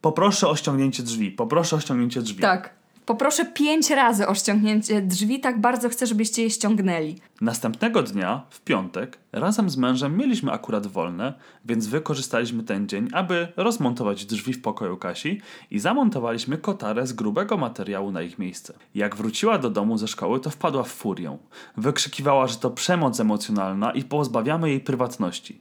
poproszę 0.00 0.48
o 0.48 0.56
ściągnięcie 0.56 1.02
drzwi, 1.02 1.30
poproszę 1.30 1.76
o 1.76 1.80
ściągnięcie 1.80 2.22
drzwi. 2.22 2.40
Tak. 2.42 2.81
Poproszę 3.06 3.44
pięć 3.44 3.90
razy 3.90 4.28
o 4.28 4.34
ściągnięcie 4.34 5.02
drzwi, 5.02 5.40
tak 5.40 5.60
bardzo 5.60 5.88
chcę, 5.88 6.06
żebyście 6.06 6.42
je 6.42 6.50
ściągnęli. 6.50 7.18
Następnego 7.40 8.02
dnia, 8.02 8.42
w 8.50 8.60
piątek, 8.60 9.18
razem 9.32 9.70
z 9.70 9.76
mężem 9.76 10.16
mieliśmy 10.16 10.52
akurat 10.52 10.86
wolne, 10.86 11.34
więc 11.64 11.86
wykorzystaliśmy 11.86 12.62
ten 12.62 12.88
dzień, 12.88 13.08
aby 13.12 13.48
rozmontować 13.56 14.24
drzwi 14.24 14.52
w 14.52 14.62
pokoju 14.62 14.96
Kasi 14.96 15.40
i 15.70 15.78
zamontowaliśmy 15.78 16.58
kotarę 16.58 17.06
z 17.06 17.12
grubego 17.12 17.56
materiału 17.56 18.12
na 18.12 18.22
ich 18.22 18.38
miejsce. 18.38 18.74
Jak 18.94 19.16
wróciła 19.16 19.58
do 19.58 19.70
domu 19.70 19.98
ze 19.98 20.08
szkoły, 20.08 20.40
to 20.40 20.50
wpadła 20.50 20.82
w 20.82 20.88
furię. 20.88 21.38
Wykrzykiwała, 21.76 22.46
że 22.46 22.56
to 22.56 22.70
przemoc 22.70 23.20
emocjonalna 23.20 23.92
i 23.92 24.04
pozbawiamy 24.04 24.70
jej 24.70 24.80
prywatności. 24.80 25.60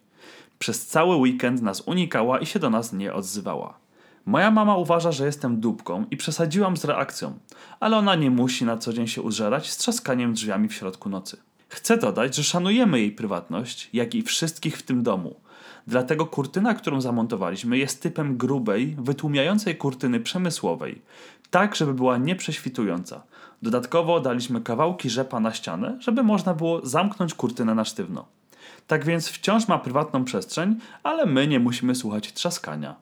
Przez 0.60 0.88
cały 0.88 1.16
weekend 1.16 1.62
nas 1.62 1.82
unikała 1.82 2.40
i 2.40 2.46
się 2.46 2.60
do 2.60 2.70
nas 2.70 2.94
nie 2.94 3.14
odzywała. 3.14 3.81
Moja 4.26 4.52
mama 4.52 4.76
uważa, 4.76 5.12
że 5.12 5.26
jestem 5.26 5.60
dupką 5.60 6.06
i 6.12 6.18
przesadziłam 6.18 6.78
z 6.78 6.86
reakcją, 6.86 7.40
ale 7.80 7.98
ona 7.98 8.16
nie 8.16 8.32
musi 8.32 8.66
na 8.66 8.78
co 8.78 8.94
dzień 8.94 9.08
się 9.08 9.22
użerać 9.22 9.72
z 9.72 9.78
trzaskaniem 9.78 10.34
drzwiami 10.34 10.68
w 10.68 10.74
środku 10.74 11.10
nocy. 11.10 11.38
Chcę 11.68 11.98
dodać, 11.98 12.36
że 12.36 12.44
szanujemy 12.44 13.00
jej 13.00 13.12
prywatność, 13.12 13.90
jak 13.94 14.16
i 14.16 14.22
wszystkich 14.22 14.78
w 14.78 14.84
tym 14.84 15.04
domu. 15.04 15.36
Dlatego 15.88 16.26
kurtyna, 16.26 16.74
którą 16.74 17.02
zamontowaliśmy, 17.02 17.78
jest 17.78 18.02
typem 18.02 18.38
grubej, 18.38 18.96
wytłumiającej 19.00 19.76
kurtyny 19.76 20.20
przemysłowej, 20.20 21.02
tak 21.50 21.76
żeby 21.76 21.94
była 21.94 22.18
nieprześwitująca. 22.18 23.24
Dodatkowo 23.62 24.20
daliśmy 24.20 24.62
kawałki 24.62 25.10
rzepa 25.10 25.40
na 25.40 25.54
ścianę, 25.54 25.98
żeby 26.00 26.24
można 26.24 26.54
było 26.54 26.86
zamknąć 26.86 27.34
kurtynę 27.34 27.76
na 27.76 27.86
sztywno. 27.86 28.26
Tak 28.88 29.06
więc 29.06 29.30
wciąż 29.30 29.68
ma 29.68 29.80
prywatną 29.80 30.26
przestrzeń, 30.26 30.76
ale 31.04 31.26
my 31.26 31.48
nie 31.48 31.60
musimy 31.60 31.96
słuchać 31.96 32.34
trzaskania. 32.34 32.96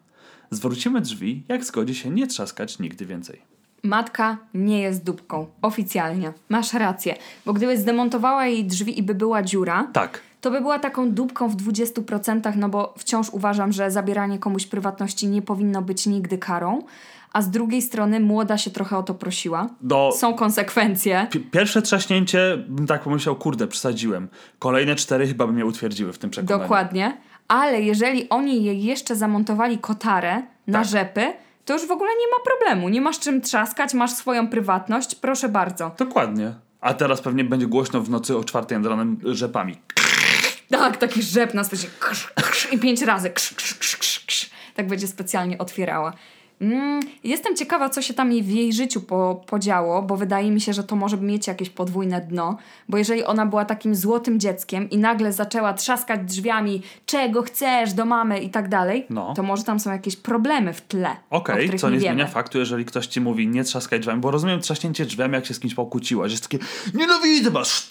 Zwrócimy 0.51 1.01
drzwi, 1.01 1.43
jak 1.47 1.63
zgodzi 1.65 1.95
się 1.95 2.09
nie 2.09 2.27
trzaskać 2.27 2.79
nigdy 2.79 3.05
więcej. 3.05 3.41
Matka 3.83 4.38
nie 4.53 4.81
jest 4.81 5.03
dupką. 5.03 5.47
Oficjalnie. 5.62 6.33
Masz 6.49 6.73
rację. 6.73 7.15
Bo 7.45 7.53
gdyby 7.53 7.77
zdemontowała 7.77 8.45
jej 8.47 8.65
drzwi 8.65 8.99
i 8.99 9.03
by 9.03 9.15
była 9.15 9.43
dziura, 9.43 9.88
Tak, 9.93 10.21
to 10.41 10.51
by 10.51 10.62
była 10.62 10.79
taką 10.79 11.12
dupką 11.12 11.49
w 11.49 11.55
20%, 11.55 12.55
no 12.55 12.69
bo 12.69 12.93
wciąż 12.97 13.29
uważam, 13.29 13.71
że 13.71 13.91
zabieranie 13.91 14.39
komuś 14.39 14.65
prywatności 14.65 15.27
nie 15.27 15.41
powinno 15.41 15.81
być 15.81 16.07
nigdy 16.07 16.38
karą. 16.38 16.83
A 17.33 17.41
z 17.41 17.49
drugiej 17.49 17.81
strony 17.81 18.19
młoda 18.19 18.57
się 18.57 18.71
trochę 18.71 18.97
o 18.97 19.03
to 19.03 19.13
prosiła. 19.13 19.69
do 19.81 20.12
Są 20.17 20.33
konsekwencje. 20.33 21.27
pi- 21.31 21.39
pierwsze 21.39 21.81
trzaśnięcie 21.81 22.57
bym 22.69 22.88
tak 22.88 23.01
pomyślał, 23.01 23.35
kurde, 23.35 23.67
przesadziłem. 23.67 24.27
Kolejne 24.59 24.95
cztery 24.95 25.27
chyba 25.27 25.47
by 25.47 25.53
mnie 25.53 25.65
utwierdziły 25.65 26.13
w 26.13 26.17
tym 26.17 26.29
przekonaniu. 26.29 26.62
Dokładnie. 26.63 27.17
Ale 27.49 27.81
jeżeli 27.81 28.29
oni 28.29 28.63
jej 28.63 28.83
jeszcze 28.83 29.15
zamontowali 29.15 29.77
kotarę 29.77 30.41
na 30.67 30.79
Tak. 30.79 30.88
rzepy, 30.88 31.33
to 31.65 31.73
już 31.73 31.88
w 31.88 31.91
ogóle 31.91 32.09
nie 32.12 32.27
ma 32.38 32.43
problemu. 32.45 32.89
Nie 32.89 33.01
masz 33.01 33.19
czym 33.19 33.41
trzaskać, 33.41 33.93
masz 33.93 34.12
swoją 34.12 34.47
prywatność, 34.47 35.15
proszę 35.15 35.49
bardzo. 35.49 35.91
Dokładnie. 35.97 36.53
A 36.81 36.93
teraz 36.93 37.21
pewnie 37.21 37.43
będzie 37.43 37.67
głośno 37.67 38.01
w 38.01 38.09
nocy 38.09 38.38
o 38.38 38.43
czwartej 38.43 38.77
nad 38.77 38.88
ranem 38.88 39.17
rzepami. 39.23 39.77
Tak, 40.69 40.97
taki 40.97 41.23
rzep 41.23 41.53
na 41.53 41.63
krz, 41.99 42.33
i 42.71 42.79
pięć 42.79 43.01
razy 43.01 43.29
krz, 43.29 43.53
krz, 43.53 43.73
krz, 43.73 43.97
krz, 43.97 44.19
krz. 44.25 44.49
tak 44.75 44.88
będzie 44.88 45.07
specjalnie 45.07 45.57
otwierała. 45.57 46.13
Mm, 46.62 47.00
jestem 47.24 47.56
ciekawa, 47.56 47.89
co 47.89 48.02
się 48.02 48.13
tam 48.13 48.32
jej 48.32 48.43
w 48.43 48.50
jej 48.50 48.74
życiu 48.74 49.02
po, 49.02 49.41
podziało, 49.48 50.02
bo 50.02 50.17
wydaje 50.17 50.52
mi 50.52 50.62
się, 50.62 50.74
że 50.74 50.84
to 50.84 50.95
może 50.95 51.17
mieć 51.17 51.48
jakieś 51.48 51.69
podwójne 51.69 52.22
dno, 52.22 52.58
bo 52.89 52.98
jeżeli 52.98 53.24
ona 53.24 53.45
była 53.45 53.65
takim 53.65 53.95
złotym 53.95 54.39
dzieckiem 54.39 54.89
i 54.89 54.98
nagle 54.98 55.34
zaczęła 55.34 55.74
trzaskać 55.74 56.19
drzwiami, 56.26 56.82
czego 57.06 57.41
chcesz 57.41 57.93
do 57.93 58.06
mamy 58.06 58.39
i 58.39 58.50
tak 58.50 58.69
dalej, 58.69 59.06
No. 59.10 59.34
to 59.34 59.43
może 59.43 59.63
tam 59.63 59.80
są 59.80 59.91
jakieś 59.91 60.15
problemy 60.15 60.74
w 60.74 60.82
tle, 60.82 61.15
Okej, 61.30 61.63
których 61.63 61.82
co 61.82 61.89
nie, 61.89 61.95
nie 61.95 62.02
zmienia 62.02 62.28
faktu, 62.28 62.58
jeżeli 62.60 62.86
ktoś 62.86 63.08
ci 63.08 63.22
mówi 63.22 63.48
nie 63.48 63.63
trzaskaj 63.63 64.00
drzwiami, 64.00 64.22
bo 64.22 64.32
rozumiem 64.32 64.60
trzaśnięcie 64.60 65.06
drzwiami, 65.06 65.34
jak 65.34 65.45
się 65.45 65.54
z 65.54 65.60
kimś 65.60 65.74
pokłóciłaś, 65.74 66.32
jest 66.32 66.43
takie 66.48 66.65
nienawidzę 66.93 67.52
was. 67.52 67.89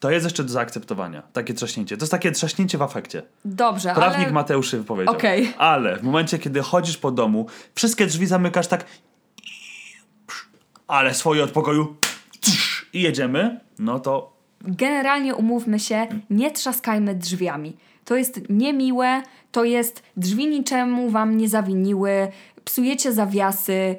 To 0.00 0.10
jest 0.10 0.24
jeszcze 0.24 0.44
do 0.44 0.48
zaakceptowania, 0.48 1.22
takie 1.32 1.54
trzaśnięcie. 1.54 1.96
To 1.96 2.02
jest 2.02 2.12
takie 2.12 2.32
trzaśnięcie 2.32 2.78
w 2.78 2.82
afekcie. 2.82 3.22
Dobrze, 3.44 3.94
Prawnik 3.94 4.24
ale... 4.24 4.32
Mateusz 4.32 4.70
się 4.70 4.76
wypowiedział. 4.76 5.14
Okej. 5.14 5.54
Ale 5.58 5.96
w 5.96 6.02
momencie, 6.02 6.38
kiedy 6.38 6.62
chodzisz 6.62 6.96
po 6.96 7.10
domu, 7.10 7.46
wszystkie 7.74 8.06
drzwi 8.06 8.26
zamykasz 8.26 8.66
tak 8.66 8.84
ale 10.86 11.14
swoje 11.14 11.44
od 11.44 11.50
pokoju 11.50 11.96
i 12.92 13.02
jedziemy, 13.02 13.60
no 13.78 14.00
to 14.00 14.38
Generalnie 14.60 15.34
umówmy 15.34 15.78
się, 15.78 16.06
nie 16.30 16.50
trzaskajmy 16.50 17.14
drzwiami. 17.14 17.76
To 18.04 18.16
jest 18.16 18.40
niemiłe, 18.48 19.22
to 19.52 19.64
jest 19.64 20.02
drzwi 20.16 20.46
niczemu 20.46 21.10
wam 21.10 21.36
nie 21.36 21.48
zawiniły, 21.48 22.28
psujecie 22.64 23.12
zawiasy, 23.12 23.96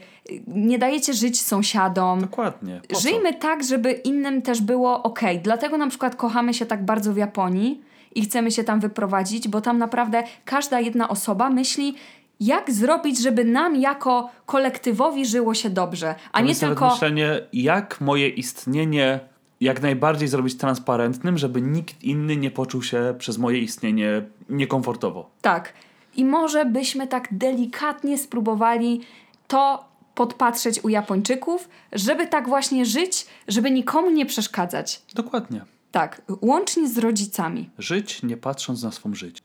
nie 0.47 0.79
dajecie 0.79 1.13
żyć 1.13 1.41
sąsiadom. 1.41 2.21
dokładnie. 2.21 2.81
Po 2.89 2.95
co? 2.95 3.01
Żyjmy 3.01 3.33
tak, 3.33 3.63
żeby 3.63 3.91
innym 3.91 4.41
też 4.41 4.61
było 4.61 5.03
ok. 5.03 5.19
Dlatego 5.43 5.77
na 5.77 5.87
przykład 5.87 6.15
kochamy 6.15 6.53
się 6.53 6.65
tak 6.65 6.85
bardzo 6.85 7.13
w 7.13 7.17
Japonii 7.17 7.81
i 8.15 8.21
chcemy 8.21 8.51
się 8.51 8.63
tam 8.63 8.79
wyprowadzić, 8.79 9.47
bo 9.47 9.61
tam 9.61 9.77
naprawdę 9.77 10.23
każda 10.45 10.79
jedna 10.79 11.09
osoba 11.09 11.49
myśli, 11.49 11.95
jak 12.39 12.71
zrobić, 12.71 13.21
żeby 13.21 13.45
nam 13.45 13.75
jako 13.75 14.29
kolektywowi 14.45 15.25
żyło 15.25 15.53
się 15.53 15.69
dobrze, 15.69 16.15
a 16.31 16.39
To 16.39 16.45
nie 16.45 16.55
tylko. 16.55 16.89
myślenie, 16.89 17.41
jak 17.53 18.01
moje 18.01 18.29
istnienie 18.29 19.19
jak 19.61 19.81
najbardziej 19.81 20.27
zrobić 20.27 20.57
transparentnym, 20.57 21.37
żeby 21.37 21.61
nikt 21.61 22.03
inny 22.03 22.37
nie 22.37 22.51
poczuł 22.51 22.83
się 22.83 23.15
przez 23.17 23.37
moje 23.37 23.59
istnienie 23.59 24.21
niekomfortowo. 24.49 25.29
Tak. 25.41 25.73
I 26.15 26.25
może 26.25 26.65
byśmy 26.65 27.07
tak 27.07 27.27
delikatnie 27.31 28.17
spróbowali 28.17 29.01
to 29.47 29.88
podpatrzeć 30.19 30.83
u 30.83 30.89
Japończyków, 30.89 31.69
żeby 31.91 32.27
tak 32.27 32.47
właśnie 32.49 32.85
żyć, 32.85 33.25
żeby 33.47 33.71
nikomu 33.71 34.09
nie 34.11 34.25
przeszkadzać. 34.25 35.01
Dokładnie. 35.13 35.61
Tak, 35.91 36.21
łącznie 36.41 36.89
z 36.89 36.97
rodzicami. 36.97 37.69
Żyć 37.77 38.23
nie 38.23 38.37
patrząc 38.37 38.83
na 38.83 38.91
swą 38.91 39.15
żyć. 39.15 39.37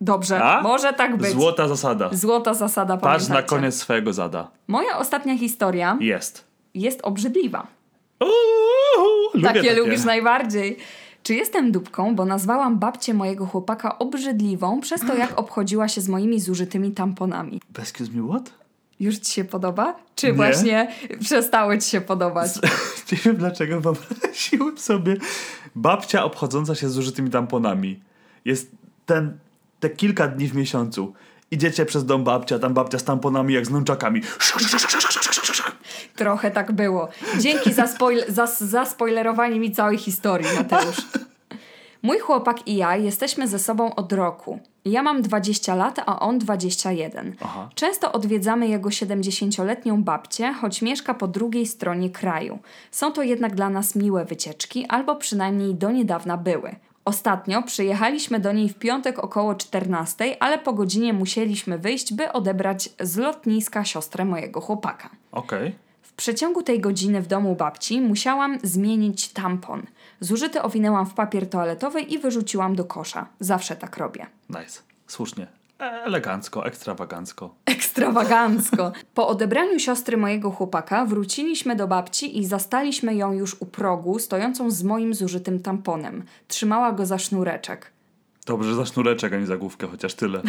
Dobrze, 0.00 0.44
A? 0.44 0.62
może 0.62 0.92
tak 0.92 1.16
być. 1.16 1.30
Złota 1.30 1.68
zasada. 1.68 2.10
Złota 2.12 2.54
zasada, 2.54 2.96
Patrz 2.96 3.28
na 3.28 3.42
koniec 3.42 3.74
swojego 3.74 4.12
zada. 4.12 4.50
Moja 4.68 4.98
ostatnia 4.98 5.38
historia 5.38 5.98
Jest. 6.00 6.44
jest 6.74 7.00
obrzydliwa. 7.02 7.66
Uuu, 8.20 9.30
lubię 9.34 9.46
takie, 9.46 9.74
lubisz 9.74 10.04
najbardziej. 10.04 10.76
Czy 11.22 11.34
jestem 11.34 11.72
dupką, 11.72 12.14
bo 12.14 12.24
nazwałam 12.24 12.78
babcię 12.78 13.14
mojego 13.14 13.46
chłopaka 13.46 13.98
obrzydliwą 13.98 14.80
przez 14.80 15.00
to, 15.00 15.14
jak 15.14 15.38
obchodziła 15.38 15.88
się 15.88 16.00
z 16.00 16.08
moimi 16.08 16.40
zużytymi 16.40 16.90
tamponami. 16.90 17.60
Excuse 17.78 18.12
me, 18.12 18.28
what? 18.28 18.64
Już 19.00 19.18
ci 19.18 19.32
się 19.32 19.44
podoba? 19.44 19.94
Czy 20.14 20.26
Nie. 20.26 20.32
właśnie 20.32 20.94
przestały 21.20 21.78
ci 21.78 21.90
się 21.90 22.00
podobać? 22.00 22.50
Nie 23.12 23.18
wiem 23.24 23.36
dlaczego 23.36 23.80
wyobraziłem 23.80 24.78
sobie 24.78 25.16
babcia 25.74 26.24
obchodząca 26.24 26.74
się 26.74 26.88
z 26.88 26.92
zużytymi 26.92 27.30
tamponami. 27.30 28.00
Jest 28.44 28.70
ten, 29.06 29.38
te 29.80 29.90
kilka 29.90 30.28
dni 30.28 30.48
w 30.48 30.54
miesiącu. 30.54 31.14
Idziecie 31.50 31.86
przez 31.86 32.04
dom 32.04 32.24
babcia, 32.24 32.58
tam 32.58 32.74
babcia 32.74 32.98
z 32.98 33.04
tamponami 33.04 33.54
jak 33.54 33.66
z 33.66 33.70
nunczakami. 33.70 34.20
Trochę 36.16 36.50
tak 36.50 36.72
było. 36.72 37.08
Dzięki 37.38 37.72
za, 37.72 37.84
spoil- 37.86 38.24
za, 38.32 38.46
za 38.46 38.86
spoilerowanie 38.86 39.60
mi 39.60 39.72
całej 39.72 39.98
historii, 39.98 40.46
Mateusz. 40.56 40.96
Mój 42.04 42.18
chłopak 42.18 42.68
i 42.68 42.76
ja 42.76 42.96
jesteśmy 42.96 43.48
ze 43.48 43.58
sobą 43.58 43.94
od 43.94 44.12
roku. 44.12 44.58
Ja 44.84 45.02
mam 45.02 45.22
20 45.22 45.74
lat, 45.74 46.00
a 46.06 46.20
on 46.20 46.38
21. 46.38 47.34
Aha. 47.40 47.68
Często 47.74 48.12
odwiedzamy 48.12 48.68
jego 48.68 48.88
70-letnią 48.88 50.02
babcię, 50.02 50.52
choć 50.52 50.82
mieszka 50.82 51.14
po 51.14 51.28
drugiej 51.28 51.66
stronie 51.66 52.10
kraju. 52.10 52.58
Są 52.90 53.12
to 53.12 53.22
jednak 53.22 53.54
dla 53.54 53.70
nas 53.70 53.94
miłe 53.94 54.24
wycieczki, 54.24 54.86
albo 54.86 55.16
przynajmniej 55.16 55.74
do 55.74 55.90
niedawna 55.90 56.36
były. 56.36 56.76
Ostatnio 57.04 57.62
przyjechaliśmy 57.62 58.40
do 58.40 58.52
niej 58.52 58.68
w 58.68 58.78
piątek 58.78 59.18
około 59.18 59.54
14, 59.54 60.36
ale 60.40 60.58
po 60.58 60.72
godzinie 60.72 61.12
musieliśmy 61.12 61.78
wyjść, 61.78 62.12
by 62.12 62.32
odebrać 62.32 62.88
z 63.00 63.16
lotniska 63.16 63.84
siostrę 63.84 64.24
mojego 64.24 64.60
chłopaka. 64.60 65.08
Okej. 65.32 65.74
W 66.02 66.12
przeciągu 66.12 66.62
tej 66.62 66.80
godziny 66.80 67.22
w 67.22 67.26
domu 67.26 67.56
babci 67.56 68.00
musiałam 68.00 68.58
zmienić 68.62 69.28
tampon. 69.28 69.82
Zużyty 70.24 70.62
owinęłam 70.62 71.06
w 71.06 71.14
papier 71.14 71.50
toaletowy 71.50 72.00
i 72.00 72.18
wyrzuciłam 72.18 72.76
do 72.76 72.84
kosza. 72.84 73.26
Zawsze 73.40 73.76
tak 73.76 73.96
robię. 73.96 74.26
Nice. 74.48 74.80
Słusznie. 75.06 75.46
Elegancko, 75.78 76.66
ekstrawagancko. 76.66 77.54
Ekstrawagancko. 77.66 78.92
Po 79.14 79.28
odebraniu 79.28 79.78
siostry 79.78 80.16
mojego 80.16 80.50
chłopaka 80.50 81.04
wróciliśmy 81.04 81.76
do 81.76 81.86
babci 81.86 82.38
i 82.38 82.46
zastaliśmy 82.46 83.14
ją 83.14 83.32
już 83.32 83.56
u 83.60 83.66
progu, 83.66 84.18
stojącą 84.18 84.70
z 84.70 84.82
moim 84.82 85.14
zużytym 85.14 85.60
tamponem. 85.60 86.24
Trzymała 86.48 86.92
go 86.92 87.06
za 87.06 87.18
sznureczek. 87.18 87.92
Dobrze, 88.46 88.74
za 88.74 88.86
sznureczek, 88.86 89.32
a 89.32 89.36
nie 89.36 89.46
za 89.46 89.56
główkę, 89.56 89.86
chociaż 89.86 90.14
tyle. 90.14 90.42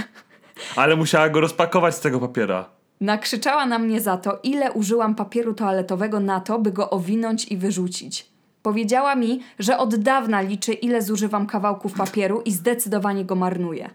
Ale 0.75 0.95
musiała 0.95 1.29
go 1.29 1.41
rozpakować 1.41 1.95
z 1.95 1.99
tego 1.99 2.19
papiera. 2.19 2.69
Nakrzyczała 3.01 3.65
na 3.65 3.79
mnie 3.79 4.01
za 4.01 4.17
to, 4.17 4.39
ile 4.43 4.71
użyłam 4.71 5.15
papieru 5.15 5.53
toaletowego 5.53 6.19
na 6.19 6.39
to, 6.39 6.59
by 6.59 6.71
go 6.71 6.89
owinąć 6.89 7.51
i 7.51 7.57
wyrzucić. 7.57 8.34
Powiedziała 8.65 9.15
mi, 9.15 9.39
że 9.59 9.77
od 9.77 9.95
dawna 9.95 10.41
liczy, 10.41 10.73
ile 10.73 11.01
zużywam 11.01 11.47
kawałków 11.47 11.93
papieru 11.93 12.41
i 12.45 12.51
zdecydowanie 12.51 13.25
go 13.25 13.35
marnuję. 13.35 13.89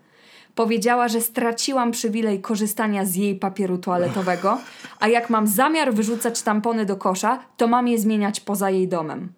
Powiedziała, 0.55 1.09
że 1.09 1.21
straciłam 1.21 1.91
przywilej 1.91 2.41
korzystania 2.41 3.05
z 3.05 3.15
jej 3.15 3.35
papieru 3.35 3.79
toaletowego, 3.79 4.59
a 5.01 5.09
jak 5.09 5.31
mam 5.31 5.47
zamiar 5.47 5.95
wyrzucać 5.95 6.43
tampony 6.43 6.87
do 6.87 6.97
kosza, 6.97 7.39
to 7.57 7.69
mam 7.69 7.89
je 7.89 7.99
zmieniać 7.99 8.41
poza 8.41 8.71
jej 8.71 8.89
domem. 8.89 9.33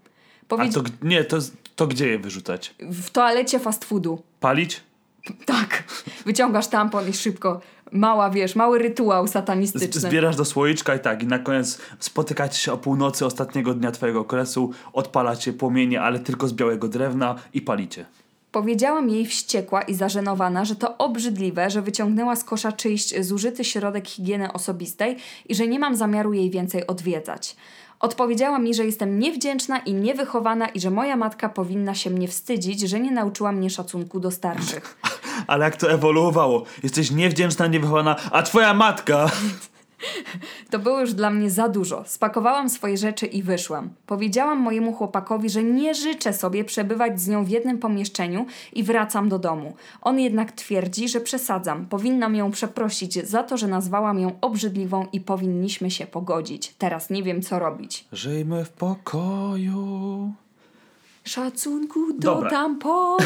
A 0.49 0.69
to, 0.69 0.83
nie, 1.03 1.25
to, 1.25 1.39
to 1.77 1.87
gdzie 1.87 2.09
je 2.09 2.19
wyrzucać? 2.19 2.75
w 2.81 3.11
toalecie 3.11 3.59
fast 3.59 3.85
foodu. 3.85 4.23
Palić? 4.41 4.81
Tak. 5.47 5.85
Wyciągasz 6.27 6.69
tampon 6.69 7.09
i 7.09 7.13
szybko. 7.13 7.61
Mała, 7.93 8.31
wiesz, 8.31 8.57
mały 8.57 8.79
rytuał 8.79 9.29
satanistyczny. 9.29 10.01
Zbierasz 10.01 10.37
do 10.37 10.45
słoiczka 10.45 10.95
i 10.95 11.01
tak, 11.01 11.23
i 11.23 11.27
na 11.27 11.39
koniec 11.39 11.79
spotykacie 11.99 12.59
się 12.59 12.73
o 12.73 12.79
północy 12.79 13.27
ostatniego 13.27 13.75
dnia 13.75 13.93
twojego 13.93 14.21
okresu, 14.21 14.71
odpalacie 14.93 15.53
płomienie, 15.53 16.01
ale 16.01 16.19
tylko 16.19 16.49
z 16.49 16.53
białego 16.53 16.89
drewna 16.89 17.35
i 17.55 17.61
palicie. 17.61 18.07
Powiedziałam 18.53 19.11
jej 19.11 19.27
wściekła 19.27 19.83
i 19.83 19.95
zażenowana, 19.95 20.65
że 20.65 20.77
to 20.77 20.99
obrzydliwe, 20.99 21.71
że 21.71 21.83
wyciągnęła 21.83 22.37
z 22.37 22.45
kosza 22.45 22.73
czyjś 22.73 23.25
zużyty 23.25 23.65
środek 23.65 24.09
higieny 24.09 24.53
osobistej 24.53 25.17
i 25.49 25.55
że 25.55 25.67
nie 25.67 25.79
mam 25.79 25.97
zamiaru 25.97 26.33
jej 26.33 26.51
więcej 26.51 26.87
odwiedzać. 26.87 27.57
Odpowiedziała 28.03 28.59
mi, 28.59 28.75
że 28.75 28.87
jestem 28.87 29.19
niewdzięczna 29.19 29.79
i 29.79 29.95
niewychowana 29.95 30.69
i 30.69 30.81
że 30.81 30.91
moja 30.91 31.17
matka 31.17 31.49
powinna 31.49 31.95
się 31.95 32.11
mnie 32.11 32.29
wstydzić, 32.29 32.81
że 32.81 33.01
nie 33.01 33.11
nauczyła 33.11 33.53
mnie 33.53 33.71
szacunku 33.71 34.21
do 34.21 34.31
starszych. 34.31 34.99
Ale 35.47 35.65
jak 35.65 35.77
to 35.77 35.91
ewoluowało? 35.91 36.65
Jesteś 36.83 37.11
niewdzięczna, 37.11 37.67
niewychowana, 37.67 38.17
a 38.33 38.43
twoja 38.43 38.75
matka... 38.75 39.27
To 40.71 40.79
było 40.79 41.01
już 41.01 41.15
dla 41.15 41.31
mnie 41.31 41.51
za 41.51 41.69
dużo. 41.69 42.05
Spakowałam 42.07 42.69
swoje 42.69 42.97
rzeczy 42.97 43.27
i 43.27 43.43
wyszłam. 43.43 43.91
Powiedziałam 44.07 44.59
mojemu 44.59 44.93
chłopakowi, 44.93 45.51
że 45.51 45.63
nie 45.63 45.95
życzę 45.95 46.33
sobie 46.33 46.65
przebywać 46.65 47.21
z 47.21 47.29
nią 47.29 47.45
w 47.45 47.49
jednym 47.49 47.79
pomieszczeniu 47.79 48.47
i 48.73 48.83
wracam 48.83 49.29
do 49.29 49.39
domu. 49.39 49.75
On 50.03 50.19
jednak 50.21 50.53
twierdzi, 50.53 51.09
że 51.09 51.21
przesadzam. 51.21 51.87
Powinnam 51.87 52.35
ją 52.35 52.51
przeprosić 52.51 53.29
za 53.29 53.43
to, 53.43 53.57
że 53.57 53.69
nazwałam 53.69 54.19
ją 54.19 54.33
obrzydliwą 54.41 55.07
i 55.13 55.21
powinniśmy 55.21 55.91
się 55.91 56.07
pogodzić. 56.07 56.75
Teraz 56.79 57.11
nie 57.11 57.23
wiem, 57.23 57.43
co 57.43 57.59
robić. 57.59 58.05
Żyjmy 58.13 58.65
w 58.65 58.71
pokoju. 58.71 60.33
Szacunku 61.25 62.13
do 62.13 62.19
Dobra. 62.35 62.51
tamponu. 62.51 63.25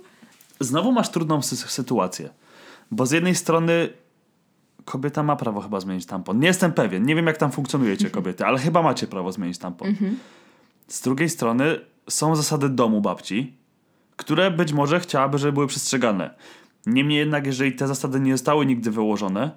Znowu 0.60 0.92
masz 0.92 1.08
trudną 1.10 1.38
sy- 1.40 1.68
sytuację. 1.68 2.30
Bo 2.90 3.06
z 3.06 3.10
jednej 3.10 3.34
strony 3.34 3.88
kobieta 4.84 5.22
ma 5.22 5.36
prawo 5.36 5.60
chyba 5.60 5.80
zmienić 5.80 6.06
tampon. 6.06 6.40
Nie 6.40 6.46
jestem 6.46 6.72
pewien, 6.72 7.06
nie 7.06 7.14
wiem 7.14 7.26
jak 7.26 7.36
tam 7.36 7.52
funkcjonujecie 7.52 8.10
kobiety, 8.10 8.46
ale 8.46 8.58
chyba 8.58 8.82
macie 8.82 9.06
prawo 9.06 9.32
zmienić 9.32 9.58
tampon. 9.58 9.94
Z 10.88 11.00
drugiej 11.02 11.28
strony 11.28 11.80
są 12.08 12.36
zasady 12.36 12.68
domu 12.68 13.00
babci, 13.00 13.56
które 14.16 14.50
być 14.50 14.72
może 14.72 15.00
chciałaby, 15.00 15.38
żeby 15.38 15.52
były 15.52 15.66
przestrzegane. 15.66 16.34
Niemniej 16.86 17.18
jednak, 17.18 17.46
jeżeli 17.46 17.72
te 17.72 17.88
zasady 17.88 18.20
nie 18.20 18.32
zostały 18.32 18.66
nigdy 18.66 18.90
wyłożone, 18.90 19.50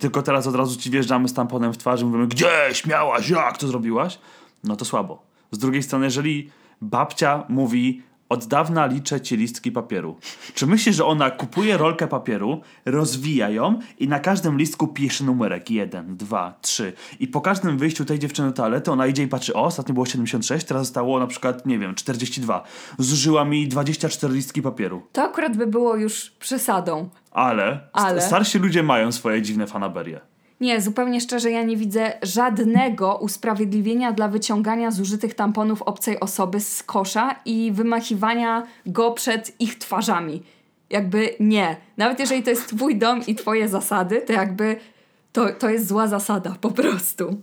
tylko 0.00 0.22
teraz 0.22 0.46
od 0.46 0.54
razu 0.54 0.76
ci 0.80 0.90
wjeżdżamy 0.90 1.28
z 1.28 1.34
tamponem 1.34 1.72
w 1.72 1.78
twarz 1.78 2.00
i 2.00 2.04
mówimy, 2.04 2.26
gdzie 2.26 2.50
śmiałaś, 2.72 3.30
jak 3.30 3.58
to 3.58 3.68
zrobiłaś, 3.68 4.18
no 4.64 4.76
to 4.76 4.84
słabo. 4.84 5.22
Z 5.50 5.58
drugiej 5.58 5.82
strony, 5.82 6.04
jeżeli 6.04 6.50
babcia 6.80 7.44
mówi, 7.48 8.02
od 8.28 8.46
dawna 8.46 8.86
liczę 8.86 9.20
ci 9.20 9.36
listki 9.36 9.72
papieru. 9.72 10.16
Czy 10.54 10.66
myślisz, 10.66 10.96
że 10.96 11.04
ona 11.04 11.30
kupuje 11.30 11.76
rolkę 11.76 12.08
papieru, 12.08 12.60
rozwija 12.84 13.50
ją 13.50 13.78
i 13.98 14.08
na 14.08 14.20
każdym 14.20 14.58
listku 14.58 14.88
pisze 14.88 15.24
numerek 15.24 15.70
1, 15.70 16.16
2, 16.16 16.58
3 16.60 16.92
i 17.20 17.28
po 17.28 17.40
każdym 17.40 17.78
wyjściu 17.78 18.04
tej 18.04 18.18
dziewczyny 18.18 18.48
do 18.48 18.54
toalety 18.54 18.92
ona 18.92 19.06
idzie 19.06 19.22
i 19.22 19.28
patrzy, 19.28 19.54
o, 19.54 19.64
ostatnio 19.64 19.94
było 19.94 20.06
76, 20.06 20.66
teraz 20.66 20.82
zostało 20.82 21.18
na 21.18 21.26
przykład, 21.26 21.66
nie 21.66 21.78
wiem, 21.78 21.94
42. 21.94 22.64
Zużyła 22.98 23.44
mi 23.44 23.68
24 23.68 24.34
listki 24.34 24.62
papieru. 24.62 25.02
To 25.12 25.22
akurat 25.22 25.56
by 25.56 25.66
było 25.66 25.96
już 25.96 26.30
przesadą. 26.30 27.08
Ale, 27.30 27.80
Ale? 27.92 28.20
starsi 28.20 28.58
ludzie 28.58 28.82
mają 28.82 29.12
swoje 29.12 29.42
dziwne 29.42 29.66
fanaberie. 29.66 30.20
Nie, 30.60 30.80
zupełnie 30.80 31.20
szczerze, 31.20 31.50
ja 31.50 31.62
nie 31.62 31.76
widzę 31.76 32.12
żadnego 32.22 33.16
usprawiedliwienia 33.16 34.12
dla 34.12 34.28
wyciągania 34.28 34.90
zużytych 34.90 35.34
tamponów 35.34 35.82
obcej 35.82 36.20
osoby 36.20 36.60
z 36.60 36.82
kosza 36.82 37.34
i 37.44 37.72
wymachiwania 37.72 38.66
go 38.86 39.10
przed 39.10 39.60
ich 39.60 39.78
twarzami. 39.78 40.42
Jakby 40.90 41.34
nie. 41.40 41.76
Nawet 41.96 42.20
jeżeli 42.20 42.42
to 42.42 42.50
jest 42.50 42.76
twój 42.76 42.96
dom 42.98 43.20
i 43.26 43.34
twoje 43.34 43.68
zasady, 43.68 44.20
to 44.26 44.32
jakby 44.32 44.76
to, 45.32 45.46
to 45.58 45.68
jest 45.70 45.88
zła 45.88 46.06
zasada, 46.06 46.56
po 46.60 46.70
prostu. 46.70 47.36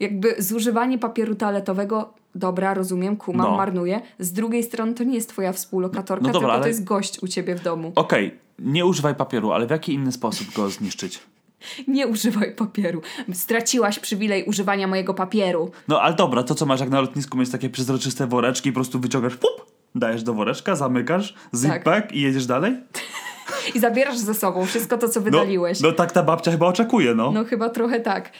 Jakby 0.00 0.34
zużywanie 0.38 0.98
papieru 0.98 1.34
toaletowego 1.34 2.14
Dobra, 2.36 2.74
rozumiem, 2.74 3.16
kumam, 3.16 3.50
No. 3.50 3.56
marnuję. 3.56 4.00
Z 4.18 4.32
drugiej 4.32 4.62
strony 4.62 4.94
to 4.94 5.04
nie 5.04 5.14
jest 5.14 5.28
twoja 5.28 5.52
współlokatorka, 5.52 6.26
No 6.26 6.32
dobra, 6.32 6.40
tylko 6.40 6.52
ale- 6.52 6.62
to 6.62 6.68
jest 6.68 6.84
gość 6.84 7.22
u 7.22 7.28
ciebie 7.28 7.54
w 7.54 7.62
domu. 7.62 7.92
Okej, 7.94 8.34
nie 8.58 8.86
używaj 8.86 9.14
papieru, 9.14 9.52
ale 9.52 9.66
w 9.66 9.70
jaki 9.70 9.94
inny 9.94 10.12
sposób 10.12 10.52
go 10.54 10.70
zniszczyć? 10.70 11.20
Nie 11.88 12.06
używaj 12.06 12.54
papieru. 12.54 13.02
Straciłaś 13.32 13.98
przywilej 13.98 14.44
używania 14.44 14.86
mojego 14.86 15.14
papieru. 15.14 15.70
No 15.88 16.00
ale 16.02 16.14
dobra, 16.14 16.42
to 16.42 16.54
co 16.54 16.66
masz 16.66 16.80
jak 16.80 16.90
na 16.90 17.00
lotnisku 17.00 17.38
mieć 17.38 17.50
takie 17.50 17.70
przezroczyste 17.70 18.26
woreczki 18.26 18.72
po 18.72 18.74
prostu 18.74 19.00
wyciągasz, 19.00 19.36
pup, 19.36 19.66
dajesz 19.94 20.22
do 20.22 20.34
woreczka, 20.34 20.76
zamykasz, 20.76 21.34
zip 21.54 21.82
Tak. 21.84 22.12
i 22.12 22.20
jedziesz 22.20 22.46
dalej? 22.46 22.76
I 23.74 23.80
zabierasz 23.80 24.18
ze 24.18 24.34
sobą 24.34 24.66
wszystko 24.66 24.98
to, 24.98 25.08
co 25.08 25.20
No, 25.20 25.24
wydaliłeś. 25.24 25.80
no 25.80 25.92
tak 25.92 26.12
ta 26.12 26.22
babcia 26.22 26.50
chyba 26.50 26.66
oczekuje, 26.66 27.14
no. 27.14 27.32
No 27.32 27.44
chyba 27.44 27.68
trochę 27.68 28.00
tak. 28.00 28.30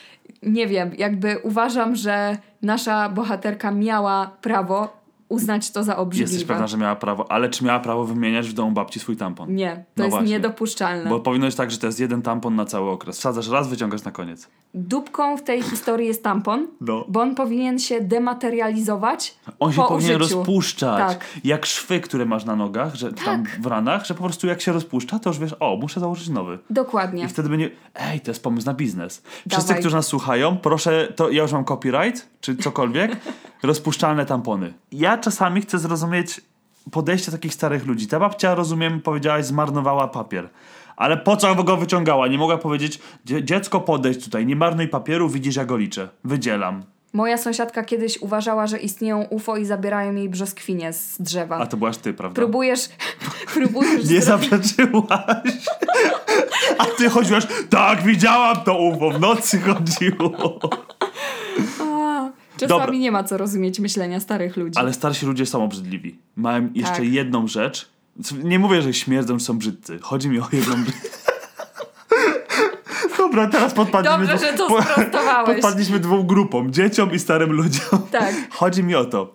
Nie 0.43 0.67
wiem, 0.67 0.91
jakby 0.99 1.39
uważam, 1.43 1.97
że 1.97 2.37
nasza 2.63 3.09
bohaterka 3.09 3.71
miała 3.71 4.31
prawo 4.41 5.04
uznać 5.29 5.71
to 5.71 5.85
za 5.85 5.97
obrzydliwe. 5.97 6.33
Jesteś 6.33 6.49
pewna, 6.49 6.67
że 6.67 6.77
miała 6.77 6.97
prawo, 6.97 7.33
ale 7.33 7.49
czy 7.51 7.65
miała 7.65 7.81
prawo 7.81 8.05
wymieniać 8.05 8.49
w 8.49 8.53
domu 8.53 8.71
babci 8.73 9.01
swój 9.01 9.17
tampon? 9.17 9.55
Nie, 9.55 9.71
to 9.77 9.83
No 9.97 10.05
jest 10.05 10.11
właśnie. 10.17 10.31
niedopuszczalne. 10.31 11.11
Bo 11.11 11.21
powinno 11.21 11.47
być 11.47 11.55
tak, 11.55 11.71
że 11.71 11.79
to 11.79 11.87
jest 11.87 12.01
jeden 12.01 12.23
tampon 12.23 12.57
na 12.57 12.65
cały 12.65 12.91
okres. 12.91 13.19
Wsadzasz 13.19 13.49
raz, 13.49 13.69
wyciągasz 13.69 14.05
na 14.05 14.11
koniec. 14.11 14.49
Dupką 14.75 15.37
w 15.37 15.43
tej 15.43 15.63
historii 15.63 16.07
jest 16.09 16.23
tampon, 16.25 16.67
No. 16.81 17.05
bo 17.09 17.21
on 17.21 17.35
powinien 17.35 17.79
się 17.79 18.01
dematerializować 18.01 19.35
On 19.61 19.73
się 19.73 19.77
po 19.83 19.89
powinien 19.89 20.21
użyciu. 20.21 20.37
rozpuszczać. 20.37 20.99
Tak. 21.13 21.25
Jak 21.45 21.67
szwy, 21.67 22.01
które 22.01 22.25
masz 22.27 22.45
na 22.45 22.57
nogach, 22.57 22.95
że 22.95 23.13
tam 23.13 23.45
Tak. 23.45 23.61
w 23.61 23.67
ranach, 23.67 24.07
że 24.07 24.15
po 24.15 24.23
prostu 24.25 24.47
jak 24.47 24.61
się 24.61 24.73
rozpuszcza, 24.73 25.19
to 25.19 25.31
już 25.31 25.39
wiesz, 25.39 25.55
o, 25.61 25.77
muszę 25.77 26.01
założyć 26.01 26.29
nowy. 26.29 26.59
Dokładnie. 26.71 27.25
I 27.25 27.29
wtedy 27.29 27.49
będzie, 27.49 27.71
ej, 27.95 28.21
to 28.21 28.31
jest 28.31 28.43
pomysł 28.43 28.67
na 28.67 28.75
biznes. 28.75 29.23
Wszyscy, 29.49 29.69
Dawaj. 29.69 29.81
którzy 29.81 29.97
nas 29.97 30.07
słuchają, 30.07 30.57
proszę, 30.57 31.13
to 31.17 31.31
ja 31.31 31.43
już 31.43 31.53
mam 31.53 31.65
copyright, 31.65 32.29
czy 32.41 32.57
cokolwiek, 32.57 33.17
rozpuszczalne 33.63 34.27
tampony. 34.27 34.73
Ja 34.93 35.14
czasami 35.19 35.61
chcę 35.61 35.79
zrozumieć 35.79 36.41
podejście 36.91 37.33
takich 37.33 37.55
starych 37.55 37.87
ludzi. 37.87 38.07
Ta 38.07 38.21
babcia, 38.21 38.55
rozumiem, 38.55 39.01
powiedziałaś, 39.01 39.45
zmarnowała 39.45 40.09
papier. 40.09 40.49
Ale 40.97 41.17
po 41.17 41.37
co 41.37 41.55
go 41.55 41.77
wyciągała? 41.77 42.29
Nie 42.29 42.39
mogła 42.39 42.59
powiedzieć, 42.59 42.99
"Dzie- 43.25 43.45
dziecko 43.45 43.81
podejdź 43.81 44.25
tutaj, 44.25 44.47
nie 44.47 44.57
marnuj 44.57 44.89
papieru, 44.89 45.29
widzisz, 45.29 45.57
ja 45.57 45.65
go 45.65 45.77
liczę. 45.77 46.09
Wydzielam. 46.25 46.83
Moja 47.13 47.39
sąsiadka 47.39 47.85
kiedyś 47.85 48.19
uważała, 48.23 48.67
że 48.67 48.79
istnieją 48.79 49.23
UFO 49.23 49.57
i 49.57 49.65
zabierają 49.65 50.15
jej 50.15 50.29
brzoskwinie 50.29 50.93
z 50.93 51.21
drzewa. 51.21 51.57
A 51.59 51.67
to 51.67 51.77
byłaś 51.77 51.97
ty, 51.97 52.15
prawda? 52.15 52.35
Próbujesz, 52.35 52.89
próbujesz 53.55 54.11
Nie 54.11 54.23
zrobić... 54.23 54.51
zaprzeczyłaś. 54.51 55.67
A 56.79 56.85
ty 56.85 57.11
chodziłaś, 57.11 57.47
tak, 57.71 58.03
widziałam 58.03 58.57
to 58.57 58.79
UFO, 58.79 59.11
w 59.11 59.21
nocy 59.21 59.61
chodziło. 59.61 60.59
Czasami 62.57 62.81
Dobra. 62.81 62.95
nie 62.99 63.13
ma 63.13 63.25
co 63.25 63.37
rozumieć 63.39 63.81
myślenia 63.81 64.21
starych 64.21 64.57
ludzi. 64.57 64.79
Ale 64.79 64.93
starsi 64.93 65.27
ludzie 65.27 65.47
są 65.47 65.65
obrzydliwi. 65.65 66.19
Mają 66.37 66.69
jeszcze 66.75 66.95
Tak. 66.97 67.05
jedną 67.05 67.47
rzecz. 67.47 67.89
Nie 68.45 68.59
mówię, 68.59 68.83
że 68.83 68.95
śmierdzą, 68.95 69.39
czy 69.39 69.45
są 69.45 69.59
brzydcy. 69.59 69.99
Chodzi 70.03 70.29
mi 70.29 70.39
o 70.41 70.47
jedną 70.53 70.77
rzecz. 70.85 70.95
Dobra, 73.19 73.47
teraz 73.47 73.75
podpadliśmy... 73.75 74.19
Dobrze, 74.27 74.39
że 74.47 74.53
to 74.53 74.69
po- 74.69 74.83
sprostowałeś. 74.83 75.47
Podpadliśmy 75.55 76.01
dwóm 76.01 76.27
grupom. 76.27 76.73
Dzieciom 76.73 77.13
i 77.13 77.19
starym 77.19 77.53
ludziom. 77.53 78.03
Tak. 78.11 78.35
Chodzi 78.59 78.85
mi 78.85 78.95
o 78.95 79.05
to. 79.05 79.35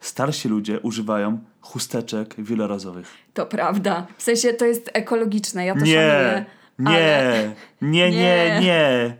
Starsi 0.00 0.48
ludzie 0.48 0.80
używają 0.80 1.38
chusteczek 1.60 2.34
wielorazowych. 2.38 3.06
To 3.34 3.46
prawda. 3.46 4.06
W 4.18 4.22
sensie 4.22 4.52
to 4.52 4.64
jest 4.64 4.90
ekologiczne, 4.92 5.66
ja 5.66 5.74
to 5.74 5.80
Nie, 5.80 5.94
szanuję. 5.94 6.44
nie, 6.78 7.18
ale- 7.18 7.52
nie, 7.82 8.10
nie, 8.10 8.16
Nie. 8.16 8.60
nie. 8.60 9.16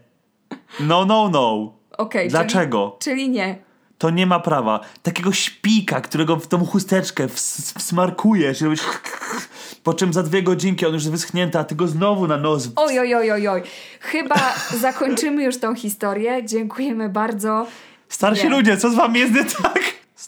No, 0.81 1.05
no, 1.05 1.29
no. 1.29 1.73
Okej, 2.01 2.29
Dlaczego? 2.29 2.97
Czyli, 3.01 3.17
czyli 3.17 3.31
nie. 3.31 3.59
To 3.99 4.11
nie 4.11 4.27
ma 4.27 4.41
prawa. 4.41 4.81
Takiego 5.03 5.33
śpika, 5.33 6.01
którego 6.01 6.37
w 6.37 6.47
tą 6.47 6.67
chusteczkę 6.67 7.27
ws- 7.27 7.79
wsmarkujesz 7.79 8.61
i 8.61 8.65
robisz 8.65 8.81
po 9.85 9.95
czym 9.95 10.13
za 10.13 10.23
dwie 10.23 10.43
godzinki 10.43 10.87
on 10.87 10.95
już 10.95 11.09
wyschnięty, 11.09 11.59
a 11.59 11.65
ty 11.65 11.75
go 11.75 11.87
znowu 11.89 12.27
na 12.27 12.37
nos... 12.37 12.69
Oj, 12.77 12.99
oj, 12.99 13.15
oj, 13.15 13.31
oj, 13.31 13.49
oj. 13.49 13.63
Chyba 14.01 14.55
zakończymy 14.81 15.45
już 15.45 15.59
tą 15.59 15.75
historię. 15.75 16.45
Dziękujemy 16.45 17.09
bardzo. 17.09 17.67
Starsi 18.09 18.45
Nie. 18.45 18.51
ludzie, 18.51 18.77
co 18.77 18.91
z 18.91 18.95
wami 18.95 19.21
jest 19.21 19.35
nie 19.35 19.45
tak? 19.45 19.81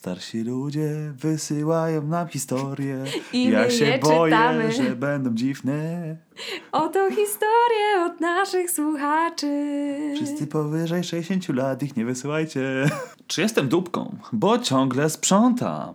Starsi 0.03 0.43
ludzie 0.43 1.13
wysyłają 1.17 2.07
nam 2.07 2.29
historie. 2.29 3.05
I 3.33 3.51
ja 3.51 3.61
my 3.63 3.71
się 3.71 3.85
je 3.85 3.99
boję, 3.99 4.33
czytamy. 4.33 4.73
że 4.73 4.97
będą 4.97 5.35
dziwne. 5.35 6.17
Oto 6.73 7.11
historię 7.11 8.07
od 8.07 8.21
naszych 8.21 8.71
słuchaczy. 8.71 9.47
Wszyscy 10.15 10.47
powyżej 10.47 11.05
60 11.05 11.49
lat 11.49 11.83
ich 11.83 11.97
nie 11.97 12.05
wysyłajcie. 12.05 12.91
Czy 13.27 13.41
jestem 13.43 13.69
dupką? 13.69 14.17
Bo 14.33 14.59
ciągle 14.59 15.11
sprzątam. 15.11 15.95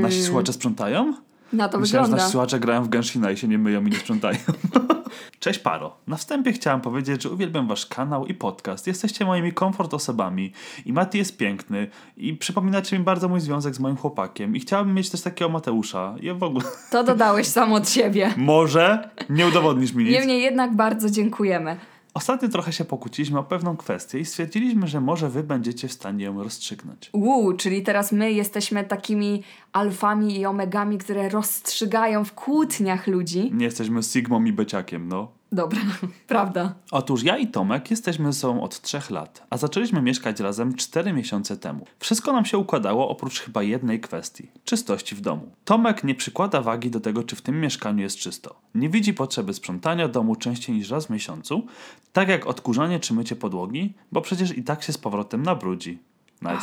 Nasi 0.00 0.22
słuchacze 0.22 0.52
sprzątają? 0.52 1.14
Na 1.56 1.68
to 1.68 1.78
Myślałem, 1.78 2.04
że 2.04 2.10
wygląda. 2.10 2.16
nasi 2.16 2.32
słuchacze 2.32 2.60
grają 2.60 2.82
w 2.84 2.88
Genshina 2.88 3.30
i 3.30 3.36
się 3.36 3.48
nie 3.48 3.58
myją 3.58 3.86
i 3.86 3.90
nie 3.90 3.96
sprzątają. 3.96 4.38
Cześć 5.40 5.58
Paro. 5.58 5.96
Na 6.06 6.16
wstępie 6.16 6.52
chciałam 6.52 6.80
powiedzieć, 6.80 7.22
że 7.22 7.30
uwielbiam 7.30 7.68
wasz 7.68 7.86
kanał 7.86 8.26
i 8.26 8.34
podcast. 8.34 8.86
Jesteście 8.86 9.24
moimi 9.24 9.52
komfort 9.52 9.94
osobami. 9.94 10.52
I 10.86 10.92
Mati 10.92 11.18
jest 11.18 11.36
piękny. 11.36 11.86
I 12.16 12.34
przypominacie 12.34 12.98
mi 12.98 13.04
bardzo 13.04 13.28
mój 13.28 13.40
związek 13.40 13.74
z 13.74 13.80
moim 13.80 13.96
chłopakiem. 13.96 14.56
I 14.56 14.60
chciałabym 14.60 14.94
mieć 14.94 15.10
też 15.10 15.20
takiego 15.22 15.50
Mateusza. 15.50 16.14
I 16.20 16.32
w 16.32 16.42
ogóle... 16.42 16.64
To 16.90 17.04
dodałeś 17.04 17.46
sam 17.46 17.72
od 17.72 17.88
siebie. 17.88 18.34
Może 18.36 19.10
nie 19.30 19.46
udowodnisz 19.46 19.92
mi 19.92 20.04
nic. 20.04 20.12
Niemniej 20.12 20.42
jednak 20.42 20.74
bardzo 20.76 21.10
dziękujemy. 21.10 21.76
Ostatnio 22.16 22.48
trochę 22.48 22.72
się 22.72 22.84
pokłóciliśmy 22.84 23.38
o 23.38 23.44
pewną 23.44 23.76
kwestię 23.76 24.18
i 24.18 24.24
stwierdziliśmy, 24.24 24.86
że 24.86 25.00
może 25.00 25.28
wy 25.28 25.42
będziecie 25.42 25.88
w 25.88 25.92
stanie 25.92 26.24
ją 26.24 26.42
rozstrzygnąć. 26.42 27.10
Uuu, 27.12 27.52
czyli 27.52 27.82
teraz 27.82 28.12
my 28.12 28.32
jesteśmy 28.32 28.84
takimi 28.84 29.42
alfami 29.72 30.40
i 30.40 30.46
omegami, 30.46 30.98
które 30.98 31.28
rozstrzygają 31.28 32.24
w 32.24 32.32
kłótniach 32.32 33.06
ludzi. 33.06 33.50
Nie 33.54 33.64
jesteśmy 33.64 34.02
Sigmą 34.02 34.44
i 34.44 34.52
Beciakiem, 34.52 35.08
no. 35.08 35.35
Dobra, 35.52 35.80
prawda. 36.26 36.74
Otóż 36.90 37.22
ja 37.22 37.38
i 37.38 37.46
Tomek 37.46 37.90
jesteśmy 37.90 38.32
ze 38.32 38.38
sobą 38.38 38.62
od 38.62 38.80
trzech 38.80 39.10
lat, 39.10 39.46
a 39.50 39.56
zaczęliśmy 39.56 40.02
mieszkać 40.02 40.40
razem 40.40 40.74
cztery 40.74 41.12
miesiące 41.12 41.56
temu. 41.56 41.86
Wszystko 41.98 42.32
nam 42.32 42.44
się 42.44 42.58
układało 42.58 43.08
oprócz 43.08 43.40
chyba 43.40 43.62
jednej 43.62 44.00
kwestii 44.00 44.50
czystości 44.64 45.14
w 45.14 45.20
domu. 45.20 45.50
Tomek 45.64 46.04
nie 46.04 46.14
przykłada 46.14 46.60
wagi 46.62 46.90
do 46.90 47.00
tego, 47.00 47.22
czy 47.22 47.36
w 47.36 47.42
tym 47.42 47.60
mieszkaniu 47.60 48.02
jest 48.02 48.16
czysto. 48.16 48.54
Nie 48.74 48.88
widzi 48.88 49.14
potrzeby 49.14 49.54
sprzątania 49.54 50.08
domu 50.08 50.36
częściej 50.36 50.76
niż 50.76 50.90
raz 50.90 51.06
w 51.06 51.10
miesiącu, 51.10 51.66
tak 52.12 52.28
jak 52.28 52.46
odkurzanie 52.46 53.00
czy 53.00 53.14
mycie 53.14 53.36
podłogi, 53.36 53.94
bo 54.12 54.20
przecież 54.20 54.56
i 54.58 54.62
tak 54.64 54.82
się 54.82 54.92
z 54.92 54.98
powrotem 54.98 55.42
nabrudzi. 55.42 55.98
Nice. 56.42 56.56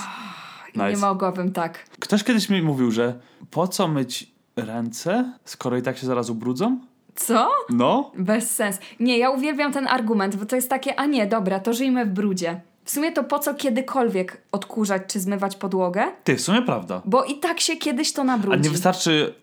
Nie 0.75 0.89
Nice. 0.89 1.01
mogłabym 1.01 1.51
tak. 1.51 1.89
Ktoś 1.99 2.23
kiedyś 2.23 2.49
mi 2.49 2.61
mówił, 2.61 2.91
że 2.91 3.19
po 3.51 3.67
co 3.67 3.87
myć 3.87 4.31
ręce, 4.55 5.33
skoro 5.45 5.77
i 5.77 5.81
tak 5.81 5.97
się 5.97 6.07
zaraz 6.07 6.29
ubrudzą? 6.29 6.79
Co? 7.15 7.51
No, 7.69 8.11
Bez 8.15 8.51
sens. 8.55 8.79
Nie, 8.99 9.17
ja 9.17 9.29
uwielbiam 9.29 9.73
ten 9.73 9.87
argument, 9.87 10.35
bo 10.35 10.45
to 10.45 10.55
jest 10.55 10.69
takie, 10.69 10.99
a 10.99 11.05
nie, 11.05 11.27
dobra, 11.27 11.59
to 11.59 11.73
żyjmy 11.73 12.05
w 12.05 12.09
brudzie. 12.09 12.61
W 12.85 12.91
sumie 12.91 13.11
to 13.11 13.23
po 13.23 13.39
co 13.39 13.53
kiedykolwiek 13.53 14.41
odkurzać 14.51 15.01
czy 15.07 15.19
zmywać 15.19 15.55
podłogę? 15.55 16.03
ty, 16.23 16.35
w 16.35 16.41
sumie 16.41 16.61
prawda. 16.61 17.01
Bo 17.05 17.23
i 17.23 17.39
tak 17.39 17.59
się 17.59 17.77
kiedyś 17.77 18.13
to 18.13 18.21
A 18.21 18.25
nabrudzi. 18.25 18.61
nie 18.63 18.69
wystarczy, 18.69 19.33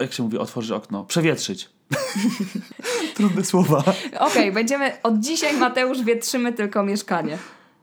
jak 0.00 0.12
się 0.12 0.22
mówi, 0.22 0.38
otworzyć 0.38 0.70
okno, 0.70 1.04
przewietrzyć. 1.04 1.68
Trudne 3.16 3.44
słowa. 3.44 3.82
Okej, 4.18 4.52
będziemy, 4.52 4.92
od 5.02 5.18
dzisiaj 5.18 5.56
Mateusz 5.56 6.02
wietrzymy 6.02 6.52
tylko 6.52 6.82
mieszkanie. 6.82 7.38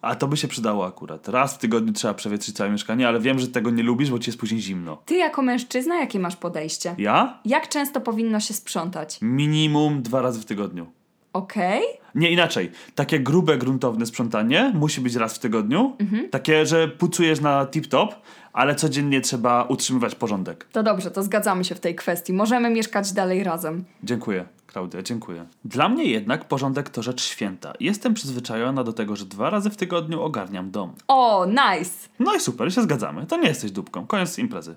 A 0.06 0.16
to 0.16 0.28
by 0.28 0.38
się 0.38 0.48
przydało 0.48 0.86
akurat. 0.86 1.28
Raz 1.28 1.56
w 1.56 1.58
tygodniu 1.58 1.94
trzeba 1.94 2.14
przewietrzyć 2.14 2.56
całe 2.56 2.70
mieszkanie, 2.70 3.08
ale 3.08 3.20
wiem, 3.20 3.40
że 3.40 3.48
tego 3.48 3.72
nie 3.72 3.84
lubisz, 3.84 4.12
bo 4.12 4.20
ci 4.20 4.30
jest 4.30 4.40
później 4.40 4.62
zimno. 4.62 4.98
Ty 5.06 5.16
jako 5.16 5.42
mężczyzna, 5.42 5.96
jakie 5.96 6.20
masz 6.20 6.36
podejście? 6.36 6.96
Ja? 6.98 7.40
Jak 7.46 7.70
często 7.70 8.02
powinno 8.02 8.40
się 8.40 8.54
sprzątać? 8.54 9.18
Minimum 9.22 10.02
dwa 10.02 10.22
razy 10.22 10.42
w 10.42 10.46
tygodniu. 10.46 10.88
Okej? 11.34 11.82
Nie, 12.16 12.32
inaczej. 12.32 12.72
Takie 12.96 13.20
grube, 13.20 13.58
gruntowne 13.58 14.06
sprzątanie 14.06 14.72
musi 14.76 15.02
być 15.02 15.16
raz 15.16 15.36
w 15.36 15.40
tygodniu. 15.40 15.98
Takie, 16.32 16.66
że 16.66 16.88
pucujesz 16.88 17.42
na 17.42 17.66
tip-top, 17.66 18.08
ale 18.54 18.76
codziennie 18.76 19.22
trzeba 19.22 19.64
utrzymywać 19.64 20.16
porządek. 20.16 20.68
To 20.72 20.84
dobrze, 20.84 21.12
to 21.12 21.24
zgadzamy 21.24 21.64
się 21.64 21.76
w 21.76 21.80
tej 21.80 21.96
kwestii. 21.96 22.34
Możemy 22.34 22.70
mieszkać 22.70 23.14
dalej 23.14 23.44
razem. 23.44 23.86
Dziękuję, 24.04 24.46
Klaudia, 24.76 25.02
dziękuję. 25.04 25.46
Dla 25.66 25.90
mnie 25.90 26.04
jednak 26.04 26.46
porządek 26.46 26.90
to 26.90 27.04
rzecz 27.04 27.24
święta. 27.24 27.74
Jestem 27.80 28.14
przyzwyczajona 28.14 28.84
do 28.84 28.94
tego, 28.94 29.16
że 29.16 29.26
dwa 29.26 29.50
razy 29.50 29.70
w 29.70 29.78
tygodniu 29.78 30.22
ogarniam 30.22 30.72
dom. 30.72 30.94
O, 31.08 31.46
nice! 31.46 32.10
No 32.20 32.36
i 32.36 32.40
super, 32.40 32.74
się 32.74 32.82
zgadzamy. 32.82 33.26
To 33.26 33.38
nie 33.38 33.48
jesteś 33.48 33.72
dupką. 33.72 34.08
Koniec 34.08 34.40
imprezy. 34.40 34.76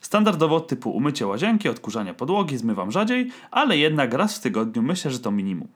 Standardowo 0.00 0.60
typu 0.60 0.90
umycie 0.90 1.26
łazienki, 1.26 1.68
odkurzanie 1.68 2.14
podłogi 2.14 2.56
zmywam 2.56 2.90
rzadziej, 2.90 3.30
ale 3.50 3.76
jednak 3.78 4.14
raz 4.14 4.36
w 4.36 4.40
tygodniu 4.40 4.82
myślę, 4.82 5.10
że 5.10 5.18
to 5.18 5.30
minimum. 5.30 5.68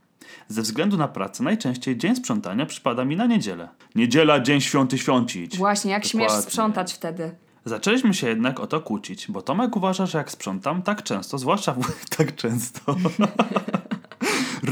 Ze 0.49 0.63
względu 0.63 0.97
na 0.97 1.09
pracę 1.09 1.43
najczęściej 1.43 1.97
dzień 1.97 2.17
sprzątania 2.17 2.67
przypada 2.67 3.05
mi 3.05 3.17
na 3.17 3.27
niedzielę. 3.27 3.69
Niedziela, 3.95 4.41
dzień 4.41 4.61
świąty 4.61 4.99
świącić. 4.99 5.59
Właśnie, 5.59 5.91
jak 5.91 6.05
śmiesz 6.05 6.27
Dokładnie. 6.27 6.51
sprzątać 6.51 6.93
wtedy? 6.93 7.35
Zaczęliśmy 7.65 8.15
się 8.15 8.29
jednak 8.29 8.61
o 8.61 8.67
to 8.67 8.81
kłócić, 8.81 9.27
bo 9.29 9.43
Tomek 9.43 9.77
uważa, 9.77 10.07
że 10.07 10.19
jak 10.19 10.31
sprzątam 10.31 10.83
tak 10.83 11.03
często, 11.03 11.39
zwłaszcza 11.39 11.73
w... 11.75 12.09
tak 12.17 12.35
często. 12.37 12.97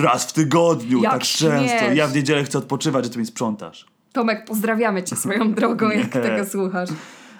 Raz 0.02 0.24
w 0.24 0.32
tygodniu, 0.32 1.02
Jak 1.02 1.12
tak 1.12 1.22
często. 1.22 1.78
śmiesz. 1.78 1.96
Ja 1.96 2.06
w 2.06 2.14
niedzielę 2.14 2.44
chcę 2.44 2.58
odpoczywać, 2.58 3.04
że 3.04 3.10
ty 3.10 3.18
mi 3.18 3.26
sprzątasz. 3.26 3.86
Tomek, 4.12 4.44
pozdrawiamy 4.44 5.02
cię 5.02 5.16
swoją 5.16 5.52
drogą, 5.54 5.90
jak 5.90 6.08
tego 6.08 6.46
słuchasz. 6.46 6.88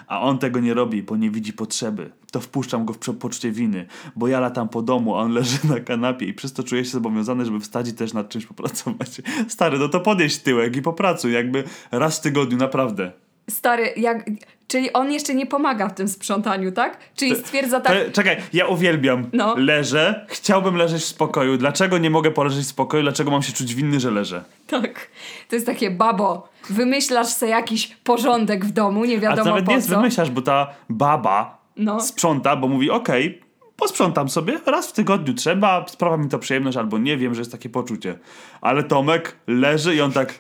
a 0.07 0.21
on 0.21 0.39
tego 0.39 0.61
nie 0.61 0.75
robi, 0.75 1.03
bo 1.03 1.17
nie 1.17 1.31
widzi 1.31 1.53
potrzeby, 1.53 2.11
to 2.33 2.41
wpuszczam 2.41 2.85
go 2.85 2.93
w 2.93 2.99
poczucie 2.99 3.51
winy, 3.51 3.87
bo 4.17 4.29
ja 4.29 4.41
latam 4.41 4.69
po 4.69 4.83
domu, 4.83 5.17
a 5.17 5.19
on 5.19 5.33
leży 5.33 5.59
na 5.69 5.81
kanapie 5.81 6.27
i 6.27 6.35
przez 6.35 6.53
to 6.53 6.63
czuję 6.63 6.85
się 6.85 6.91
zobowiązany, 6.91 7.45
żeby 7.45 7.61
wstać 7.61 7.89
i 7.89 7.93
też 7.95 8.13
nad 8.13 8.29
czymś 8.29 8.47
popracować. 8.47 9.23
Stary, 9.49 9.79
no 9.79 9.89
to 9.89 10.01
podnieś 10.01 10.39
tyłek 10.39 10.77
i 10.77 10.83
popracuj, 10.83 11.33
jakby 11.33 11.65
raz 11.91 12.19
w 12.19 12.21
tygodniu, 12.23 12.57
naprawdę. 12.59 13.13
Stary, 13.51 13.93
jak... 13.97 14.31
Czyli 14.69 14.93
on 14.93 15.13
jeszcze 15.13 15.35
nie 15.35 15.47
pomaga 15.47 15.89
w 15.89 15.95
tym 15.95 16.09
sprzątaniu, 16.09 16.73
tak? 16.73 16.99
Czyli 17.17 17.37
stwierdza 17.37 17.81
tak... 17.81 18.13
Czekaj, 18.13 18.37
ja 18.53 18.67
uwielbiam. 18.67 19.27
No. 19.33 19.55
Leżę, 19.57 20.27
chciałbym 20.29 20.77
leżeć 20.77 21.03
w 21.03 21.05
spokoju. 21.07 21.57
Dlaczego 21.57 21.99
nie 21.99 22.11
mogę 22.11 22.31
poleżeć 22.31 22.65
w 22.65 22.69
spokoju? 22.69 23.03
Dlaczego 23.03 23.31
mam 23.31 23.43
się 23.43 23.53
czuć 23.53 23.75
winny, 23.75 24.01
że 24.01 24.11
leżę? 24.11 24.45
Tak. 24.67 25.09
To 25.49 25.57
jest 25.57 25.67
takie, 25.67 25.91
babo, 25.91 26.49
wymyślasz 26.71 27.27
sobie 27.29 27.51
jakiś 27.53 27.87
porządek 28.05 28.65
w 28.65 28.71
domu, 28.73 29.05
nie 29.05 29.17
A 29.17 29.21
wiadomo 29.21 29.45
to 29.45 29.51
nawet 29.51 29.65
po 29.65 29.73
nie 29.73 29.83
co. 29.83 29.97
wymyślasz, 29.97 30.31
bo 30.31 30.43
ta 30.43 30.67
baba 30.89 31.59
No. 31.77 32.01
sprząta, 32.01 32.57
bo 32.57 32.69
mówi, 32.69 32.91
okej, 32.91 33.41
posprzątam 33.77 34.29
sobie, 34.29 34.61
raz 34.67 34.89
w 34.89 34.93
tygodniu 34.93 35.35
trzeba, 35.35 35.85
sprawia 35.89 36.17
mi 36.17 36.29
to 36.29 36.39
przyjemność, 36.39 36.77
albo 36.77 36.99
nie 36.99 37.17
wiem, 37.17 37.35
że 37.35 37.41
jest 37.41 37.53
takie 37.53 37.69
poczucie. 37.69 38.19
Ale 38.61 38.83
Tomek 38.83 39.37
leży 39.47 39.95
i 39.95 40.01
on 40.01 40.13
tak, 40.13 40.35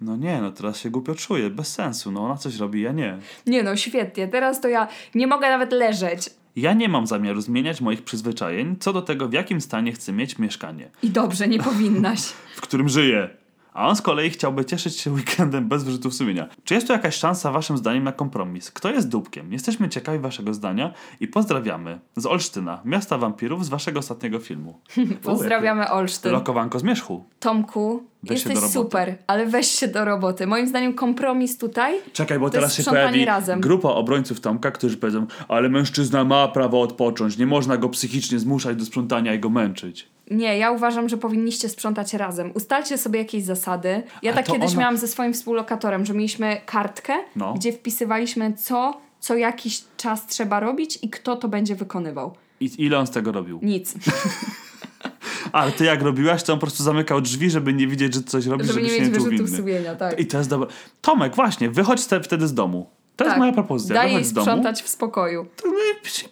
no 0.00 0.16
nie, 0.16 0.40
no 0.40 0.52
teraz 0.52 0.80
się 0.80 0.90
głupio 0.90 1.14
czuję, 1.14 1.50
bez 1.50 1.74
sensu, 1.74 2.12
no 2.12 2.24
ona 2.24 2.36
coś 2.36 2.56
robi, 2.56 2.82
ja 2.82 2.92
nie. 2.92 3.18
Nie 3.46 3.62
no, 3.62 3.76
świetnie. 3.76 4.28
Teraz 4.28 4.60
to 4.60 4.68
ja 4.68 4.88
nie 5.14 5.26
mogę 5.26 5.48
nawet 5.48 5.72
leżeć. 5.72 6.30
Ja 6.56 6.72
nie 6.72 6.88
mam 6.88 7.06
zamiaru 7.06 7.40
zmieniać 7.40 7.80
moich 7.80 8.02
przyzwyczajeń 8.02 8.76
co 8.80 8.92
do 8.92 9.02
tego, 9.02 9.28
w 9.28 9.32
jakim 9.32 9.60
stanie 9.60 9.92
chcę 9.92 10.12
mieć 10.12 10.38
mieszkanie, 10.38 10.90
I 11.02 11.10
dobrze, 11.10 11.48
nie 11.48 11.58
powinnaś. 11.58 12.20
w 12.56 12.60
którym 12.60 12.88
żyję. 12.88 13.28
A 13.78 13.88
on 13.88 13.96
z 13.96 14.02
kolei 14.02 14.30
chciałby 14.30 14.64
cieszyć 14.64 14.96
się 14.96 15.10
weekendem 15.10 15.68
bez 15.68 15.84
wyrzutów 15.84 16.14
sumienia. 16.14 16.48
Czy 16.64 16.74
jest 16.74 16.86
tu 16.86 16.92
jakaś 16.92 17.16
szansa 17.16 17.52
waszym 17.52 17.78
zdaniem 17.78 18.04
na 18.04 18.12
kompromis? 18.12 18.70
Kto 18.70 18.90
jest 18.90 19.08
dupkiem? 19.08 19.52
Jesteśmy 19.52 19.88
ciekawi 19.88 20.18
waszego 20.18 20.54
zdania 20.54 20.92
i 21.20 21.28
pozdrawiamy 21.28 21.98
z 22.16 22.26
Olsztyna, 22.26 22.80
miasta 22.84 23.18
wampirów 23.18 23.64
z 23.64 23.68
waszego 23.68 23.98
ostatniego 23.98 24.38
filmu. 24.38 24.80
Pozdrawiamy 25.22 25.90
Olsztyn. 25.90 26.32
Lokowanko 26.32 26.78
z 26.78 26.82
Mierzchu. 26.82 27.24
Tomku, 27.40 28.02
Weź 28.22 28.44
jesteś 28.44 28.70
super, 28.70 29.18
ale 29.26 29.46
weź 29.46 29.66
się 29.66 29.88
do 29.88 30.04
roboty. 30.04 30.46
Moim 30.46 30.68
zdaniem 30.68 30.94
kompromis 30.94 31.58
tutaj 31.58 31.94
Czekaj, 32.12 32.38
bo 32.38 32.50
teraz 32.50 32.74
się 32.76 32.82
pojawi 32.82 33.24
razem. 33.24 33.60
grupa 33.60 33.88
obrońców 33.88 34.40
Tomka, 34.40 34.70
którzy 34.70 34.96
powiedzą, 34.96 35.26
ale 35.48 35.68
mężczyzna 35.68 36.24
ma 36.24 36.48
prawo 36.48 36.82
odpocząć, 36.82 37.38
nie 37.38 37.46
można 37.46 37.76
go 37.76 37.88
psychicznie 37.88 38.38
zmuszać 38.38 38.76
do 38.76 38.84
sprzątania 38.84 39.34
i 39.34 39.38
go 39.38 39.50
męczyć. 39.50 40.08
Nie, 40.30 40.58
ja 40.58 40.70
uważam, 40.70 41.08
że 41.08 41.16
powinniście 41.18 41.68
sprzątać 41.68 42.14
razem. 42.14 42.50
Ustalcie 42.54 42.98
sobie 42.98 43.18
jakieś 43.18 43.44
zasady. 43.44 44.02
Ja 44.22 44.32
tak 44.32 44.46
kiedyś 44.46 44.70
ona- 44.70 44.80
miałam 44.80 44.96
ze 44.96 45.08
swoim 45.08 45.32
współlokatorem, 45.32 46.06
że 46.06 46.14
mieliśmy 46.14 46.60
kartkę, 46.66 47.12
No. 47.36 47.54
gdzie 47.54 47.72
wpisywaliśmy 47.72 48.52
co, 48.52 49.00
co 49.20 49.36
jakiś 49.36 49.84
czas 49.96 50.26
trzeba 50.26 50.60
robić 50.60 50.98
i 51.02 51.10
kto 51.10 51.36
to 51.36 51.48
będzie 51.48 51.74
wykonywał. 51.74 52.34
I 52.60 52.70
ile 52.78 52.98
on 52.98 53.06
z 53.06 53.10
tego 53.10 53.32
robił? 53.32 53.58
Nic. 53.62 53.94
Ale 55.52 55.72
ty 55.72 55.84
jak 55.84 56.02
robiłaś, 56.02 56.42
to 56.42 56.52
on 56.52 56.58
po 56.58 56.66
prostu 56.66 56.82
zamykał 56.82 57.20
drzwi, 57.20 57.50
żeby 57.50 57.72
nie 57.74 57.86
widzieć, 57.86 58.14
że 58.14 58.22
coś 58.22 58.46
robisz, 58.46 58.66
Żeby 58.66 58.82
nie 58.82 58.88
się 58.88 59.02
mieć 59.02 59.14
czuł 59.38 59.48
sumienia, 59.48 59.94
tak. 59.94 60.20
I 60.20 60.26
to 60.26 60.38
jest 60.38 60.50
dobre. 60.50 60.68
Tomek, 61.00 61.34
właśnie, 61.34 61.70
wychodź 61.70 62.06
te, 62.06 62.20
wtedy 62.20 62.48
z 62.48 62.54
domu. 62.54 62.90
To 63.16 63.24
jest 63.24 63.32
tak. 63.32 63.38
moja 63.38 63.52
propozycja. 63.52 63.94
Daj 63.94 64.06
jej 64.06 64.14
wychodź 64.14 64.28
z 64.28 64.32
domu. 64.32 64.44
sprzątać 64.44 64.82
w 64.82 64.88
spokoju. 64.88 65.46
To 65.56 65.68
no 65.68 65.74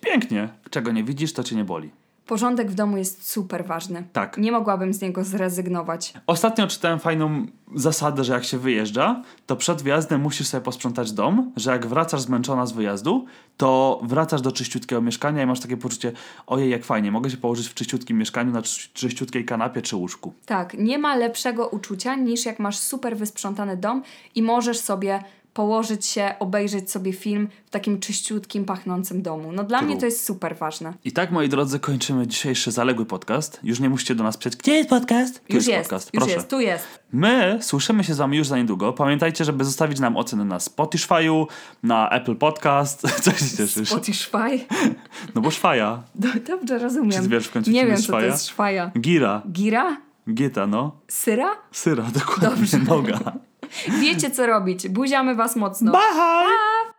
pięknie. 0.01 0.49
Czego 0.71 0.93
nie 0.93 1.05
widzisz, 1.05 1.33
to 1.33 1.45
cię 1.45 1.57
nie 1.57 1.65
boli. 1.65 1.91
Porządek 2.27 2.71
w 2.71 2.75
domu 2.75 2.97
jest 2.97 3.31
super 3.31 3.65
ważny. 3.67 4.05
Tak. 4.13 4.39
Nie 4.39 4.53
mogłabym 4.53 4.95
z 4.95 5.01
niego 5.01 5.25
zrezygnować. 5.25 6.15
Ostatnio 6.27 6.67
czytałem 6.67 6.99
fajną 6.99 7.47
zasadę, 7.75 8.25
że 8.25 8.33
jak 8.33 8.45
się 8.45 8.59
wyjeżdża, 8.59 9.23
to 9.47 9.57
przed 9.57 9.83
wyjazdem 9.83 10.21
musisz 10.21 10.47
sobie 10.47 10.65
posprzątać 10.65 11.13
dom, 11.13 11.53
że 11.57 11.71
jak 11.71 11.87
wracasz 11.87 12.21
zmęczona 12.21 12.67
z 12.67 12.73
wyjazdu, 12.73 13.25
to 13.57 14.01
wracasz 14.03 14.41
do 14.41 14.53
czyściutkiego 14.53 15.03
mieszkania 15.03 15.43
i 15.43 15.47
masz 15.47 15.61
takie 15.61 15.77
poczucie, 15.77 16.13
ojej, 16.47 16.71
jak 16.71 16.85
fajnie, 16.85 17.13
mogę 17.13 17.31
się 17.31 17.37
położyć 17.37 17.69
w 17.69 17.75
czyściutkim 17.75 18.19
mieszkaniu 18.19 18.53
na 18.53 18.63
czyś- 18.63 18.93
czyściutkiej 18.93 19.45
kanapie 19.45 19.83
czy 19.83 19.97
łóżku. 19.97 20.33
Tak, 20.47 20.75
nie 20.79 20.99
ma 20.99 21.17
lepszego 21.17 21.69
uczucia 21.69 22.15
niż 22.15 22.45
jak 22.47 22.59
masz 22.59 22.79
super 22.79 23.17
wysprzątany 23.17 23.77
dom 23.77 24.03
i 24.35 24.43
możesz 24.43 24.79
sobie 24.79 25.23
położyć 25.61 26.07
się, 26.07 26.35
obejrzeć 26.39 26.91
sobie 26.91 27.13
film 27.13 27.49
w 27.67 27.71
takim 27.71 28.01
czyściutkim, 28.01 28.65
pachnącym 28.65 29.23
domu. 29.23 29.53
No 29.53 29.65
dla 29.65 29.79
True. 29.79 29.91
mnie 29.91 30.01
to 30.01 30.07
jest 30.07 30.25
super 30.27 30.57
ważne. 30.57 30.93
I 31.05 31.13
tak, 31.13 31.31
moi 31.31 31.49
drodzy, 31.49 31.81
kończymy 31.81 32.27
dzisiejszy 32.27 32.71
zaległy 32.71 33.07
podcast. 33.07 33.61
Już 33.63 33.81
nie 33.81 33.91
musicie 33.91 34.15
do 34.15 34.25
nas 34.25 34.37
pisać, 34.37 34.57
gdzie 34.57 34.73
jest 34.75 34.89
podcast? 34.91 35.47
Tu 35.47 35.55
Już 35.55 35.67
jest, 35.67 35.83
podcast, 35.91 36.11
już 36.15 36.21
proszę. 36.21 36.35
jest, 36.37 36.49
tu 36.49 36.61
jest. 36.61 36.85
My 37.13 37.59
słyszymy 37.63 38.05
się 38.05 38.15
z 38.15 38.19
wami 38.19 38.37
już 38.39 38.47
za 38.47 38.57
niedługo. 38.57 38.93
Pamiętajcie, 38.93 39.45
żeby 39.45 39.65
zostawić 39.65 40.01
nam 40.01 40.17
oceny 40.17 40.45
na 40.45 40.59
Spotify'u, 40.59 41.47
na 41.83 42.11
Apple 42.11 42.37
Podcast. 42.37 43.03
Co 43.25 43.31
się 43.31 43.57
cieszysz? 43.57 43.89
Spotify. 43.89 44.67
No 45.35 45.41
bo 45.41 45.51
szwaja. 45.51 46.03
Do- 46.15 46.29
Dobrze, 46.47 46.79
rozumiem. 46.79 47.23
Czy 47.23 47.29
wiesz 47.29 47.47
w 47.47 47.53
końcu, 47.53 47.71
Nie 47.71 47.81
wiem, 47.83 47.91
jest 47.91 48.03
co 48.03 48.07
to 48.13 48.19
szwaja? 48.19 48.27
jest 48.33 48.47
szwaja. 48.49 48.91
Gira. 49.01 49.43
Gira? 49.53 49.97
Gieta, 50.35 50.67
no. 50.67 50.93
Syra? 51.09 51.49
Syra, 51.73 52.05
dokładnie. 52.15 52.49
Dobrze. 52.49 52.79
Noga. 52.79 53.19
Wiecie, 53.89 54.31
co 54.31 54.47
robić. 54.47 54.89
Buziamy 54.89 55.35
was 55.35 55.57
mocno. 55.57 55.93
Bye! 55.93 56.96